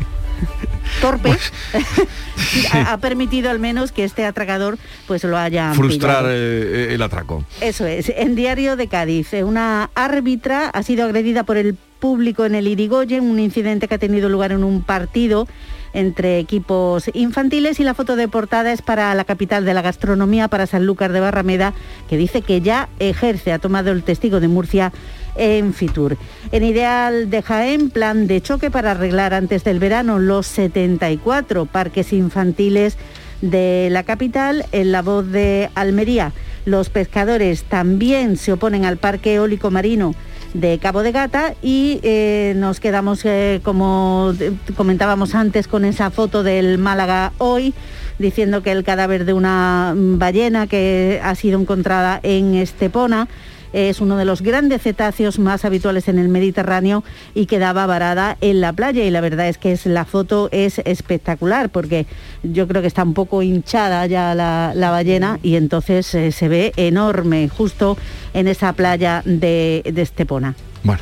torpe 1.02 1.32
ha, 2.72 2.94
ha 2.94 2.98
permitido 3.00 3.50
al 3.50 3.60
menos 3.60 3.92
que 3.92 4.04
este 4.04 4.26
atracador 4.26 4.78
pues 5.06 5.24
lo 5.24 5.38
haya 5.38 5.74
Frustrar 5.74 6.26
eh, 6.30 6.94
el 6.94 7.02
atraco. 7.02 7.44
Eso 7.60 7.86
es. 7.86 8.10
En 8.16 8.36
Diario 8.36 8.76
de 8.76 8.88
Cádiz, 8.88 9.34
una 9.34 9.90
árbitra 9.96 10.70
ha 10.70 10.84
sido 10.84 11.06
agredida 11.06 11.44
por 11.44 11.58
el 11.58 11.78
público 12.00 12.46
en 12.46 12.56
el 12.56 12.68
Irigoyen, 12.68 13.24
un 13.24 13.40
incidente 13.40 13.88
que 13.88 13.96
ha 13.96 14.00
tenido 14.00 14.30
lugar 14.30 14.52
en 14.52 14.64
un 14.64 14.82
partido 14.82 15.48
entre 15.94 16.40
equipos 16.40 17.10
infantiles 17.14 17.80
y 17.80 17.84
la 17.84 17.94
foto 17.94 18.16
de 18.16 18.28
portada 18.28 18.72
es 18.72 18.82
para 18.82 19.14
la 19.16 19.24
capital 19.24 19.66
de 19.66 19.74
la 19.74 19.82
gastronomía, 19.82 20.48
para 20.48 20.68
Sanlúcar 20.68 21.12
de 21.12 21.20
Barrameda, 21.20 21.74
que 22.10 22.18
dice 22.18 22.42
que 22.42 22.62
ya 22.62 22.90
ejerce, 23.00 23.52
ha 23.52 23.60
tomado 23.60 23.92
el 23.92 24.04
testigo 24.04 24.40
de 24.40 24.48
Murcia 24.48 24.92
en 25.36 25.74
Fitur. 25.74 26.18
En 26.52 26.64
Ideal 26.64 27.30
de 27.30 27.42
Jaén, 27.42 27.90
plan 27.90 28.28
de 28.28 28.42
choque 28.42 28.70
para 28.70 28.92
arreglar 28.92 29.34
antes 29.34 29.64
del 29.64 29.80
verano 29.80 30.20
los 30.20 30.48
74 30.48 31.66
parques 31.66 32.14
infantiles 32.14 32.98
de 33.42 33.90
la 33.92 34.04
capital. 34.04 34.66
En 34.72 34.92
la 34.92 35.02
voz 35.02 35.30
de 35.32 35.70
Almería, 35.76 36.32
los 36.66 36.90
pescadores 36.90 37.64
también 37.64 38.38
se 38.38 38.54
oponen 38.54 38.86
al 38.86 38.98
parque 38.98 39.36
eólico 39.36 39.72
marino 39.72 40.16
de 40.60 40.80
Cabo 40.80 41.04
de 41.04 41.12
Gata 41.12 41.54
y 41.62 42.00
eh, 42.04 42.54
nos 42.56 42.80
quedamos, 42.80 43.24
eh, 43.26 43.62
como 43.64 44.34
comentábamos 44.76 45.36
antes, 45.36 45.68
con 45.68 45.86
esa 45.86 46.10
foto 46.10 46.44
del 46.44 46.78
Málaga 46.78 47.32
hoy, 47.38 47.74
diciendo 48.18 48.64
que 48.64 48.72
el 48.72 48.84
cadáver 48.84 49.26
de 49.26 49.34
una 49.34 49.94
ballena 49.96 50.68
que 50.68 51.22
ha 51.24 51.36
sido 51.36 51.60
encontrada 51.60 52.20
en 52.24 52.56
Estepona 52.56 53.28
es 53.74 54.02
uno 54.02 54.18
de 54.18 54.26
los 54.26 54.42
grandes 54.42 54.82
cetáceos 54.82 55.40
más 55.40 55.66
habituales 55.66 56.08
en 56.08 56.20
el 56.20 56.30
Mediterráneo 56.30 57.04
y 57.34 57.46
quedaba 57.46 57.86
varada 57.86 58.38
en 58.42 58.62
la 58.62 58.74
playa 58.74 59.04
y 59.04 59.12
la 59.12 59.22
verdad 59.22 59.48
es 59.48 59.58
que 59.58 59.78
la 59.86 60.06
foto 60.06 60.50
es 60.52 60.80
espectacular 60.80 61.70
porque 61.70 62.06
yo 62.44 62.68
creo 62.68 62.82
que 62.82 62.88
está 62.88 63.04
un 63.04 63.14
poco 63.14 63.42
hinchada 63.42 64.06
ya 64.06 64.36
la, 64.36 64.74
ballena 64.92 65.40
y 65.44 65.56
entonces 65.56 66.14
eh, 66.16 66.32
se 66.32 66.48
ve 66.48 66.74
enorme 66.78 67.50
justo 67.50 67.98
en 68.34 68.48
esa 68.48 68.74
playa 68.74 69.22
de, 69.26 69.84
de 69.86 70.02
Estepona. 70.02 70.56
Bueno. 70.84 71.02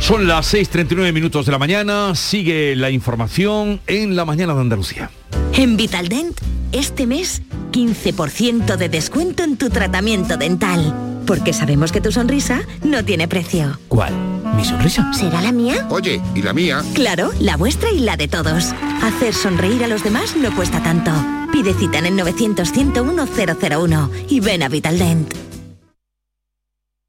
Son 0.00 0.26
las 0.26 0.54
6.39 0.54 1.12
minutos 1.12 1.44
de 1.44 1.52
la 1.52 1.58
mañana, 1.58 2.14
sigue 2.14 2.74
la 2.76 2.90
información 2.90 3.80
en 3.86 4.16
la 4.16 4.24
mañana 4.24 4.54
de 4.54 4.60
Andalucía. 4.60 5.10
En 5.52 5.76
Vitaldent, 5.76 6.38
este 6.72 7.06
mes, 7.06 7.42
15% 7.72 8.76
de 8.76 8.88
descuento 8.88 9.42
en 9.42 9.56
tu 9.56 9.70
tratamiento 9.70 10.36
dental. 10.36 10.94
Porque 11.26 11.52
sabemos 11.52 11.92
que 11.92 12.00
tu 12.00 12.10
sonrisa 12.10 12.62
no 12.84 13.04
tiene 13.04 13.28
precio. 13.28 13.78
¿Cuál? 13.88 14.14
¿Mi 14.56 14.64
sonrisa? 14.64 15.12
¿Será 15.12 15.42
la 15.42 15.52
mía? 15.52 15.86
Oye, 15.90 16.22
¿y 16.34 16.40
la 16.40 16.54
mía? 16.54 16.82
Claro, 16.94 17.30
la 17.38 17.56
vuestra 17.56 17.90
y 17.90 18.00
la 18.00 18.16
de 18.16 18.28
todos. 18.28 18.72
Hacer 19.02 19.34
sonreír 19.34 19.84
a 19.84 19.88
los 19.88 20.04
demás 20.04 20.36
no 20.36 20.54
cuesta 20.56 20.82
tanto. 20.82 21.10
Pide 21.52 21.74
cita 21.74 21.98
en 21.98 22.06
el 22.06 22.16
900 22.16 22.72
101 22.72 23.26
001 23.60 24.10
y 24.30 24.40
ven 24.40 24.62
a 24.62 24.68
Vitaldent. 24.68 25.47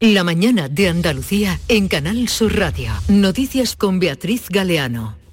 La 0.00 0.24
mañana 0.24 0.68
de 0.68 0.88
Andalucía 0.88 1.60
en 1.68 1.86
Canal 1.86 2.28
Sur 2.28 2.58
Radio. 2.58 2.90
Noticias 3.08 3.76
con 3.76 4.00
Beatriz 4.00 4.48
Galeano. 4.48 5.23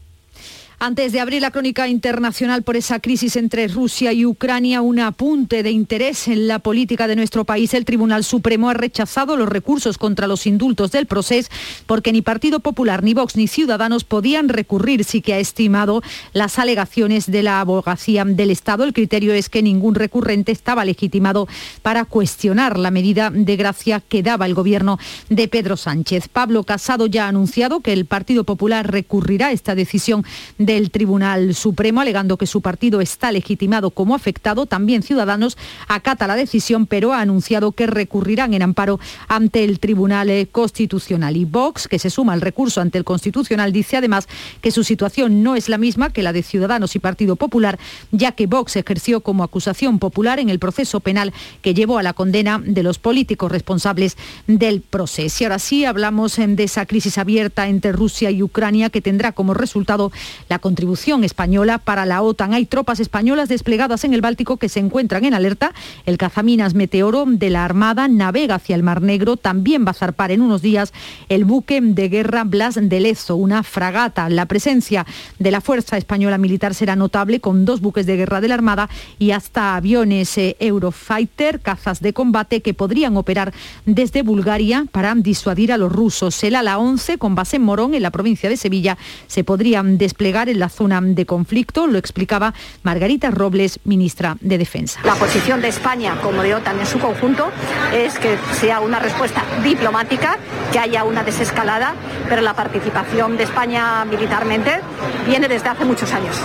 Antes 0.84 1.11
de 1.11 1.19
abrir 1.19 1.43
la 1.43 1.51
crónica 1.51 1.88
internacional 1.88 2.63
por 2.63 2.75
esa 2.75 2.99
crisis 2.99 3.36
entre 3.36 3.67
Rusia 3.67 4.13
y 4.13 4.25
Ucrania, 4.25 4.82
un 4.82 4.99
apunte 4.99 5.61
de 5.61 5.69
interés 5.69 6.27
en 6.27 6.47
la 6.47 6.57
política 6.57 7.07
de 7.07 7.15
nuestro 7.15 7.45
país. 7.45 7.75
El 7.75 7.86
Tribunal 7.86 8.23
Supremo 8.23 8.67
ha 8.67 8.73
rechazado 8.73 9.38
los 9.38 9.47
recursos 9.47 9.99
contra 9.99 10.25
los 10.25 10.47
indultos 10.47 10.91
del 10.91 11.05
proceso 11.05 11.51
porque 11.86 12.11
ni 12.11 12.23
Partido 12.23 12.61
Popular, 12.61 13.03
ni 13.03 13.13
Vox, 13.13 13.36
ni 13.36 13.47
Ciudadanos 13.47 14.05
podían 14.05 14.49
recurrir, 14.49 15.03
sí 15.03 15.21
que 15.21 15.36
ha 15.36 15.38
estimado 15.38 16.01
las 16.34 16.57
alegaciones 16.57 17.29
de 17.29 17.43
la 17.43 17.59
abogacía 17.59 18.25
del 18.25 18.49
Estado. 18.49 18.84
El 18.84 18.93
criterio 18.93 19.36
es 19.36 19.49
que 19.49 19.61
ningún 19.61 19.93
recurrente 19.93 20.51
estaba 20.51 20.84
legitimado 20.84 21.47
para 21.84 22.05
cuestionar 22.05 22.79
la 22.79 22.89
medida 22.89 23.29
de 23.29 23.55
gracia 23.55 23.99
que 23.99 24.23
daba 24.23 24.47
el 24.47 24.55
gobierno 24.55 24.97
de 25.29 25.47
Pedro 25.47 25.77
Sánchez. 25.77 26.27
Pablo 26.27 26.63
Casado 26.63 27.05
ya 27.05 27.25
ha 27.25 27.27
anunciado 27.27 27.82
que 27.82 27.93
el 27.93 28.07
Partido 28.07 28.45
Popular 28.45 28.91
recurrirá 28.91 29.49
a 29.49 29.51
esta 29.51 29.75
decisión 29.75 30.25
de 30.57 30.70
el 30.78 30.91
Tribunal 30.91 31.55
Supremo, 31.55 32.01
alegando 32.01 32.38
que 32.38 32.47
su 32.47 32.61
partido 32.61 33.01
está 33.01 33.32
legitimado 33.32 33.91
como 33.91 34.15
afectado. 34.15 34.65
También 34.65 35.03
Ciudadanos 35.03 35.57
acata 35.88 36.28
la 36.28 36.36
decisión, 36.36 36.86
pero 36.86 37.13
ha 37.13 37.22
anunciado 37.22 37.72
que 37.72 37.88
recurrirán 37.88 38.53
en 38.53 38.61
amparo 38.61 38.99
ante 39.28 39.63
el 39.63 39.80
Tribunal 39.80 40.47
Constitucional. 40.51 41.38
Y 41.38 41.45
Vox, 41.45 41.88
que 41.88 41.99
se 41.99 42.09
suma 42.09 42.34
al 42.34 42.41
recurso 42.41 42.82
ante 42.82 42.97
el 42.97 43.03
Constitucional, 43.03 43.72
dice 43.72 43.97
además 43.97 44.28
que 44.61 44.72
su 44.72 44.84
situación 44.84 45.43
no 45.43 45.55
es 45.55 45.69
la 45.69 45.78
misma 45.78 46.11
que 46.11 46.24
la 46.24 46.34
de 46.34 46.43
Ciudadanos 46.43 46.95
y 46.95 46.99
Partido 46.99 47.36
Popular, 47.36 47.80
ya 48.11 48.32
que 48.34 48.47
Vox 48.47 48.76
ejerció 48.76 49.22
como 49.22 49.43
acusación 49.43 49.99
popular 49.99 50.39
en 50.39 50.49
el 50.49 50.59
proceso 50.59 50.99
penal 50.99 51.34
que 51.61 51.74
llevó 51.74 51.97
a 51.97 52.03
la 52.03 52.13
condena 52.13 52.61
de 52.63 52.84
los 52.84 52.99
políticos 52.99 53.51
responsables 53.51 54.17
del 54.47 54.82
proceso. 54.82 55.38
Y 55.39 55.45
ahora 55.45 55.59
sí 55.59 55.86
hablamos 55.86 56.38
eh, 56.39 56.47
de 56.47 56.63
esa 56.63 56.86
crisis 56.86 57.17
abierta 57.17 57.67
entre 57.67 57.91
Rusia 57.91 58.32
y 58.32 58.43
Ucrania 58.43 58.89
que 58.89 59.01
tendrá 59.01 59.32
como 59.32 59.53
resultado 59.53 60.11
la 60.49 60.59
contribución 60.62 61.26
española 61.26 61.78
para 61.78 62.05
la 62.05 62.22
OTAN. 62.22 62.53
Hay 62.53 62.66
tropas 62.66 63.01
españolas 63.01 63.49
desplegadas 63.49 64.05
en 64.05 64.14
el 64.14 64.22
Báltico 64.22 64.55
que 64.55 64.70
se 64.70 64.80
encuentran 64.80 65.26
en 65.26 65.34
alerta. 65.34 65.74
El 66.05 66.18
cazaminas 66.18 66.74
Meteoro 66.74 67.26
de 67.28 67.49
la 67.49 67.66
Armada 67.66 68.07
navega 68.07 68.55
hacia 68.55 68.76
el 68.76 68.84
Mar 68.84 69.01
Negro. 69.01 69.36
También 69.36 69.86
va 69.86 69.91
a 69.91 69.95
zarpar 69.95 70.32
en 70.32 70.41
unos 70.41 70.62
días 70.62 70.93
el 71.28 71.43
buque 71.43 71.82
de 71.82 72.07
guerra 72.07 72.45
Blas 72.45 72.80
de 72.82 72.99
Lezo, 72.99 73.36
una 73.36 73.64
fragata. 73.64 74.30
La 74.30 74.45
presencia 74.45 75.05
de 75.39 75.51
la 75.51 75.59
Fuerza 75.59 75.97
Española 75.97 76.38
Militar 76.38 76.74
será 76.74 76.95
notable 76.95 77.41
con 77.41 77.66
dos 77.66 77.82
buques 77.82 78.05
de 78.05 78.16
guerra 78.16 78.39
de 78.39 78.47
la 78.47 78.53
Armada 78.53 78.89
y 79.20 79.32
hasta 79.32 79.76
aviones 79.76 80.38
eh, 80.38 80.55
Eurofighter, 80.59 81.59
cazas 81.59 81.99
de 82.01 82.14
combate 82.14 82.62
que 82.62 82.74
podrían 82.74 83.18
operar 83.18 83.53
desde 83.86 84.22
Bulgaria 84.22 84.86
para 84.91 85.14
disuadir 85.16 85.72
a 85.72 85.78
los 85.78 85.91
rusos. 85.91 86.43
El 86.43 86.55
ala 86.55 86.78
11 86.78 87.18
con 87.18 87.36
base 87.36 87.57
en 87.57 87.64
Morón, 87.64 87.93
en 87.93 88.03
la 88.03 88.12
provincia 88.12 88.49
de 88.49 88.57
Sevilla, 88.57 88.97
se 89.28 89.43
podrían 89.43 89.97
desplegar 89.97 90.49
en 90.51 90.59
la 90.59 90.69
zona 90.69 91.01
de 91.01 91.25
conflicto, 91.25 91.87
lo 91.87 91.97
explicaba 91.97 92.53
Margarita 92.83 93.31
Robles, 93.31 93.79
ministra 93.83 94.37
de 94.39 94.57
Defensa. 94.57 94.99
La 95.03 95.15
posición 95.15 95.61
de 95.61 95.69
España 95.69 96.17
como 96.21 96.43
de 96.43 96.55
OTAN 96.55 96.79
en 96.79 96.85
su 96.85 96.99
conjunto 96.99 97.49
es 97.93 98.19
que 98.19 98.37
sea 98.59 98.79
una 98.79 98.99
respuesta 98.99 99.43
diplomática, 99.63 100.37
que 100.71 100.79
haya 100.79 101.03
una 101.03 101.23
desescalada, 101.23 101.93
pero 102.29 102.41
la 102.41 102.55
participación 102.55 103.37
de 103.37 103.43
España 103.43 104.05
militarmente 104.05 104.81
viene 105.25 105.47
desde 105.47 105.69
hace 105.69 105.85
muchos 105.85 106.11
años. 106.13 106.35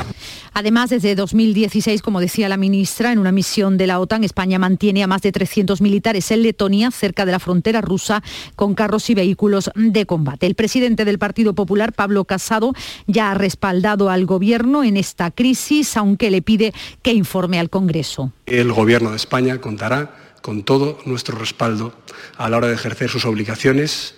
Además, 0.59 0.89
desde 0.89 1.15
2016, 1.15 2.01
como 2.01 2.19
decía 2.19 2.49
la 2.49 2.57
ministra, 2.57 3.13
en 3.13 3.19
una 3.19 3.31
misión 3.31 3.77
de 3.77 3.87
la 3.87 4.01
OTAN, 4.01 4.25
España 4.25 4.59
mantiene 4.59 5.03
a 5.03 5.07
más 5.07 5.21
de 5.21 5.31
300 5.31 5.83
militares 5.83 6.31
en 6.31 6.43
Letonia, 6.43 6.91
cerca 6.91 7.27
de 7.27 7.33
la 7.33 7.41
frontera 7.41 7.83
rusa, 7.83 8.23
con 8.55 8.75
carros 8.75 9.11
y 9.11 9.15
vehículos 9.15 9.71
de 9.75 10.07
combate. 10.07 10.47
El 10.47 10.55
presidente 10.55 11.05
del 11.05 11.19
Partido 11.19 11.55
Popular, 11.55 11.93
Pablo 11.93 12.25
Casado, 12.25 12.73
ya 13.07 13.33
ha 13.33 13.35
respaldado 13.35 14.09
al 14.09 14.25
Gobierno 14.25 14.83
en 14.83 14.97
esta 14.97 15.31
crisis, 15.31 15.95
aunque 15.99 16.31
le 16.31 16.41
pide 16.41 16.73
que 17.03 17.13
informe 17.13 17.59
al 17.59 17.69
Congreso. 17.69 18.33
El 18.47 18.73
Gobierno 18.73 19.11
de 19.11 19.17
España 19.17 19.61
contará 19.61 20.17
con 20.41 20.63
todo 20.63 20.97
nuestro 21.05 21.37
respaldo 21.37 21.93
a 22.39 22.49
la 22.49 22.57
hora 22.57 22.69
de 22.69 22.77
ejercer 22.77 23.11
sus 23.11 23.27
obligaciones 23.27 24.15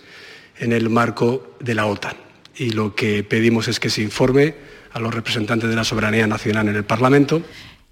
en 0.60 0.72
el 0.72 0.88
marco 0.88 1.56
de 1.58 1.74
la 1.74 1.86
OTAN. 1.86 2.14
Y 2.54 2.70
lo 2.70 2.94
que 2.94 3.24
pedimos 3.24 3.66
es 3.66 3.80
que 3.80 3.90
se 3.90 4.02
informe 4.02 4.77
a 4.92 5.00
los 5.00 5.14
representantes 5.14 5.68
de 5.68 5.76
la 5.76 5.84
soberanía 5.84 6.26
nacional 6.26 6.68
en 6.68 6.76
el 6.76 6.84
Parlamento 6.84 7.42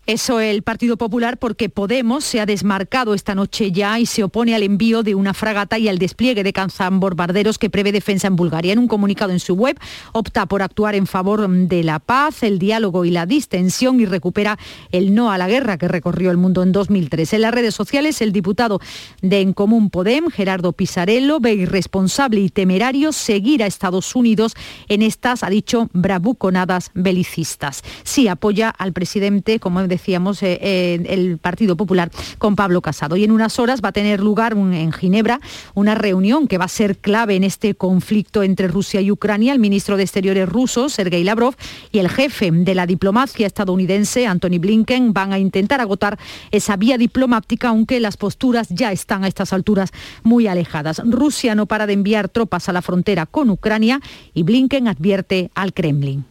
Eso 0.07 0.39
el 0.39 0.63
Partido 0.63 0.97
Popular 0.97 1.37
porque 1.37 1.69
Podemos 1.69 2.25
se 2.25 2.39
ha 2.39 2.47
desmarcado 2.47 3.13
esta 3.13 3.35
noche 3.35 3.73
ya 3.73 3.99
y 3.99 4.07
se 4.07 4.23
opone 4.23 4.55
al 4.55 4.63
envío 4.63 5.03
de 5.03 5.17
una 5.17 5.35
fragata 5.35 5.81
y 5.81 5.89
al 5.89 5.99
despliegue 5.99 6.45
de 6.45 6.55
bombarderos 6.93 7.59
que 7.59 7.71
prevé 7.71 7.91
defensa 7.91 8.29
en 8.29 8.37
Bulgaria. 8.37 8.73
En 8.73 8.79
un 8.79 8.87
comunicado 8.87 9.33
en 9.33 9.41
su 9.41 9.55
web 9.55 9.77
opta 10.13 10.47
por 10.47 10.63
actuar 10.63 10.95
en 10.95 11.09
favor 11.09 11.49
de 11.49 11.83
la 11.83 11.99
paz, 11.99 12.45
el 12.45 12.61
diálogo 12.61 13.05
y 13.05 13.11
la 13.11 13.27
distensión 13.27 13.99
y 13.99 14.07
recupera 14.07 14.61
el 14.93 15.13
no 15.13 15.33
a 15.33 15.39
la 15.39 15.49
guerra 15.49 15.77
que 15.77 15.89
recorrió 15.89 16.31
el 16.31 16.37
mundo 16.37 16.63
en 16.63 16.71
2003. 16.71 17.33
En 17.33 17.41
las 17.41 17.53
redes 17.53 17.75
sociales 17.75 18.23
el 18.23 18.31
diputado 18.31 18.81
de 19.23 19.41
En 19.41 19.55
Común 19.55 19.91
Podem, 19.91 20.31
Gerardo 20.31 20.73
Pisarello, 20.73 21.41
ve 21.41 21.55
irresponsable 21.55 22.39
y 22.39 22.49
temerario 22.49 23.11
seguir 23.11 23.65
a 23.65 23.67
Estados 23.67 24.15
Unidos 24.15 24.55
en 24.87 25.03
estas, 25.03 25.43
ha 25.43 25.51
dicho, 25.51 25.91
bravuconadas 25.93 26.93
belicistas. 26.95 27.83
Sí 28.05 28.29
apoya 28.29 28.71
al 28.71 28.93
presidente, 28.93 29.59
como 29.59 29.81
decíamos, 29.97 30.42
eh, 30.42 31.03
el 31.09 31.38
Partido 31.38 31.76
Popular 31.76 32.11
con 32.38 32.57
Pablo 32.57 32.80
Casado. 32.80 33.16
Y 33.16 33.24
en 33.24 33.32
unas 33.32 33.59
horas 33.59 33.80
va 33.84 33.88
a 33.88 33.92
tener 33.92 34.20
lugar 34.20 34.53
en 34.53 34.92
Ginebra 34.92 35.40
una 35.74 35.94
reunión 35.94 36.47
que 36.49 36.59
va 36.59 36.66
a 36.66 36.68
ser 36.68 36.99
clave 36.99 37.36
en 37.36 37.44
este 37.44 37.74
conflicto 37.74 38.42
entre 38.42 38.68
Rusia 38.68 39.01
y 39.01 39.11
Ucrania. 39.11 39.53
El 39.53 39.59
ministro 39.59 39.97
de 39.97 40.03
Exteriores 40.03 40.49
ruso, 40.49 40.88
Sergei 40.88 41.24
Lavrov, 41.24 41.55
y 41.92 41.99
el 41.99 42.09
jefe 42.09 42.51
de 42.51 42.74
la 42.74 42.86
diplomacia 42.86 43.47
estadounidense, 43.47 44.26
Anthony 44.26 44.59
Blinken, 44.61 45.12
van 45.12 45.32
a 45.32 45.38
intentar 45.38 45.80
agotar 45.80 46.18
esa 46.51 46.76
vía 46.76 46.99
diplomática, 46.99 47.68
aunque 47.68 48.01
las 48.01 48.16
posturas 48.16 48.68
ya 48.70 48.92
están 48.92 49.24
a 49.24 49.28
estas 49.28 49.53
alturas 49.53 49.90
muy 50.22 50.47
alejadas. 50.47 51.03
Rusia 51.05 51.55
no 51.55 51.66
para 51.66 51.86
de 51.86 51.94
enviar 51.94 52.28
tropas 52.28 52.68
a 52.68 52.72
la 52.72 52.82
frontera 52.82 53.26
con 53.26 53.51
Ucrania 53.51 54.01
y 54.34 54.42
Blinken 54.42 54.88
advierte 54.88 55.51
al 55.55 55.72
Kremlin. 55.72 56.24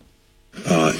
Uh, 0.69 0.91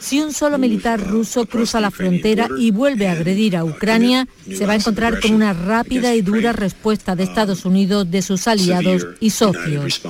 si 0.00 0.20
un 0.20 0.32
solo 0.32 0.58
militar 0.58 1.00
ruso 1.00 1.46
cruza 1.46 1.80
la 1.80 1.90
frontera 1.90 2.48
y 2.58 2.70
vuelve 2.70 3.08
a 3.08 3.12
agredir 3.12 3.56
a 3.56 3.64
Ucrania, 3.64 4.28
se 4.46 4.64
va 4.64 4.74
a 4.74 4.76
encontrar 4.76 5.20
con 5.20 5.32
una 5.32 5.52
rápida 5.52 6.14
y 6.14 6.22
dura 6.22 6.52
respuesta 6.52 7.16
de 7.16 7.24
Estados 7.24 7.64
Unidos, 7.64 8.10
de 8.10 8.22
sus 8.22 8.46
aliados 8.46 9.06
y 9.20 9.30
socios. 9.30 10.00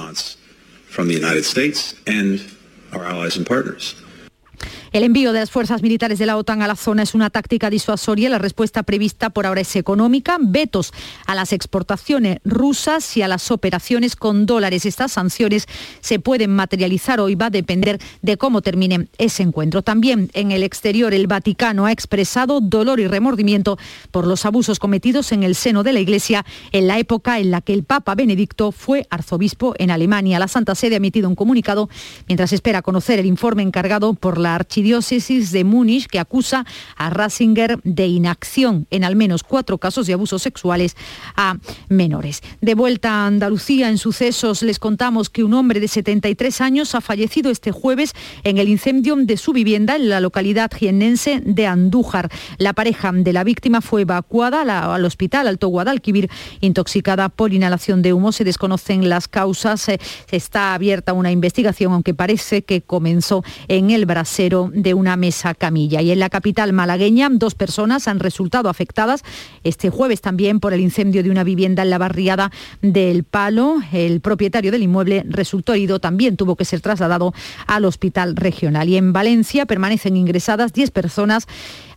El 4.91 5.03
envío 5.03 5.35
de 5.35 5.41
las 5.41 5.51
fuerzas 5.51 5.83
militares 5.83 6.19
de 6.19 6.25
la 6.25 6.39
OTAN 6.39 6.63
a 6.63 6.67
la 6.67 6.75
zona 6.75 7.03
es 7.03 7.15
una 7.15 7.29
táctica 7.29 7.69
disuasoria. 7.69 8.31
La 8.31 8.39
respuesta 8.39 8.83
prevista 8.83 9.29
por 9.29 9.45
ahora 9.45 9.61
es 9.61 9.77
económica. 9.77 10.39
Vetos 10.41 10.95
a 11.27 11.35
las 11.35 11.53
exportaciones 11.53 12.39
rusas 12.45 13.15
y 13.19 13.23
a 13.23 13.29
las 13.29 13.51
operaciones 13.51 14.17
con 14.17 14.47
dólares. 14.47 14.87
Estas 14.87 15.13
sanciones 15.13 15.67
se 16.01 16.19
pueden 16.21 16.55
materializar 16.55 17.21
hoy. 17.21 17.35
Va 17.35 17.47
a 17.47 17.51
depender 17.51 18.01
de 18.23 18.39
cómo 18.39 18.63
termine 18.63 19.09
ese 19.19 19.43
encuentro. 19.43 19.83
También 19.83 20.31
en 20.33 20.53
el 20.53 20.63
exterior 20.63 21.13
el 21.13 21.27
Vaticano 21.27 21.85
ha 21.85 21.93
expresado 21.93 22.61
dolor 22.63 22.99
y 22.99 23.07
remordimiento 23.07 23.77
por 24.11 24.27
los 24.27 24.47
abusos 24.47 24.79
cometidos 24.79 25.33
en 25.33 25.43
el 25.43 25.55
seno 25.55 25.83
de 25.83 25.93
la 25.93 26.01
Iglesia 26.01 26.47
en 26.73 26.87
la 26.87 26.99
época 26.99 27.39
en 27.41 27.51
la 27.51 27.61
que 27.61 27.75
el 27.75 27.85
Papa 27.85 28.15
Benedicto 28.15 28.73
fue 28.73 29.07
arzobispo 29.11 29.75
en 29.79 29.91
Alemania. 29.91 30.39
La 30.39 30.49
Santa 30.49 30.75
Sede 30.75 30.95
ha 30.95 30.97
emitido 30.97 31.29
un 31.29 31.35
comunicado 31.35 31.91
mientras 32.27 32.55
espera 32.55 32.81
conocer 32.81 33.19
el 33.19 33.27
informe 33.27 33.63
encargado 33.63 34.15
por 34.15 34.39
la 34.39 34.55
Archidiócesis 34.55 34.78
diócesis 34.83 35.53
de 35.53 35.65
Múnich 35.65 36.07
que 36.07 36.19
acusa 36.19 36.65
a 36.97 37.11
Ratzinger 37.11 37.81
de 37.85 38.07
inacción 38.07 38.87
en 38.91 39.05
al 39.05 39.17
menos 39.17 39.43
cuatro 39.43 39.79
casos 39.79 40.07
de 40.07 40.13
abusos 40.13 40.43
sexuales 40.43 40.97
a 41.37 41.57
menores. 41.89 42.43
De 42.61 42.75
vuelta 42.75 43.11
a 43.11 43.27
Andalucía, 43.27 43.89
en 43.89 43.99
sucesos 43.99 44.63
les 44.63 44.79
contamos 44.79 45.31
que 45.31 45.45
un 45.45 45.55
hombre 45.55 45.81
de 45.81 45.89
73 45.89 46.61
años 46.61 46.95
ha 46.95 47.01
fallecido 47.01 47.51
este 47.51 47.73
jueves 47.73 48.13
en 48.45 48.59
el 48.59 48.69
incendio 48.69 49.09
de 49.17 49.37
su 49.37 49.53
vivienda 49.53 49.97
en 49.97 50.09
la 50.09 50.21
localidad 50.21 50.71
jiennense 50.75 51.41
de 51.45 51.67
Andújar. 51.67 52.31
La 52.59 52.73
pareja 52.73 53.13
de 53.13 53.33
la 53.33 53.45
víctima 53.45 53.81
fue 53.81 54.03
evacuada 54.03 54.95
al 54.95 55.05
hospital 55.05 55.49
Alto 55.49 55.69
Guadalquivir 55.69 56.31
intoxicada 56.61 57.29
por 57.29 57.53
inhalación 57.53 58.03
de 58.03 58.13
humo. 58.13 58.33
Se 58.33 58.45
desconocen 58.45 59.09
las 59.09 59.29
causas. 59.29 59.89
Eh, 59.89 59.99
está 60.31 60.75
abierta 60.75 61.13
una 61.13 61.31
investigación, 61.31 61.93
aunque 61.93 62.15
parece 62.15 62.63
que 62.63 62.83
comenzó 62.83 63.45
en 63.69 63.91
el 63.91 64.07
brasero 64.07 64.68
de 64.73 64.95
una 64.95 65.17
mesa 65.17 65.55
camilla. 65.55 66.03
Y 66.03 66.11
en 66.11 66.19
la 66.19 66.29
capital 66.29 66.73
malagueña, 66.73 67.29
dos 67.31 67.55
personas 67.55 68.09
han 68.09 68.21
resultado 68.21 68.69
afectadas 68.69 69.23
este 69.65 69.91
jueves 69.91 70.21
también 70.21 70.61
por 70.61 70.73
el 70.73 70.81
incendio 70.81 71.23
de 71.23 71.31
una 71.31 71.45
vivienda 71.45 71.83
en 71.83 71.91
la 71.91 71.99
barriada 71.99 72.51
del 72.83 73.25
Palo. 73.25 73.79
El 73.93 74.21
propietario 74.21 74.71
del 74.71 74.83
inmueble 74.83 75.25
resultó 75.29 75.75
herido, 75.75 76.01
también 76.01 76.37
tuvo 76.37 76.57
que 76.57 76.65
ser 76.65 76.81
trasladado 76.81 77.33
al 77.67 77.85
hospital 77.85 78.37
regional. 78.37 78.89
Y 78.89 78.97
en 78.97 79.13
Valencia 79.13 79.67
permanecen 79.67 80.17
ingresadas 80.17 80.73
10 80.73 80.91
personas 80.91 81.47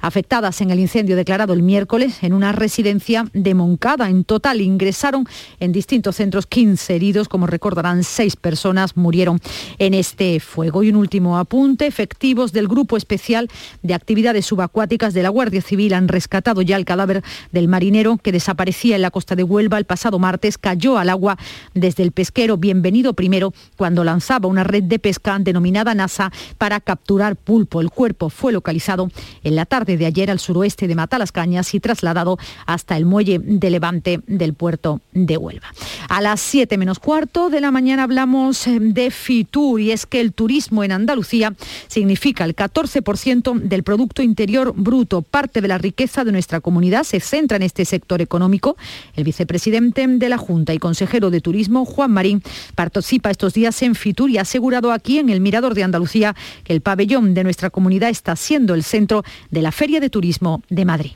afectadas 0.02 0.62
en 0.62 0.72
el 0.72 0.80
incendio 0.80 1.16
declarado 1.16 1.54
el 1.54 1.64
miércoles 1.64 2.24
en 2.24 2.34
una 2.34 2.52
residencia 2.52 3.26
de 3.34 3.54
Moncada. 3.54 4.10
En 4.10 4.24
total 4.24 4.62
ingresaron 4.62 5.28
en 5.60 5.72
distintos 5.72 6.18
centros 6.18 6.48
15 6.48 6.96
heridos, 6.96 7.30
como 7.30 7.48
recordarán, 7.48 8.04
seis 8.04 8.36
personas 8.36 8.98
murieron 8.98 9.40
en 9.78 9.94
este 9.94 10.40
fuego. 10.40 10.84
Y 10.84 10.90
un 10.90 10.96
último 10.96 11.38
apunte, 11.38 11.88
efectivos 11.88 12.52
del 12.52 12.68
Grupo 12.68 12.98
Especial 12.98 13.50
de 13.82 13.94
Actividades 13.94 14.46
Subacuáticas 14.46 15.14
de 15.14 15.24
la 15.24 15.30
Guardia 15.30 15.62
Civil 15.62 15.94
han 15.94 16.08
rescatado 16.08 16.62
ya 16.62 16.76
el 16.76 16.86
cadáver 16.86 17.24
del 17.52 17.68
marinero 17.68 18.18
que 18.18 18.32
desaparecía 18.32 18.96
en 18.96 19.02
la 19.02 19.12
costa 19.12 19.36
de 19.36 19.44
Huelva 19.44 19.78
el 19.78 19.86
pasado 19.86 20.20
martes, 20.20 20.58
cayó 20.58 20.98
al 20.98 21.10
agua 21.10 21.38
desde 21.74 22.04
el 22.04 22.12
pesquero 22.12 22.58
Bienvenido 22.58 23.14
Primero 23.14 23.54
cuando 23.78 24.04
lanzaba 24.04 24.48
una 24.48 24.64
red 24.64 24.84
de 24.84 25.00
pesca 25.00 25.38
denominada 25.40 25.94
NASA 25.94 26.32
para 26.58 26.80
capturar 26.80 27.36
pulpo. 27.36 27.82
El 27.82 27.90
cuerpo 27.90 28.30
fue 28.30 28.52
localizado 28.52 29.10
en 29.44 29.56
la 29.56 29.66
tarde 29.66 29.91
de 29.98 30.06
ayer 30.06 30.32
al 30.32 30.40
suroeste 30.40 30.88
de 30.88 30.96
Matalascañas 30.96 31.74
y 31.74 31.80
trasladado 31.80 32.38
hasta 32.66 32.98
el 32.98 33.06
muelle 33.06 33.40
de 33.40 33.70
Levante 33.70 34.22
del 34.28 34.54
puerto 34.54 35.02
de 35.14 35.38
Huelva. 35.38 35.68
A 36.10 36.22
las 36.22 36.42
7 36.42 36.78
menos 36.78 37.00
cuarto 37.00 37.50
de 37.50 37.62
la 37.62 37.72
mañana 37.72 38.04
hablamos 38.04 38.68
eh, 38.68 38.78
de 38.80 39.12
Fitur 39.12 39.80
y 39.80 39.92
es 39.92 40.06
que 40.06 40.20
el 40.20 40.34
turismo 40.34 40.84
en 40.84 40.92
Andalucía 40.92 41.54
significa 41.88 42.44
el 42.44 42.56
14% 42.56 43.60
del 43.62 43.84
Producto 43.84 44.22
Interior 44.22 44.74
Bruto. 44.76 45.22
Parte 45.22 45.62
de 45.62 45.68
la 45.68 45.78
riqueza 45.78 46.24
de 46.24 46.32
nuestra 46.32 46.60
comunidad 46.60 47.04
se 47.04 47.20
centra 47.20 47.58
en 47.58 47.64
este 47.64 47.86
sector 47.86 48.22
económico. 48.22 48.78
El 49.16 49.24
vicepresidente 49.24 50.06
de 50.08 50.30
la 50.30 50.38
Junta 50.38 50.74
y 50.74 50.80
consejero 50.80 51.30
de 51.30 51.42
Turismo, 51.42 51.86
Juan 51.86 52.12
Marín, 52.12 52.44
participa 52.76 53.32
estos 53.32 53.54
días 53.54 53.82
en 53.82 53.96
Fitur 53.96 54.30
y 54.30 54.38
ha 54.38 54.42
asegurado 54.42 54.92
aquí 54.92 55.20
en 55.20 55.30
el 55.30 55.42
Mirador 55.42 55.74
de 55.74 55.84
Andalucía 55.84 56.36
que 56.64 56.74
el 56.74 56.82
pabellón 56.82 57.34
de 57.34 57.44
nuestra 57.44 57.70
comunidad 57.70 58.10
está 58.10 58.36
siendo 58.36 58.74
el 58.74 58.84
centro 58.84 59.24
de 59.50 59.62
la 59.62 59.72
Feria 59.82 60.00
de 60.00 60.12
Turismo 60.12 60.62
de 60.70 60.86
Madrid. 60.86 61.14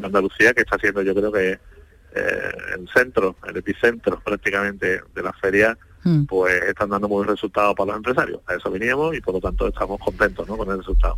de 0.00 0.06
Andalucía, 0.08 0.52
que 0.52 0.62
está 0.62 0.76
siendo 0.76 1.02
yo 1.02 1.14
creo 1.14 1.30
que 1.30 1.52
eh, 1.52 2.52
el 2.76 2.88
centro, 2.92 3.36
el 3.46 3.56
epicentro 3.56 4.18
prácticamente 4.18 5.02
de 5.14 5.22
la 5.22 5.32
feria, 5.34 5.78
mm. 6.02 6.24
pues 6.24 6.60
están 6.64 6.90
dando 6.90 7.06
buenos 7.06 7.30
resultados 7.36 7.76
para 7.76 7.92
los 7.92 7.98
empresarios. 7.98 8.40
A 8.48 8.54
eso 8.54 8.72
veníamos 8.72 9.16
y 9.16 9.20
por 9.20 9.34
lo 9.34 9.40
tanto 9.40 9.68
estamos 9.68 10.00
contentos 10.00 10.44
con 10.48 10.68
el 10.68 10.78
resultado. 10.78 11.16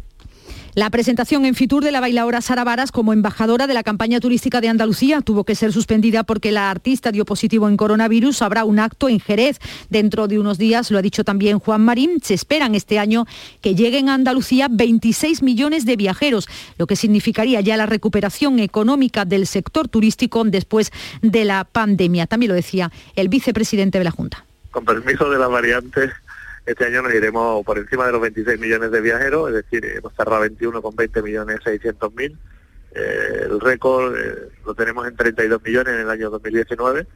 La 0.75 0.91
presentación 0.91 1.45
en 1.45 1.55
Fitur 1.55 1.85
de 1.85 1.93
la 1.93 2.01
bailaora 2.01 2.41
Sara 2.41 2.65
Varas 2.65 2.91
como 2.91 3.13
embajadora 3.13 3.69
de 3.69 3.75
la 3.75 3.85
campaña 3.85 4.19
turística 4.19 4.61
de 4.61 4.69
Andalucía 4.69 5.21
tuvo 5.21 5.45
que 5.45 5.55
ser 5.55 5.73
suspendida 5.73 6.25
porque 6.25 6.51
la 6.51 6.69
artista 6.69 7.13
dio 7.13 7.25
positivo 7.25 7.69
en 7.69 7.77
coronavirus. 7.77 8.43
Habrá 8.43 8.65
un 8.65 8.81
acto 8.81 9.09
en 9.09 9.21
Jerez 9.21 9.61
dentro 9.89 10.27
de 10.27 10.41
unos 10.41 10.59
días, 10.59 10.91
lo 10.91 10.99
ha 10.99 11.03
dicho 11.03 11.23
también 11.23 11.61
Juan 11.61 11.85
Marín. 11.85 12.21
Se 12.25 12.35
esperan 12.35 12.75
este 12.75 12.99
año 12.99 13.25
que 13.61 13.77
lleguen 13.77 14.09
a 14.09 14.15
Andalucía 14.15 14.67
26 14.69 15.45
millones 15.45 15.87
de 15.87 15.95
viajeros, 15.95 16.49
lo 16.77 16.89
que 16.89 16.97
significaría 16.97 17.61
ya 17.61 17.77
la 17.77 17.87
recuperación 17.87 18.59
económica 18.59 19.25
del 19.25 19.47
sector 19.47 19.87
turístico 19.87 20.43
después 20.43 20.91
de 21.23 21.45
la 21.45 21.63
pandemia. 21.63 22.27
También 22.27 22.49
lo 22.49 22.57
decía 22.57 22.91
el 23.15 23.29
vicepresidente 23.29 23.99
de 23.99 24.05
la 24.05 24.11
Junta. 24.11 24.45
Con 24.73 24.85
permiso 24.85 25.31
de 25.31 25.39
la 25.39 25.47
variante 25.47 26.11
este 26.67 26.87
año 26.87 27.03
nos 27.03 27.15
iremos 27.15 27.65
por 27.65 27.79
encima 27.79 28.07
de 28.07 28.13
los 28.13 28.21
26 28.21 28.59
millones 28.59 28.91
de 28.91 29.01
viajeros, 29.01 29.49
es 29.51 29.55
decir, 29.57 29.85
hemos 29.85 30.15
cerrado 30.15 30.41
21 30.41 30.81
con 30.81 30.97
20 30.97 31.23
millones 31.23 31.61
600 31.63 32.15
mil. 32.15 32.39
Eh, 32.95 33.47
el 33.51 33.61
récord 33.61 34.17
eh, 34.17 34.49
lo 34.65 34.75
tenemos 34.75 35.07
en 35.07 35.17
32 35.17 35.63
millones 35.63 35.95
en 35.95 36.01
el 36.01 36.11
año 36.11 36.31
2019, 36.31 37.07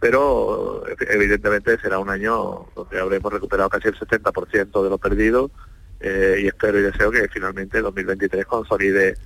pero 0.00 0.82
evidentemente 1.08 1.78
será 1.78 1.98
un 1.98 2.10
año 2.10 2.66
donde 2.74 3.00
habremos 3.00 3.32
recuperado 3.32 3.70
casi 3.70 3.88
el 3.88 3.98
70% 3.98 4.82
de 4.82 4.90
lo 4.90 4.98
perdido 4.98 5.50
eh, 6.00 6.40
y 6.42 6.46
espero 6.48 6.78
y 6.78 6.82
deseo 6.82 7.10
que 7.10 7.28
finalmente 7.28 7.80
2023 7.80 8.44
consolide 8.46 9.16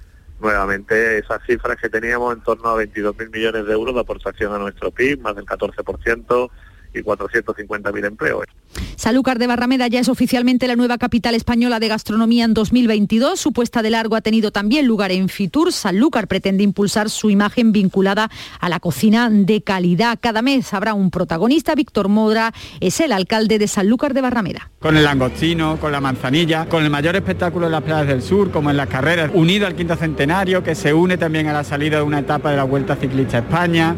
nuevamente 0.41 1.19
esas 1.19 1.43
cifras 1.47 1.79
que 1.81 1.89
teníamos 1.89 2.35
en 2.35 2.43
torno 2.43 2.69
a 2.69 2.77
22 2.77 3.17
mil 3.17 3.31
millones 3.31 3.67
de 3.67 3.73
euros 3.73 3.95
de 3.95 4.01
aportación 4.01 4.53
a 4.53 4.59
nuestro 4.59 4.91
PIB, 4.91 5.21
más 5.21 5.37
del 5.37 5.47
14%, 5.47 6.51
y 6.95 7.03
450.000 7.03 8.07
empleos. 8.07 8.45
Sanlúcar 8.97 9.39
de 9.39 9.47
Barrameda 9.47 9.87
ya 9.89 10.01
es 10.01 10.09
oficialmente 10.09 10.67
la 10.67 10.77
nueva 10.77 10.99
capital 10.99 11.35
española 11.35 11.81
de 11.81 11.89
gastronomía 11.89 12.45
en 12.45 12.55
2022. 12.55 13.39
Su 13.39 13.53
puesta 13.53 13.83
de 13.83 13.91
largo 13.91 14.17
ha 14.17 14.21
tenido 14.21 14.51
también 14.51 14.87
lugar 14.87 15.13
en 15.13 15.29
Fitur. 15.29 15.73
Sanlúcar 15.73 16.29
pretende 16.29 16.63
impulsar 16.63 17.11
su 17.11 17.31
imagen 17.31 17.73
vinculada 17.73 18.31
a 18.61 18.69
la 18.69 18.81
cocina 18.81 19.29
de 19.31 19.63
calidad. 19.63 20.19
Cada 20.21 20.43
mes 20.43 20.73
habrá 20.73 20.95
un 20.95 21.11
protagonista. 21.11 21.75
Víctor 21.75 22.09
Modra 22.09 22.53
es 22.81 23.01
el 23.01 23.13
alcalde 23.13 23.59
de 23.59 23.69
Sanlúcar 23.69 24.15
de 24.15 24.21
Barrameda. 24.21 24.71
Con 24.79 24.97
el 24.97 25.05
langostino, 25.05 25.79
con 25.81 25.93
la 25.93 26.01
manzanilla, 26.01 26.67
con 26.69 26.85
el 26.85 26.91
mayor 26.91 27.17
espectáculo 27.17 27.67
en 27.67 27.73
las 27.73 27.83
playas 27.83 28.07
del 28.07 28.23
sur, 28.23 28.51
como 28.51 28.71
en 28.71 28.77
las 28.77 28.89
carreras, 28.89 29.31
unido 29.35 29.67
al 29.67 29.75
quinto 29.75 29.97
centenario, 29.97 30.63
que 30.63 30.75
se 30.75 30.95
une 30.95 31.19
también 31.19 31.49
a 31.49 31.53
la 31.53 31.65
salida 31.65 31.99
de 31.99 32.03
una 32.03 32.21
etapa 32.21 32.51
de 32.51 32.57
la 32.57 32.65
Vuelta 32.65 32.97
Ciclista 32.97 33.39
a 33.39 33.41
España. 33.41 33.97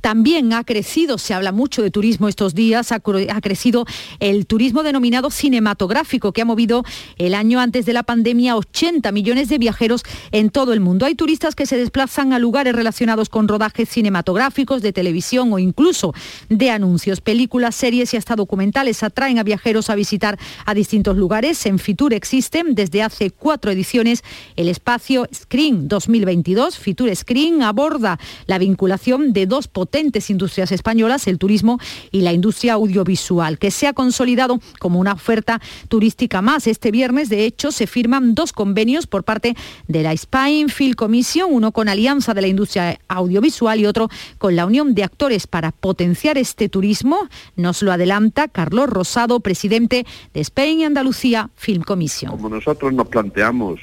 También 0.00 0.52
ha 0.52 0.64
crecido, 0.64 1.18
se 1.18 1.34
habla 1.34 1.52
mucho 1.52 1.82
de 1.82 1.90
turismo 1.90 2.28
estos 2.28 2.54
días, 2.54 2.92
ha, 2.92 3.00
crecido 3.00 3.84
el 4.20 4.46
turismo 4.46 4.82
denominado 4.82 5.30
cinematográfico, 5.30 6.32
que 6.32 6.42
ha 6.42 6.44
movido 6.44 6.84
el 7.18 7.34
año 7.34 7.60
antes 7.60 7.86
de 7.86 7.92
la 7.92 8.02
pandemia 8.02 8.56
80 8.56 9.10
millones 9.12 9.48
de 9.48 9.58
viajeros 9.58 10.02
en 10.30 10.50
todo 10.50 10.72
el 10.72 10.80
mundo. 10.80 11.06
Hay 11.06 11.14
turistas 11.14 11.54
que 11.54 11.66
se 11.66 11.76
desplazan 11.76 12.32
a 12.32 12.38
lugares 12.38 12.74
relacionados 12.74 13.28
con 13.28 13.48
rodajes 13.48 13.88
cinematográficos, 13.88 14.82
de 14.82 14.92
televisión 14.92 15.52
o 15.52 15.58
incluso 15.58 16.14
de 16.48 16.70
anuncios. 16.70 17.20
Películas, 17.20 17.74
series 17.74 18.14
y 18.14 18.16
hasta 18.16 18.36
documentales 18.36 19.02
atraen 19.02 19.38
a 19.38 19.42
viajeros 19.42 19.90
a 19.90 19.94
visitar 19.94 20.38
a 20.66 20.74
distintos 20.74 21.16
lugares. 21.16 21.64
En 21.66 21.78
Fitur 21.78 22.14
existen 22.14 22.74
desde 22.74 23.02
hace 23.02 23.30
cuatro 23.30 23.70
ediciones 23.70 24.22
el 24.56 24.68
espacio 24.68 25.28
Screen 25.34 25.88
2022. 25.88 26.78
Fitur 26.78 27.14
Screen 27.14 27.62
aborda 27.62 28.18
la 28.46 28.58
vinculación 28.58 29.32
de 29.32 29.46
dos 29.46 29.61
potentes 29.68 30.30
industrias 30.30 30.72
españolas, 30.72 31.26
el 31.26 31.38
turismo 31.38 31.78
y 32.10 32.22
la 32.22 32.32
industria 32.32 32.74
audiovisual, 32.74 33.58
que 33.58 33.70
se 33.70 33.86
ha 33.86 33.92
consolidado 33.92 34.60
como 34.78 34.98
una 34.98 35.12
oferta 35.12 35.60
turística 35.88 36.42
más. 36.42 36.66
Este 36.66 36.90
viernes, 36.90 37.28
de 37.28 37.44
hecho, 37.44 37.72
se 37.72 37.86
firman 37.86 38.34
dos 38.34 38.52
convenios 38.52 39.06
por 39.06 39.24
parte 39.24 39.54
de 39.88 40.02
la 40.02 40.12
Spain 40.12 40.68
Film 40.68 40.94
Commission, 40.94 41.48
uno 41.52 41.72
con 41.72 41.88
Alianza 41.88 42.34
de 42.34 42.42
la 42.42 42.48
Industria 42.48 42.98
Audiovisual 43.08 43.80
y 43.80 43.86
otro 43.86 44.08
con 44.38 44.56
la 44.56 44.66
Unión 44.66 44.94
de 44.94 45.04
Actores 45.04 45.46
para 45.46 45.72
potenciar 45.72 46.38
este 46.38 46.68
turismo. 46.68 47.28
Nos 47.56 47.82
lo 47.82 47.92
adelanta 47.92 48.48
Carlos 48.48 48.88
Rosado, 48.88 49.40
presidente 49.40 50.06
de 50.34 50.40
Spain 50.40 50.80
y 50.80 50.84
Andalucía 50.84 51.50
Film 51.56 51.82
Commission. 51.82 52.30
Como 52.32 52.48
nosotros 52.48 52.92
nos 52.92 53.08
planteamos 53.08 53.80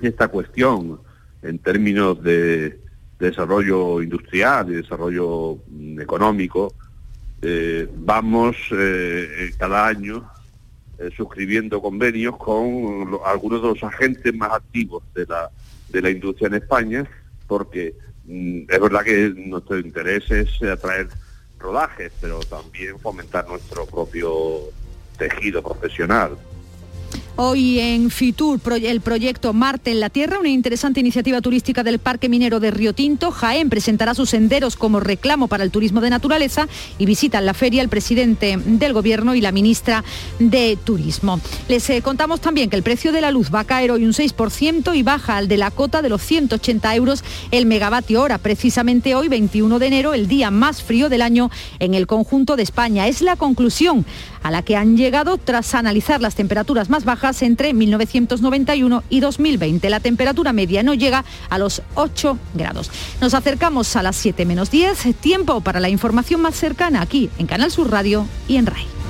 esta 0.00 0.28
cuestión 0.28 1.00
en 1.42 1.58
términos 1.58 2.22
de 2.22 2.78
desarrollo 3.20 4.02
industrial 4.02 4.70
y 4.70 4.76
desarrollo 4.76 5.58
mm, 5.68 6.00
económico, 6.00 6.74
eh, 7.42 7.88
vamos 7.94 8.56
eh, 8.72 9.50
cada 9.58 9.86
año 9.86 10.28
eh, 10.98 11.10
suscribiendo 11.16 11.80
convenios 11.80 12.36
con 12.36 13.18
algunos 13.24 13.62
de 13.62 13.68
los 13.68 13.84
agentes 13.84 14.34
más 14.34 14.52
activos 14.52 15.02
de 15.14 15.26
la, 15.26 15.50
de 15.88 16.02
la 16.02 16.10
industria 16.10 16.48
en 16.48 16.54
España, 16.54 17.08
porque 17.46 17.94
mm, 18.24 18.60
es 18.68 18.80
verdad 18.80 19.04
que 19.04 19.32
nuestro 19.36 19.78
interés 19.78 20.30
es 20.30 20.62
atraer 20.62 21.08
rodajes, 21.58 22.12
pero 22.20 22.40
también 22.40 22.98
fomentar 22.98 23.46
nuestro 23.46 23.86
propio 23.86 24.60
tejido 25.18 25.62
profesional. 25.62 26.36
Hoy 27.42 27.80
en 27.80 28.10
Fitur, 28.10 28.60
el 28.82 29.00
proyecto 29.00 29.54
Marte 29.54 29.90
en 29.90 30.00
la 30.00 30.10
Tierra, 30.10 30.38
una 30.38 30.50
interesante 30.50 31.00
iniciativa 31.00 31.40
turística 31.40 31.82
del 31.82 31.98
Parque 31.98 32.28
Minero 32.28 32.60
de 32.60 32.70
Río 32.70 32.92
Tinto. 32.92 33.30
Jaén 33.30 33.70
presentará 33.70 34.14
sus 34.14 34.28
senderos 34.28 34.76
como 34.76 35.00
reclamo 35.00 35.48
para 35.48 35.64
el 35.64 35.70
turismo 35.70 36.02
de 36.02 36.10
naturaleza 36.10 36.68
y 36.98 37.06
visitan 37.06 37.46
la 37.46 37.54
feria 37.54 37.80
el 37.80 37.88
presidente 37.88 38.58
del 38.58 38.92
Gobierno 38.92 39.34
y 39.34 39.40
la 39.40 39.52
ministra 39.52 40.04
de 40.38 40.76
Turismo. 40.84 41.40
Les 41.66 41.88
eh, 41.88 42.02
contamos 42.02 42.42
también 42.42 42.68
que 42.68 42.76
el 42.76 42.82
precio 42.82 43.10
de 43.10 43.22
la 43.22 43.30
luz 43.30 43.48
va 43.50 43.60
a 43.60 43.64
caer 43.64 43.90
hoy 43.90 44.04
un 44.04 44.12
6% 44.12 44.94
y 44.94 45.02
baja 45.02 45.38
al 45.38 45.48
de 45.48 45.56
la 45.56 45.70
cota 45.70 46.02
de 46.02 46.10
los 46.10 46.20
180 46.20 46.94
euros 46.94 47.24
el 47.52 47.64
megavatio 47.64 48.20
hora. 48.20 48.36
Precisamente 48.36 49.14
hoy, 49.14 49.28
21 49.28 49.78
de 49.78 49.86
enero, 49.86 50.12
el 50.12 50.28
día 50.28 50.50
más 50.50 50.82
frío 50.82 51.08
del 51.08 51.22
año 51.22 51.50
en 51.78 51.94
el 51.94 52.06
conjunto 52.06 52.56
de 52.56 52.64
España. 52.64 53.06
Es 53.06 53.22
la 53.22 53.36
conclusión 53.36 54.04
a 54.42 54.50
la 54.50 54.62
que 54.62 54.76
han 54.76 54.98
llegado 54.98 55.38
tras 55.38 55.74
analizar 55.74 56.20
las 56.20 56.34
temperaturas 56.34 56.90
más 56.90 57.06
bajas 57.06 57.29
entre 57.42 57.72
1991 57.72 59.04
y 59.08 59.20
2020. 59.20 59.90
La 59.90 60.00
temperatura 60.00 60.52
media 60.52 60.82
no 60.82 60.94
llega 60.94 61.24
a 61.48 61.58
los 61.58 61.82
8 61.94 62.38
grados. 62.54 62.90
Nos 63.20 63.34
acercamos 63.34 63.94
a 63.96 64.02
las 64.02 64.16
7 64.16 64.44
menos 64.44 64.70
10, 64.70 65.16
tiempo 65.20 65.60
para 65.60 65.80
la 65.80 65.88
información 65.88 66.40
más 66.42 66.56
cercana 66.56 67.02
aquí 67.02 67.30
en 67.38 67.46
Canal 67.46 67.70
Sur 67.70 67.90
Radio 67.90 68.26
y 68.48 68.56
en 68.56 68.66
RAI. 68.66 69.09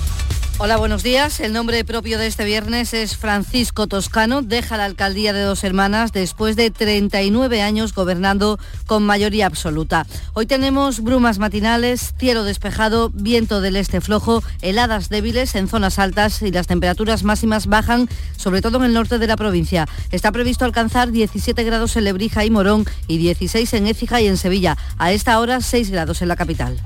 buenos 0.61 1.03
días. 1.03 1.39
El 1.39 1.53
nombre 1.53 1.83
propio 1.83 2.17
de 2.17 2.27
este 2.27 2.45
viernes 2.45 2.93
es 2.93 3.17
Francisco 3.17 3.87
Toscano. 3.87 4.41
Deja 4.41 4.77
la 4.77 4.85
alcaldía 4.85 5.33
de 5.33 5.41
Dos 5.41 5.63
Hermanas 5.63 6.13
después 6.13 6.55
de 6.55 6.71
39 6.71 7.61
años 7.61 7.93
gobernando 7.93 8.57
con 8.85 9.03
mayoría 9.03 9.47
absoluta. 9.47 10.05
Hoy 10.33 10.45
tenemos 10.45 11.01
brumas 11.01 11.39
matinales, 11.39 12.13
cielo 12.17 12.43
despejado, 12.43 13.09
viento 13.09 13.59
del 13.59 13.75
este 13.75 14.01
flojo, 14.01 14.43
heladas 14.61 15.09
débiles 15.09 15.55
en 15.55 15.67
zonas 15.67 15.99
altas 15.99 16.41
y 16.41 16.51
las 16.51 16.67
temperaturas 16.67 17.23
máximas 17.23 17.67
bajan, 17.67 18.07
sobre 18.37 18.61
todo 18.61 18.77
en 18.77 18.85
el 18.85 18.93
norte 18.93 19.19
de 19.19 19.27
la 19.27 19.37
provincia. 19.37 19.87
Está 20.11 20.31
previsto 20.31 20.63
alcanzar 20.63 21.11
17 21.11 21.63
grados 21.63 21.97
en 21.97 22.05
Lebrija 22.05 22.45
y 22.45 22.49
Morón 22.49 22.85
y 23.07 23.17
16 23.17 23.73
en 23.73 23.87
Écija 23.87 24.21
y 24.21 24.27
en 24.27 24.37
Sevilla. 24.37 24.77
A 24.97 25.11
esta 25.11 25.39
hora 25.39 25.59
6 25.59 25.89
grados 25.89 26.21
en 26.21 26.29
la 26.29 26.35
capital. 26.35 26.79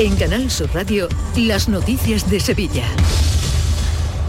En 0.00 0.16
Canal 0.16 0.50
Sur 0.50 0.70
Radio, 0.72 1.10
las 1.36 1.68
noticias 1.68 2.30
de 2.30 2.40
Sevilla. 2.40 2.86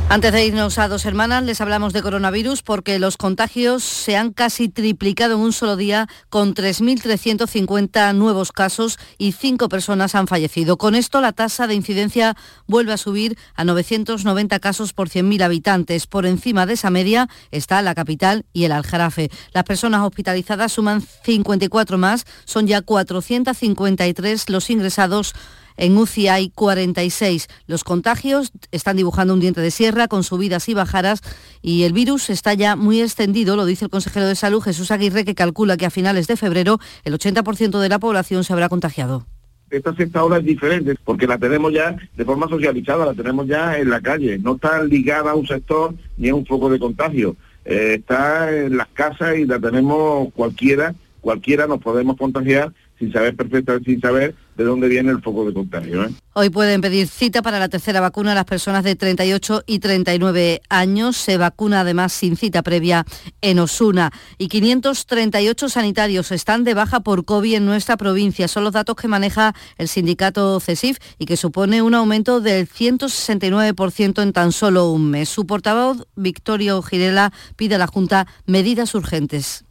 Antes 0.10 0.34
de 0.34 0.46
irnos 0.46 0.78
a 0.78 0.90
dos 0.90 1.06
hermanas, 1.06 1.46
les 1.46 1.62
hablamos 1.62 1.94
de 1.94 2.02
coronavirus 2.02 2.62
porque 2.62 3.00
los 3.00 3.16
contagios 3.16 3.82
se 3.82 4.18
han 4.18 4.34
casi 4.34 4.68
triplicado 4.68 5.36
en 5.36 5.40
un 5.40 5.54
solo 5.54 5.78
día 5.78 6.10
con 6.28 6.54
3.350 6.54 8.14
nuevos 8.14 8.52
casos 8.52 9.00
y 9.18 9.32
cinco 9.32 9.70
personas 9.70 10.14
han 10.14 10.28
fallecido. 10.28 10.78
Con 10.78 10.96
esto, 10.96 11.22
la 11.22 11.32
tasa 11.32 11.68
de 11.68 11.76
incidencia 11.76 12.36
vuelve 12.68 12.92
a 12.92 12.98
subir 12.98 13.38
a 13.56 13.64
990 13.64 14.60
casos 14.60 14.92
por 14.92 15.08
100.000 15.08 15.42
habitantes. 15.42 16.06
Por 16.06 16.26
encima 16.26 16.66
de 16.66 16.74
esa 16.74 16.90
media 16.90 17.30
está 17.52 17.82
la 17.82 17.96
capital 17.96 18.44
y 18.52 18.66
el 18.66 18.74
Aljarafe. 18.74 19.32
Las 19.54 19.64
personas 19.64 20.02
hospitalizadas 20.02 20.74
suman 20.74 21.02
54 21.24 21.98
más, 21.98 22.26
son 22.44 22.68
ya 22.68 22.82
453 22.82 24.50
los 24.50 24.70
ingresados 24.70 25.34
en 25.78 25.98
UCI 25.98 26.28
hay 26.28 26.50
46. 26.50 27.48
Los 27.68 27.84
contagios 27.84 28.52
están 28.72 28.98
dibujando 28.98 29.34
un 29.34 29.40
diente 29.40 29.62
de 29.62 29.72
sierra 29.72 30.08
con 30.08 30.24
subidas 30.24 30.70
y 30.70 30.74
bajadas 30.74 31.22
y 31.62 31.84
el 31.84 31.94
virus 31.94 32.30
está 32.30 32.54
ya 32.54 32.76
muy 32.76 33.02
extendido, 33.02 33.56
lo 33.56 33.66
dice 33.66 33.86
el 33.86 33.92
consejero 33.92 34.28
de 34.28 34.36
salud 34.36 34.62
Jesús 34.62 34.92
Aguirre, 34.92 35.26
que 35.26 35.36
calcula 35.36 35.78
que 35.78 35.86
a 35.86 35.90
finales 35.90 36.28
de 36.28 36.38
febrero 36.38 36.80
el 37.04 37.14
80% 37.14 37.80
de 37.80 37.90
la 37.90 38.00
población 38.00 38.44
se 38.44 38.54
habrá 38.54 38.70
contagiado 38.70 39.26
esta 39.72 39.96
sexta 39.96 40.24
ola 40.24 40.38
es 40.38 40.46
diferente 40.46 40.96
porque 41.04 41.26
la 41.26 41.38
tenemos 41.38 41.74
ya 41.74 41.96
de 42.16 42.26
forma 42.26 42.48
socializada, 42.48 43.06
la 43.06 43.14
tenemos 43.14 43.48
ya 43.48 43.80
en 43.80 43.90
la 43.90 44.02
calle, 44.02 44.38
no 44.38 44.56
está 44.56 44.84
ligada 44.84 45.32
a 45.32 45.36
un 45.36 45.48
sector 45.48 45.96
ni 46.18 46.30
a 46.30 46.36
un 46.36 46.46
foco 46.46 46.70
de 46.70 46.80
contagio, 46.80 47.36
eh, 47.66 47.96
está 48.00 48.56
en 48.56 48.78
las 48.78 48.88
casas 48.90 49.38
y 49.38 49.46
la 49.46 49.60
tenemos 49.60 50.32
cualquiera, 50.34 50.94
cualquiera 51.22 51.68
nos 51.68 51.80
podemos 51.80 52.18
contagiar 52.18 52.74
sin 53.00 53.12
saber 53.12 53.36
perfectamente, 53.36 53.92
sin 53.92 54.02
saber 54.02 54.36
de 54.56 54.64
dónde 54.64 54.88
viene 54.88 55.12
el 55.12 55.22
foco 55.22 55.46
de 55.46 55.54
contagio. 55.54 56.04
¿eh? 56.04 56.10
Hoy 56.34 56.50
pueden 56.50 56.82
pedir 56.82 57.08
cita 57.08 57.42
para 57.42 57.60
la 57.60 57.70
tercera 57.70 58.00
vacuna 58.00 58.32
a 58.32 58.36
las 58.36 58.46
personas 58.46 58.84
de 58.84 58.96
38 58.96 59.64
y 59.66 59.80
39 59.80 60.62
años. 60.70 61.18
Se 61.18 61.38
vacuna 61.38 61.82
además 61.82 62.14
sin 62.14 62.38
cita 62.38 62.62
previa 62.62 63.06
en 63.42 63.60
Osuna. 63.60 64.12
Y 64.38 64.48
538 64.48 65.70
sanitarios 65.70 66.32
están 66.32 66.64
de 66.64 66.74
baja 66.74 67.02
por 67.02 67.26
COVID 67.26 67.56
en 67.56 67.66
nuestra 67.66 67.98
provincia. 67.98 68.48
Son 68.48 68.64
los 68.64 68.74
datos 68.74 68.96
que 68.96 69.08
maneja 69.08 69.54
el 69.78 69.88
sindicato 69.88 70.60
CESIF 70.60 70.98
y 71.18 71.26
que 71.26 71.38
supone 71.38 71.82
un 71.82 71.94
aumento 71.94 72.42
del 72.42 72.68
169% 72.68 74.22
en 74.22 74.34
tan 74.34 74.52
solo 74.52 74.92
un 74.92 75.10
mes. 75.10 75.30
Su 75.30 75.46
portavoz, 75.46 76.08
Victorio 76.16 76.82
Girela, 76.82 77.32
pide 77.56 77.76
a 77.76 77.78
la 77.78 77.88
Junta 77.88 78.28
medidas 78.46 78.96
urgentes 78.96 79.66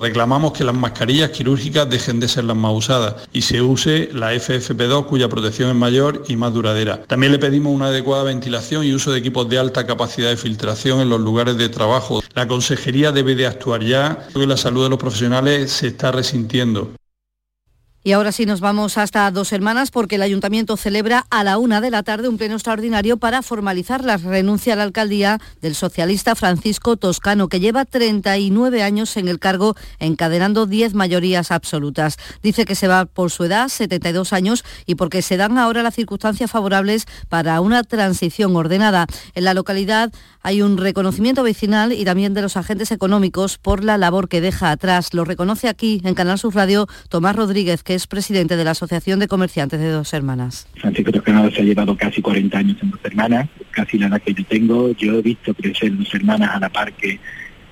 Reclamamos 0.00 0.52
que 0.52 0.64
las 0.64 0.74
mascarillas 0.74 1.28
quirúrgicas 1.28 1.88
dejen 1.90 2.20
de 2.20 2.28
ser 2.28 2.44
las 2.44 2.56
más 2.56 2.72
usadas 2.72 3.16
y 3.34 3.42
se 3.42 3.60
use 3.60 4.08
la 4.14 4.32
FFP2 4.32 5.04
cuya 5.04 5.28
protección 5.28 5.68
es 5.68 5.76
mayor 5.76 6.22
y 6.26 6.36
más 6.36 6.54
duradera. 6.54 7.02
También 7.02 7.32
le 7.32 7.38
pedimos 7.38 7.74
una 7.74 7.88
adecuada 7.88 8.22
ventilación 8.22 8.84
y 8.84 8.94
uso 8.94 9.12
de 9.12 9.18
equipos 9.18 9.48
de 9.50 9.58
alta 9.58 9.86
capacidad 9.86 10.30
de 10.30 10.38
filtración 10.38 11.00
en 11.00 11.10
los 11.10 11.20
lugares 11.20 11.58
de 11.58 11.68
trabajo. 11.68 12.22
La 12.34 12.48
consejería 12.48 13.12
debe 13.12 13.34
de 13.34 13.46
actuar 13.46 13.82
ya 13.84 14.26
porque 14.32 14.46
la 14.46 14.56
salud 14.56 14.84
de 14.84 14.88
los 14.88 14.98
profesionales 14.98 15.70
se 15.70 15.88
está 15.88 16.10
resintiendo. 16.12 16.92
Y 18.02 18.12
ahora 18.12 18.32
sí 18.32 18.46
nos 18.46 18.60
vamos 18.60 18.96
hasta 18.96 19.30
dos 19.30 19.52
hermanas 19.52 19.90
porque 19.90 20.14
el 20.14 20.22
ayuntamiento 20.22 20.78
celebra 20.78 21.26
a 21.28 21.44
la 21.44 21.58
una 21.58 21.82
de 21.82 21.90
la 21.90 22.02
tarde 22.02 22.28
un 22.28 22.38
pleno 22.38 22.54
extraordinario 22.54 23.18
para 23.18 23.42
formalizar 23.42 24.02
la 24.02 24.16
renuncia 24.16 24.72
a 24.72 24.76
la 24.76 24.84
alcaldía 24.84 25.38
del 25.60 25.74
socialista 25.74 26.34
Francisco 26.34 26.96
Toscano, 26.96 27.48
que 27.48 27.60
lleva 27.60 27.84
39 27.84 28.82
años 28.82 29.18
en 29.18 29.28
el 29.28 29.38
cargo, 29.38 29.76
encadenando 29.98 30.64
10 30.64 30.94
mayorías 30.94 31.50
absolutas. 31.50 32.16
Dice 32.42 32.64
que 32.64 32.74
se 32.74 32.88
va 32.88 33.04
por 33.04 33.30
su 33.30 33.44
edad, 33.44 33.68
72 33.68 34.32
años, 34.32 34.64
y 34.86 34.94
porque 34.94 35.20
se 35.20 35.36
dan 35.36 35.58
ahora 35.58 35.82
las 35.82 35.94
circunstancias 35.94 36.50
favorables 36.50 37.06
para 37.28 37.60
una 37.60 37.82
transición 37.84 38.56
ordenada. 38.56 39.08
En 39.34 39.44
la 39.44 39.52
localidad 39.52 40.10
hay 40.42 40.62
un 40.62 40.78
reconocimiento 40.78 41.42
vecinal 41.42 41.92
y 41.92 42.04
también 42.06 42.32
de 42.32 42.40
los 42.40 42.56
agentes 42.56 42.90
económicos 42.92 43.58
por 43.58 43.84
la 43.84 43.98
labor 43.98 44.28
que 44.28 44.40
deja 44.40 44.70
atrás. 44.70 45.12
Lo 45.12 45.26
reconoce 45.26 45.68
aquí 45.68 46.00
en 46.02 46.14
Canal 46.14 46.38
Sur 46.38 46.54
Radio 46.54 46.86
Tomás 47.10 47.36
Rodríguez, 47.36 47.82
que 47.90 47.96
es 47.96 48.06
presidente 48.06 48.56
de 48.56 48.62
la 48.62 48.70
Asociación 48.70 49.18
de 49.18 49.26
Comerciantes 49.26 49.80
de 49.80 49.88
Dos 49.88 50.14
Hermanas. 50.14 50.68
Francisco 50.76 51.10
Toscano 51.10 51.50
se 51.50 51.62
ha 51.62 51.64
llevado 51.64 51.96
casi 51.96 52.22
40 52.22 52.56
años 52.56 52.76
en 52.80 52.92
Dos 52.92 53.00
Hermanas, 53.02 53.48
casi 53.72 53.98
la 53.98 54.06
edad 54.06 54.22
que 54.22 54.32
yo 54.32 54.44
tengo. 54.44 54.92
Yo 54.92 55.18
he 55.18 55.22
visto 55.22 55.52
crecer 55.54 55.98
Dos 55.98 56.14
Hermanas 56.14 56.50
a 56.54 56.60
la 56.60 56.68
par 56.68 56.92
que, 56.92 57.18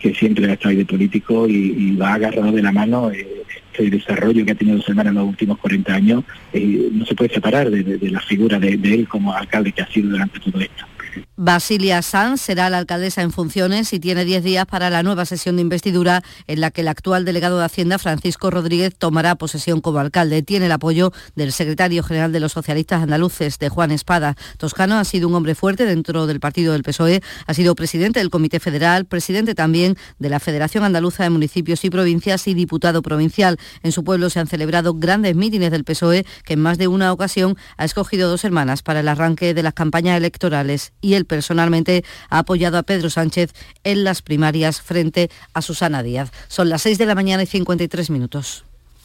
que 0.00 0.12
siempre 0.16 0.50
ha 0.50 0.54
estado 0.54 0.74
de 0.74 0.84
político 0.84 1.46
y, 1.46 1.54
y 1.54 1.94
va 1.94 2.14
agarrado 2.14 2.50
de 2.50 2.60
la 2.60 2.72
mano. 2.72 3.12
Eh, 3.12 3.44
este 3.70 3.90
desarrollo 3.90 4.44
que 4.44 4.50
ha 4.50 4.54
tenido 4.56 4.78
Dos 4.78 4.88
Hermanas 4.88 5.12
en 5.12 5.18
los 5.18 5.28
últimos 5.28 5.56
40 5.58 5.94
años 5.94 6.24
eh, 6.52 6.88
no 6.90 7.06
se 7.06 7.14
puede 7.14 7.32
separar 7.32 7.70
de, 7.70 8.10
la 8.10 8.20
figura 8.20 8.58
de 8.58 8.72
él 8.74 9.06
como 9.06 9.32
alcalde 9.32 9.70
que 9.70 9.82
ha 9.82 9.86
sido 9.86 10.10
durante 10.10 10.40
todo 10.40 10.58
esto. 10.58 10.84
Basilia 11.36 12.02
Sanz 12.02 12.40
será 12.40 12.68
la 12.68 12.78
alcaldesa 12.78 13.22
en 13.22 13.30
funciones 13.30 13.92
y 13.92 14.00
tiene 14.00 14.24
10 14.24 14.42
días 14.42 14.66
para 14.66 14.90
la 14.90 15.02
nueva 15.02 15.24
sesión 15.24 15.56
de 15.56 15.62
investidura 15.62 16.22
en 16.46 16.60
la 16.60 16.70
que 16.70 16.80
el 16.80 16.88
actual 16.88 17.24
delegado 17.24 17.58
de 17.58 17.64
Hacienda, 17.64 17.98
Francisco 17.98 18.50
Rodríguez, 18.50 18.94
tomará 18.96 19.36
posesión 19.36 19.80
como 19.80 20.00
alcalde. 20.00 20.42
Tiene 20.42 20.66
el 20.66 20.72
apoyo 20.72 21.12
del 21.36 21.52
secretario 21.52 22.02
general 22.02 22.32
de 22.32 22.40
los 22.40 22.52
socialistas 22.52 23.02
andaluces, 23.02 23.58
de 23.58 23.68
Juan 23.68 23.90
Espada. 23.90 24.36
Toscano 24.56 24.98
ha 24.98 25.04
sido 25.04 25.28
un 25.28 25.34
hombre 25.34 25.54
fuerte 25.54 25.84
dentro 25.84 26.26
del 26.26 26.40
partido 26.40 26.72
del 26.72 26.82
PSOE, 26.82 27.22
ha 27.46 27.54
sido 27.54 27.74
presidente 27.74 28.18
del 28.18 28.30
Comité 28.30 28.60
Federal, 28.60 29.06
presidente 29.06 29.54
también 29.54 29.96
de 30.18 30.28
la 30.28 30.40
Federación 30.40 30.84
Andaluza 30.84 31.22
de 31.22 31.30
Municipios 31.30 31.84
y 31.84 31.90
Provincias 31.90 32.48
y 32.48 32.54
diputado 32.54 33.02
provincial. 33.02 33.58
En 33.82 33.92
su 33.92 34.04
pueblo 34.04 34.30
se 34.30 34.40
han 34.40 34.46
celebrado 34.46 34.94
grandes 34.94 35.36
mítines 35.36 35.70
del 35.70 35.84
PSOE 35.84 36.26
que 36.44 36.54
en 36.54 36.60
más 36.60 36.78
de 36.78 36.88
una 36.88 37.12
ocasión 37.12 37.56
ha 37.76 37.84
escogido 37.84 38.28
dos 38.28 38.44
hermanas 38.44 38.82
para 38.82 39.00
el 39.00 39.08
arranque 39.08 39.54
de 39.54 39.62
las 39.62 39.74
campañas 39.74 40.16
electorales 40.16 40.92
y 41.00 41.14
él 41.14 41.24
personalmente 41.24 42.04
ha 42.30 42.38
apoyado 42.38 42.78
a 42.78 42.82
Pedro 42.82 43.10
Sánchez 43.10 43.52
en 43.84 44.04
las 44.04 44.22
primarias 44.22 44.80
frente 44.80 45.30
a 45.54 45.62
Susana 45.62 46.02
Díaz. 46.02 46.30
Son 46.48 46.68
las 46.68 46.82
6 46.82 46.98
de 46.98 47.06
la 47.06 47.14
mañana 47.14 47.42
y 47.42 47.46
53 47.46 48.10
minutos. 48.10 48.67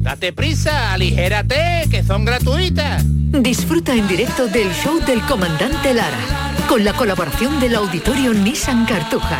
Date 0.00 0.32
prisa, 0.32 0.92
aligérate, 0.94 1.86
que 1.90 2.02
son 2.02 2.24
gratuitas. 2.24 3.04
Disfruta 3.06 3.94
en 3.94 4.08
directo 4.08 4.46
del 4.48 4.72
show 4.72 4.98
del 5.04 5.20
comandante 5.26 5.92
Lara, 5.92 6.18
con 6.68 6.84
la 6.84 6.94
colaboración 6.94 7.60
del 7.60 7.74
auditorio 7.74 8.32
Nissan 8.32 8.86
Cartuja. 8.86 9.38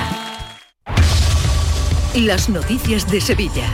Las 2.14 2.50
noticias 2.50 3.10
de 3.10 3.22
Sevilla. 3.22 3.72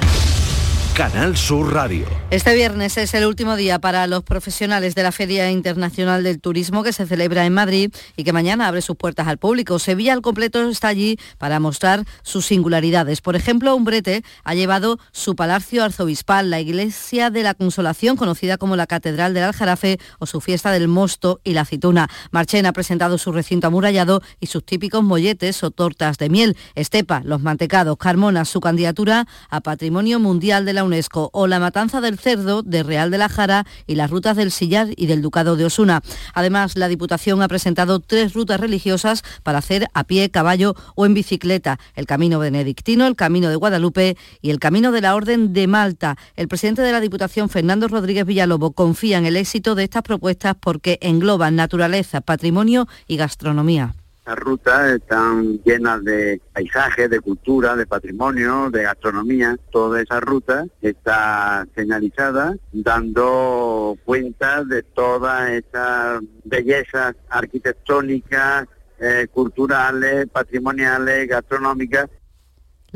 Canal 0.96 1.36
Sur 1.36 1.74
Radio. 1.74 2.06
Este 2.30 2.54
viernes 2.54 2.96
es 2.96 3.12
el 3.12 3.26
último 3.26 3.54
día 3.54 3.78
para 3.78 4.06
los 4.06 4.22
profesionales 4.22 4.94
de 4.94 5.02
la 5.02 5.12
Feria 5.12 5.50
Internacional 5.50 6.22
del 6.22 6.40
Turismo 6.40 6.82
que 6.82 6.94
se 6.94 7.06
celebra 7.06 7.44
en 7.44 7.52
Madrid 7.52 7.92
y 8.16 8.24
que 8.24 8.32
mañana 8.32 8.66
abre 8.66 8.80
sus 8.80 8.96
puertas 8.96 9.28
al 9.28 9.36
público. 9.36 9.78
Sevilla 9.78 10.14
al 10.14 10.22
completo 10.22 10.66
está 10.66 10.88
allí 10.88 11.18
para 11.36 11.60
mostrar 11.60 12.06
sus 12.22 12.46
singularidades. 12.46 13.20
Por 13.20 13.36
ejemplo, 13.36 13.76
Umbrete 13.76 14.22
ha 14.42 14.54
llevado 14.54 14.98
su 15.12 15.36
palacio 15.36 15.84
arzobispal, 15.84 16.48
la 16.48 16.60
iglesia 16.60 17.28
de 17.28 17.42
la 17.42 17.52
Consolación, 17.52 18.16
conocida 18.16 18.56
como 18.56 18.74
la 18.74 18.86
Catedral 18.86 19.34
del 19.34 19.44
Aljarafe, 19.44 19.98
o 20.18 20.24
su 20.24 20.40
fiesta 20.40 20.70
del 20.70 20.88
Mosto 20.88 21.40
y 21.44 21.52
la 21.52 21.60
Aceituna. 21.60 22.08
Marchen 22.30 22.64
ha 22.64 22.72
presentado 22.72 23.18
su 23.18 23.32
recinto 23.32 23.66
amurallado 23.66 24.22
y 24.40 24.46
sus 24.46 24.64
típicos 24.64 25.04
molletes 25.04 25.62
o 25.62 25.70
tortas 25.70 26.16
de 26.16 26.30
miel. 26.30 26.56
Estepa, 26.74 27.20
los 27.22 27.42
mantecados, 27.42 27.98
Carmona, 27.98 28.46
su 28.46 28.60
candidatura 28.60 29.26
a 29.50 29.60
Patrimonio 29.60 30.18
Mundial 30.20 30.64
de 30.64 30.72
la 30.72 30.85
UNESCO 30.86 31.30
o 31.32 31.46
la 31.46 31.60
matanza 31.60 32.00
del 32.00 32.18
cerdo 32.18 32.62
de 32.62 32.82
Real 32.82 33.10
de 33.10 33.18
la 33.18 33.28
Jara 33.28 33.66
y 33.86 33.96
las 33.96 34.10
rutas 34.10 34.36
del 34.36 34.50
Sillar 34.50 34.88
y 34.96 35.06
del 35.06 35.22
Ducado 35.22 35.56
de 35.56 35.64
Osuna. 35.64 36.02
Además, 36.32 36.76
la 36.76 36.88
Diputación 36.88 37.42
ha 37.42 37.48
presentado 37.48 38.00
tres 38.00 38.32
rutas 38.32 38.60
religiosas 38.60 39.22
para 39.42 39.58
hacer 39.58 39.88
a 39.92 40.04
pie, 40.04 40.30
caballo 40.30 40.74
o 40.94 41.04
en 41.06 41.14
bicicleta. 41.14 41.78
El 41.94 42.06
Camino 42.06 42.38
Benedictino, 42.38 43.06
el 43.06 43.16
Camino 43.16 43.48
de 43.48 43.56
Guadalupe 43.56 44.16
y 44.40 44.50
el 44.50 44.58
Camino 44.58 44.92
de 44.92 45.00
la 45.00 45.14
Orden 45.14 45.52
de 45.52 45.66
Malta. 45.66 46.16
El 46.36 46.48
presidente 46.48 46.82
de 46.82 46.92
la 46.92 47.00
Diputación, 47.00 47.48
Fernando 47.48 47.88
Rodríguez 47.88 48.24
Villalobo, 48.24 48.72
confía 48.72 49.18
en 49.18 49.26
el 49.26 49.36
éxito 49.36 49.74
de 49.74 49.84
estas 49.84 50.02
propuestas 50.02 50.56
porque 50.58 50.98
engloban 51.02 51.56
naturaleza, 51.56 52.20
patrimonio 52.20 52.86
y 53.06 53.16
gastronomía. 53.16 53.94
Las 54.26 54.36
rutas 54.40 54.90
están 54.90 55.62
llenas 55.62 56.02
de 56.02 56.40
paisajes, 56.52 57.08
de 57.08 57.20
cultura, 57.20 57.76
de 57.76 57.86
patrimonio, 57.86 58.70
de 58.70 58.82
gastronomía. 58.82 59.56
Toda 59.70 60.02
esa 60.02 60.18
ruta 60.18 60.66
está 60.82 61.64
señalizada 61.76 62.56
dando 62.72 63.96
cuenta 64.04 64.64
de 64.64 64.82
todas 64.82 65.50
esas 65.50 66.22
bellezas 66.42 67.14
arquitectónicas, 67.28 68.66
eh, 68.98 69.28
culturales, 69.32 70.26
patrimoniales, 70.32 71.28
gastronómicas 71.28 72.08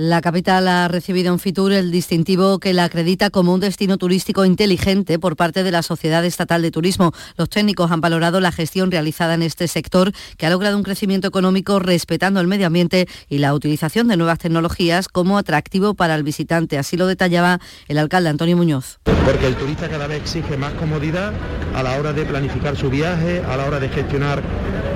la 0.00 0.22
capital 0.22 0.66
ha 0.66 0.88
recibido 0.88 1.30
en 1.30 1.38
Fitur 1.38 1.72
el 1.72 1.90
distintivo 1.90 2.58
que 2.58 2.72
la 2.72 2.84
acredita 2.84 3.28
como 3.28 3.52
un 3.52 3.60
destino 3.60 3.98
turístico 3.98 4.46
inteligente 4.46 5.18
por 5.18 5.36
parte 5.36 5.62
de 5.62 5.70
la 5.70 5.82
Sociedad 5.82 6.24
Estatal 6.24 6.62
de 6.62 6.70
Turismo. 6.70 7.12
Los 7.36 7.50
técnicos 7.50 7.90
han 7.90 8.00
valorado 8.00 8.40
la 8.40 8.50
gestión 8.50 8.90
realizada 8.90 9.34
en 9.34 9.42
este 9.42 9.68
sector, 9.68 10.12
que 10.38 10.46
ha 10.46 10.50
logrado 10.50 10.78
un 10.78 10.84
crecimiento 10.84 11.28
económico 11.28 11.80
respetando 11.80 12.40
el 12.40 12.46
medio 12.46 12.66
ambiente 12.66 13.08
y 13.28 13.38
la 13.38 13.52
utilización 13.52 14.08
de 14.08 14.16
nuevas 14.16 14.38
tecnologías 14.38 15.06
como 15.06 15.36
atractivo 15.36 15.92
para 15.92 16.14
el 16.14 16.22
visitante. 16.22 16.78
Así 16.78 16.96
lo 16.96 17.06
detallaba 17.06 17.60
el 17.86 17.98
alcalde 17.98 18.30
Antonio 18.30 18.56
Muñoz. 18.56 19.00
Porque 19.04 19.48
el 19.48 19.56
turista 19.56 19.90
cada 19.90 20.06
vez 20.06 20.22
exige 20.22 20.56
más 20.56 20.72
comodidad 20.74 21.34
a 21.74 21.82
la 21.82 21.98
hora 21.98 22.14
de 22.14 22.24
planificar 22.24 22.74
su 22.74 22.88
viaje, 22.88 23.42
a 23.46 23.54
la 23.54 23.66
hora 23.66 23.78
de 23.78 23.90
gestionar 23.90 24.42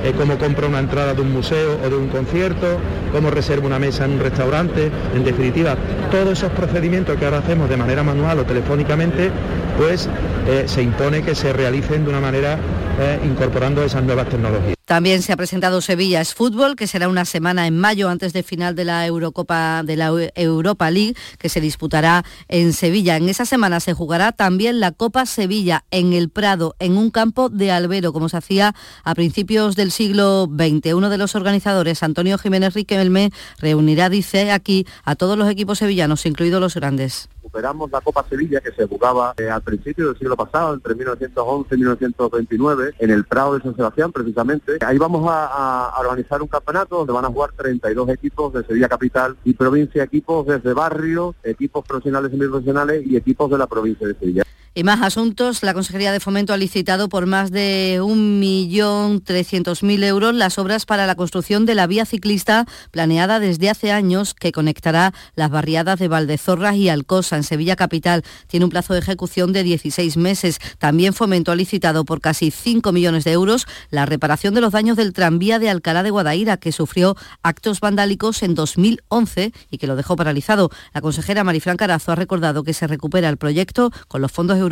eh, 0.05 0.13
cómo 0.17 0.39
compra 0.39 0.67
una 0.67 0.79
entrada 0.79 1.15
de 1.15 1.23
un 1.23 1.33
museo 1.33 1.79
o 1.85 1.89
de 1.89 1.97
un 1.97 2.09
concierto, 2.09 2.79
cómo 3.13 3.31
reserva 3.31 3.67
una 3.67 3.79
mesa 3.79 4.05
en 4.05 4.13
un 4.13 4.21
restaurante. 4.21 4.91
En 5.15 5.25
definitiva, 5.25 5.77
todos 6.11 6.39
esos 6.39 6.53
procedimientos 6.53 7.17
que 7.17 7.25
ahora 7.25 7.39
hacemos 7.39 7.69
de 7.69 7.77
manera 7.77 8.03
manual 8.03 8.39
o 8.39 8.45
telefónicamente 8.45 9.31
pues 9.79 10.09
eh, 10.47 10.65
se 10.67 10.83
impone 10.83 11.23
que 11.23 11.35
se 11.35 11.53
realicen 11.53 12.05
de 12.05 12.11
una 12.11 12.21
manera 12.21 12.59
eh, 13.01 13.19
incorporando 13.25 13.83
esas 13.83 14.03
nuevas 14.05 14.29
tecnologías. 14.29 14.84
También 14.85 15.23
se 15.23 15.33
ha 15.33 15.37
presentado 15.39 15.81
Sevilla 15.81 16.21
es 16.21 16.35
Fútbol, 16.35 16.77
que 16.77 16.87
será 16.87 17.09
una 17.09 17.25
semana 17.25 17.67
en 17.67 17.79
mayo 17.79 18.11
antes 18.11 18.35
del 18.35 18.45
final 18.45 18.75
de 18.75 18.85
la 18.85 19.07
Eurocopa 19.07 19.83
de 19.83 19.97
la 19.97 20.13
Europa 20.35 20.91
League, 20.91 21.17
que 21.39 21.49
se 21.49 21.63
disputará 21.63 22.23
en 22.49 22.75
Sevilla. 22.75 23.17
En 23.17 23.31
esa 23.31 23.47
semana 23.47 23.81
se 23.81 23.95
jugará 23.95 24.33
también 24.33 24.81
la 24.81 24.93
Copa 24.93 25.25
Sevilla 25.25 25.85
en 25.91 26.13
el 26.13 26.29
Prado, 26.29 26.77
en 26.81 26.99
un 26.99 27.11
campo 27.11 27.49
de 27.49 27.73
albero, 27.73 28.13
como 28.13 28.29
se 28.29 28.37
hacía 28.37 28.75
a 29.05 29.15
principios 29.15 29.75
del 29.75 29.91
siglo 29.91 30.47
XX. 30.55 30.93
Uno 30.93 31.09
de 31.09 31.17
los 31.17 31.35
organizadores, 31.35 32.03
Antonio 32.03 32.37
Jiménez 32.37 32.75
Riquelme, 32.75 33.31
reunirá, 33.59 34.11
dice 34.11 34.53
aquí, 34.53 34.87
a 35.05 35.15
todos 35.15 35.39
los 35.39 35.49
equipos 35.49 35.79
sevillanos, 35.79 36.27
incluidos 36.27 36.61
los 36.61 36.75
grandes 36.75 37.31
recuperamos 37.45 37.91
la 37.91 38.01
Copa 38.01 38.25
Sevilla 38.29 38.61
que 38.61 38.73
se 38.73 38.87
jugaba 38.87 39.35
eh, 39.37 39.51
al 39.51 39.61
principio 39.61 40.07
del 40.07 40.19
siglo 40.19 40.35
pasado, 40.35 40.73
entre 40.73 40.95
1911 40.95 41.75
y 41.75 41.79
1929, 41.79 42.95
en 42.99 43.11
el 43.11 43.25
Prado 43.25 43.55
de 43.55 43.63
San 43.63 43.77
Sebastián 43.77 44.13
precisamente. 44.13 44.79
Ahí 44.81 44.97
vamos 44.97 45.27
a, 45.29 45.93
organizar 45.99 46.41
un 46.41 46.49
campeonato 46.49 46.97
donde 46.99 47.13
van 47.13 47.27
a 47.27 47.29
jugar 47.29 47.53
32 47.53 48.09
equipos 48.09 48.53
de 48.55 48.65
Sevilla 48.65 48.89
Capital 48.89 49.37
y 49.45 49.53
provincia, 49.53 50.03
equipos 50.03 50.47
desde 50.47 50.73
barrio, 50.73 51.35
equipos 51.43 51.85
profesionales 51.87 52.33
y 52.33 52.39
profesionales 52.39 53.03
y 53.07 53.17
equipos 53.17 53.51
de 53.51 53.59
la 53.59 53.67
provincia 53.67 54.07
de 54.07 54.15
Sevilla. 54.15 54.45
Y 54.77 54.83
más 54.83 55.03
asuntos, 55.03 55.63
la 55.63 55.73
Consejería 55.73 56.11
de 56.11 56.19
Fomento 56.19 56.53
ha 56.53 56.57
licitado 56.57 57.09
por 57.09 57.27
más 57.27 57.53
de 57.53 57.99
1.300.000 58.01 60.03
euros 60.03 60.35
las 60.35 60.59
obras 60.59 60.85
para 60.85 61.07
la 61.07 61.15
construcción 61.15 61.65
de 61.65 61.77
la 61.77 61.87
vía 61.87 62.05
ciclista 62.05 62.67
planeada 62.91 63.39
desde 63.39 63.71
hace 63.71 63.93
años 63.93 64.35
que 64.35 64.51
conectará 64.51 65.15
las 65.37 65.51
barriadas 65.51 66.01
de 66.01 66.09
Valdezorras 66.09 66.75
y 66.75 66.89
Alcosa 66.89 67.37
en 67.37 67.45
Sevilla 67.45 67.77
Capital. 67.77 68.25
Tiene 68.49 68.65
un 68.65 68.71
plazo 68.71 68.95
de 68.95 68.99
ejecución 68.99 69.53
de 69.53 69.63
16 69.63 70.17
meses. 70.17 70.59
También 70.79 71.15
Fomento 71.15 71.53
ha 71.53 71.57
licitado 71.57 72.05
por 72.05 72.21
casi 72.21 72.51
5 72.51 72.91
millones 72.91 73.23
de 73.23 73.31
euros 73.31 73.67
la 73.91 74.07
reparación 74.07 74.55
de 74.55 74.61
los 74.61 74.73
daños 74.73 74.97
del 74.97 75.13
tranvía 75.13 75.61
de 75.61 75.71
Alcalá 75.71 76.03
de 76.03 76.11
Guadaira, 76.11 76.57
que 76.57 76.73
sufrió 76.73 77.15
actos 77.45 77.79
vandálicos 77.79 78.43
en 78.43 78.57
2011 78.57 79.53
y 79.71 79.79
que 79.79 79.87
lo 79.87 79.95
dejó 79.95 80.17
paralizado. 80.17 80.71
La 80.93 81.01
consejera 81.01 81.45
Marifran 81.45 81.77
Carazo 81.77 82.11
ha 82.11 82.17
recordado 82.17 82.65
que 82.65 82.75
se 82.75 82.89
recupera 82.89 83.29
el 83.29 83.37
proyecto 83.37 83.93
con 84.09 84.21
los 84.21 84.33
fondos 84.33 84.64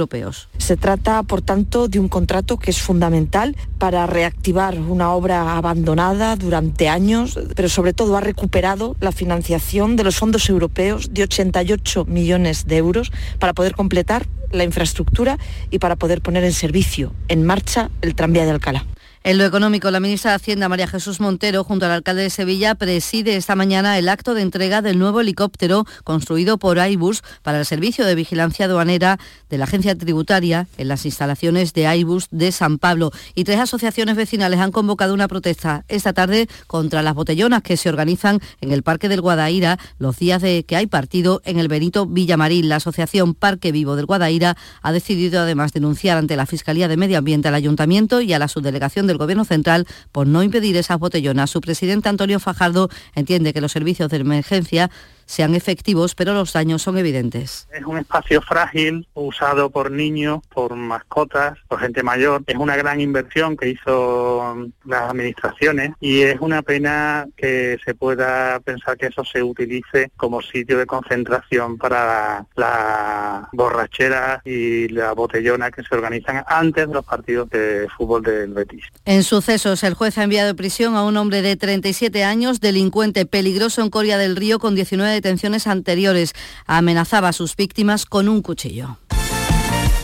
Se 0.59 0.77
trata, 0.77 1.23
por 1.23 1.43
tanto, 1.43 1.89
de 1.89 1.99
un 1.99 2.09
contrato 2.09 2.59
que 2.59 2.71
es 2.71 2.81
fundamental 2.81 3.57
para 3.79 4.07
reactivar 4.07 4.79
una 4.79 5.13
obra 5.13 5.57
abandonada 5.57 6.37
durante 6.37 6.89
años, 6.89 7.39
pero 7.55 7.69
sobre 7.69 7.93
todo 7.93 8.17
ha 8.17 8.21
recuperado 8.21 8.97
la 9.01 9.13
financiación 9.13 9.97
de 9.97 10.05
los 10.05 10.17
fondos 10.17 10.49
europeos 10.49 11.13
de 11.13 11.25
88 11.25 12.05
millones 12.07 12.67
de 12.67 12.77
euros 12.77 13.13
para 13.39 13.53
poder 13.53 13.75
completar 13.75 14.27
la 14.51 14.65
infraestructura 14.65 15.39
y 15.71 15.79
para 15.79 15.97
poder 15.97 16.21
poner 16.21 16.45
en 16.45 16.53
servicio, 16.53 17.13
en 17.29 17.45
marcha, 17.45 17.91
el 18.03 18.15
tranvía 18.15 18.45
de 18.45 18.51
Alcalá. 18.53 18.87
En 19.25 19.39
lo 19.39 19.45
económico, 19.45 19.89
la 19.93 20.01
ministra 20.01 20.33
de 20.33 20.35
Hacienda, 20.35 20.69
María 20.69 20.89
Jesús 20.89 21.21
Montero, 21.21 21.63
junto 21.63 21.87
al 21.87 21.93
alcalde 21.93 22.23
de 22.23 22.31
Sevilla, 22.31 22.75
preside 22.75 23.37
esta 23.37 23.55
mañana 23.55 23.97
el 23.97 24.09
acto 24.09 24.35
de 24.35 24.43
entrega 24.43 24.83
del 24.83 24.99
nuevo 24.99 25.21
helicóptero 25.21 25.85
construido 26.03 26.59
por 26.59 26.81
Airbus 26.81 27.23
para 27.43 27.61
el 27.61 27.65
servicio 27.65 28.05
de 28.05 28.17
vigilancia 28.17 28.65
aduanera 28.65 29.21
de 29.49 29.59
la 29.59 29.65
agencia 29.65 29.97
tributaria 29.97 30.67
en 30.77 30.89
las 30.89 31.07
instalaciones 31.07 31.73
de 31.73 31.87
Airbus 31.87 32.27
de 32.33 32.51
San 32.51 32.79
Pablo. 32.79 33.13
Y 33.37 33.45
tres 33.45 33.61
asociaciones 33.61 34.17
vecinales 34.17 34.59
han 34.59 34.73
convocado 34.73 35.15
una 35.15 35.29
protesta 35.29 35.85
esta 35.87 36.13
tarde 36.13 36.49
contra 36.67 37.03
las 37.03 37.15
botellonas 37.15 37.63
que 37.63 37.77
se 37.77 37.91
organizan 37.91 38.41
en 38.61 38.73
el 38.73 38.83
Parque 38.83 39.09
del 39.09 39.21
Guadaira 39.21 39.79
los 39.99 40.19
días 40.19 40.43
de 40.43 40.65
que 40.65 40.75
hay 40.75 40.89
partido 40.89 41.43
en 41.45 41.61
el 41.61 41.69
Benito 41.69 42.07
Villamarín. 42.07 42.69
La 42.69 42.77
asociación 42.77 43.35
Parque 43.35 43.71
Vivo 43.71 43.95
del 43.95 44.07
Guadaira 44.07 44.57
ha 44.83 44.91
decidido 44.91 45.43
además 45.43 45.73
denunciar 45.73 46.19
ante 46.19 46.35
la 46.35 46.47
Fiscalía 46.47 46.89
de 46.89 46.97
Medio 46.97 47.19
Ambiente 47.19 47.47
al 47.47 47.55
Ayuntamiento 47.55 48.21
y 48.21 48.33
a 48.33 48.41
la 48.41 48.49
subdelegación 48.49 49.07
de 49.07 49.12
del 49.13 49.19
Gobierno 49.19 49.45
Central 49.45 49.87
por 50.11 50.27
no 50.27 50.43
impedir 50.43 50.77
esas 50.77 50.99
botellonas. 50.99 51.51
Su 51.51 51.61
presidente 51.61 52.09
Antonio 52.09 52.41
Fajardo 52.41 52.89
entiende 53.15 53.53
que 53.53 53.61
los 53.61 53.73
servicios 53.73 54.11
de 54.11 54.17
emergencia 54.17 54.91
sean 55.33 55.55
efectivos, 55.55 56.15
pero 56.15 56.35
los 56.35 56.53
daños 56.53 56.83
son 56.83 56.99
evidentes. 56.99 57.67
Es 57.73 57.87
un 57.87 57.97
espacio 57.97 58.43
frágil, 58.43 59.09
usado 59.15 59.71
por 59.71 59.91
niños, 59.91 60.41
por 60.53 60.77
mascotas, 60.77 61.57
por 61.69 61.81
gente 61.81 62.03
mayor. 62.03 62.43
Es 62.47 62.57
una 62.57 62.77
gran 62.77 63.01
inversión 63.01 63.57
que 63.57 63.71
hizo 63.71 64.69
las 64.85 65.11
administraciones 65.11 65.93
y 66.01 66.21
es 66.21 66.39
una 66.41 66.61
pena 66.61 67.27
que 67.35 67.79
se 67.83 67.95
pueda 67.95 68.61
pensar 68.61 68.99
que 68.99 69.07
eso 69.07 69.25
se 69.25 69.43
utilice 69.43 70.11
como 70.19 70.43
sitio 70.43 70.77
de 70.77 70.85
concentración 70.85 71.79
para 71.79 72.45
la 72.55 73.49
borrachera 73.53 74.43
y 74.45 74.89
la 74.89 75.15
botellona 75.15 75.71
que 75.71 75.83
se 75.83 75.95
organizan 75.95 76.45
antes 76.47 76.89
de 76.89 76.93
los 76.93 77.07
partidos 77.07 77.49
de 77.49 77.89
fútbol 77.97 78.23
del 78.23 78.53
Betis. 78.53 78.85
En 79.07 79.23
sucesos, 79.23 79.83
el 79.83 79.95
juez 79.95 80.19
ha 80.19 80.25
enviado 80.25 80.51
a 80.51 80.55
prisión 80.55 80.95
a 80.95 81.05
un 81.05 81.17
hombre 81.17 81.41
de 81.41 81.57
37 81.57 82.23
años, 82.23 82.61
delincuente 82.61 83.25
peligroso 83.25 83.81
en 83.81 83.89
Coria 83.89 84.19
del 84.19 84.37
Río 84.37 84.59
con 84.59 84.75
19 84.75 85.22
anteriores. 85.67 86.33
Amenazaba 86.67 87.29
a 87.29 87.33
sus 87.33 87.57
víctimas 87.57 88.07
con 88.07 88.29
un 88.29 88.43
cuchillo. 88.43 88.99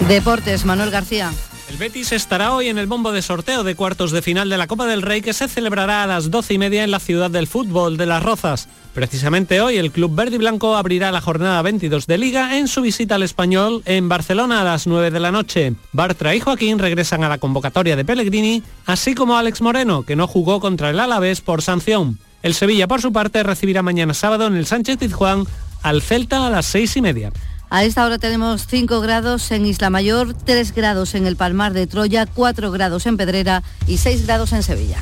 Deportes, 0.08 0.64
Manuel 0.64 0.90
García. 0.90 1.30
El 1.68 1.76
Betis 1.76 2.12
estará 2.12 2.54
hoy 2.54 2.68
en 2.68 2.78
el 2.78 2.86
bombo 2.86 3.12
de 3.12 3.20
sorteo 3.20 3.62
de 3.62 3.74
cuartos 3.74 4.10
de 4.10 4.22
final 4.22 4.48
de 4.48 4.56
la 4.56 4.66
Copa 4.66 4.86
del 4.86 5.02
Rey 5.02 5.20
que 5.20 5.34
se 5.34 5.48
celebrará 5.48 6.02
a 6.02 6.06
las 6.06 6.30
doce 6.30 6.54
y 6.54 6.58
media 6.58 6.82
en 6.82 6.90
la 6.90 6.98
ciudad 6.98 7.30
del 7.30 7.46
fútbol 7.46 7.98
de 7.98 8.06
Las 8.06 8.22
Rozas. 8.22 8.68
Precisamente 8.94 9.60
hoy 9.60 9.76
el 9.76 9.92
Club 9.92 10.14
Verde 10.14 10.36
y 10.36 10.38
Blanco 10.38 10.76
abrirá 10.76 11.12
la 11.12 11.20
jornada 11.20 11.60
22 11.60 12.06
de 12.06 12.16
Liga 12.16 12.56
en 12.56 12.68
su 12.68 12.80
visita 12.80 13.16
al 13.16 13.22
Español 13.22 13.82
en 13.84 14.08
Barcelona 14.08 14.62
a 14.62 14.64
las 14.64 14.86
9 14.86 15.10
de 15.10 15.20
la 15.20 15.30
noche. 15.30 15.74
Bartra 15.92 16.34
y 16.34 16.40
Joaquín 16.40 16.78
regresan 16.78 17.22
a 17.22 17.28
la 17.28 17.36
convocatoria 17.36 17.96
de 17.96 18.04
Pellegrini, 18.04 18.62
así 18.86 19.14
como 19.14 19.36
Alex 19.36 19.60
Moreno, 19.60 20.04
que 20.04 20.16
no 20.16 20.26
jugó 20.26 20.60
contra 20.60 20.88
el 20.88 20.98
Alavés 20.98 21.42
por 21.42 21.60
sanción. 21.60 22.18
El 22.42 22.54
Sevilla, 22.54 22.86
por 22.86 23.02
su 23.02 23.12
parte, 23.12 23.42
recibirá 23.42 23.82
mañana 23.82 24.14
sábado 24.14 24.46
en 24.46 24.56
el 24.56 24.66
Sánchez 24.66 24.98
Pizjuán 24.98 25.44
al 25.82 26.02
Celta 26.02 26.46
a 26.46 26.50
las 26.50 26.66
seis 26.66 26.96
y 26.96 27.02
media. 27.02 27.32
A 27.70 27.84
esta 27.84 28.06
hora 28.06 28.18
tenemos 28.18 28.66
5 28.66 29.00
grados 29.00 29.50
en 29.50 29.66
Isla 29.66 29.90
Mayor, 29.90 30.32
3 30.32 30.74
grados 30.74 31.14
en 31.14 31.26
el 31.26 31.36
Palmar 31.36 31.74
de 31.74 31.86
Troya, 31.86 32.24
4 32.24 32.70
grados 32.70 33.04
en 33.04 33.18
Pedrera 33.18 33.62
y 33.86 33.98
6 33.98 34.26
grados 34.26 34.52
en 34.52 34.62
Sevilla. 34.62 34.98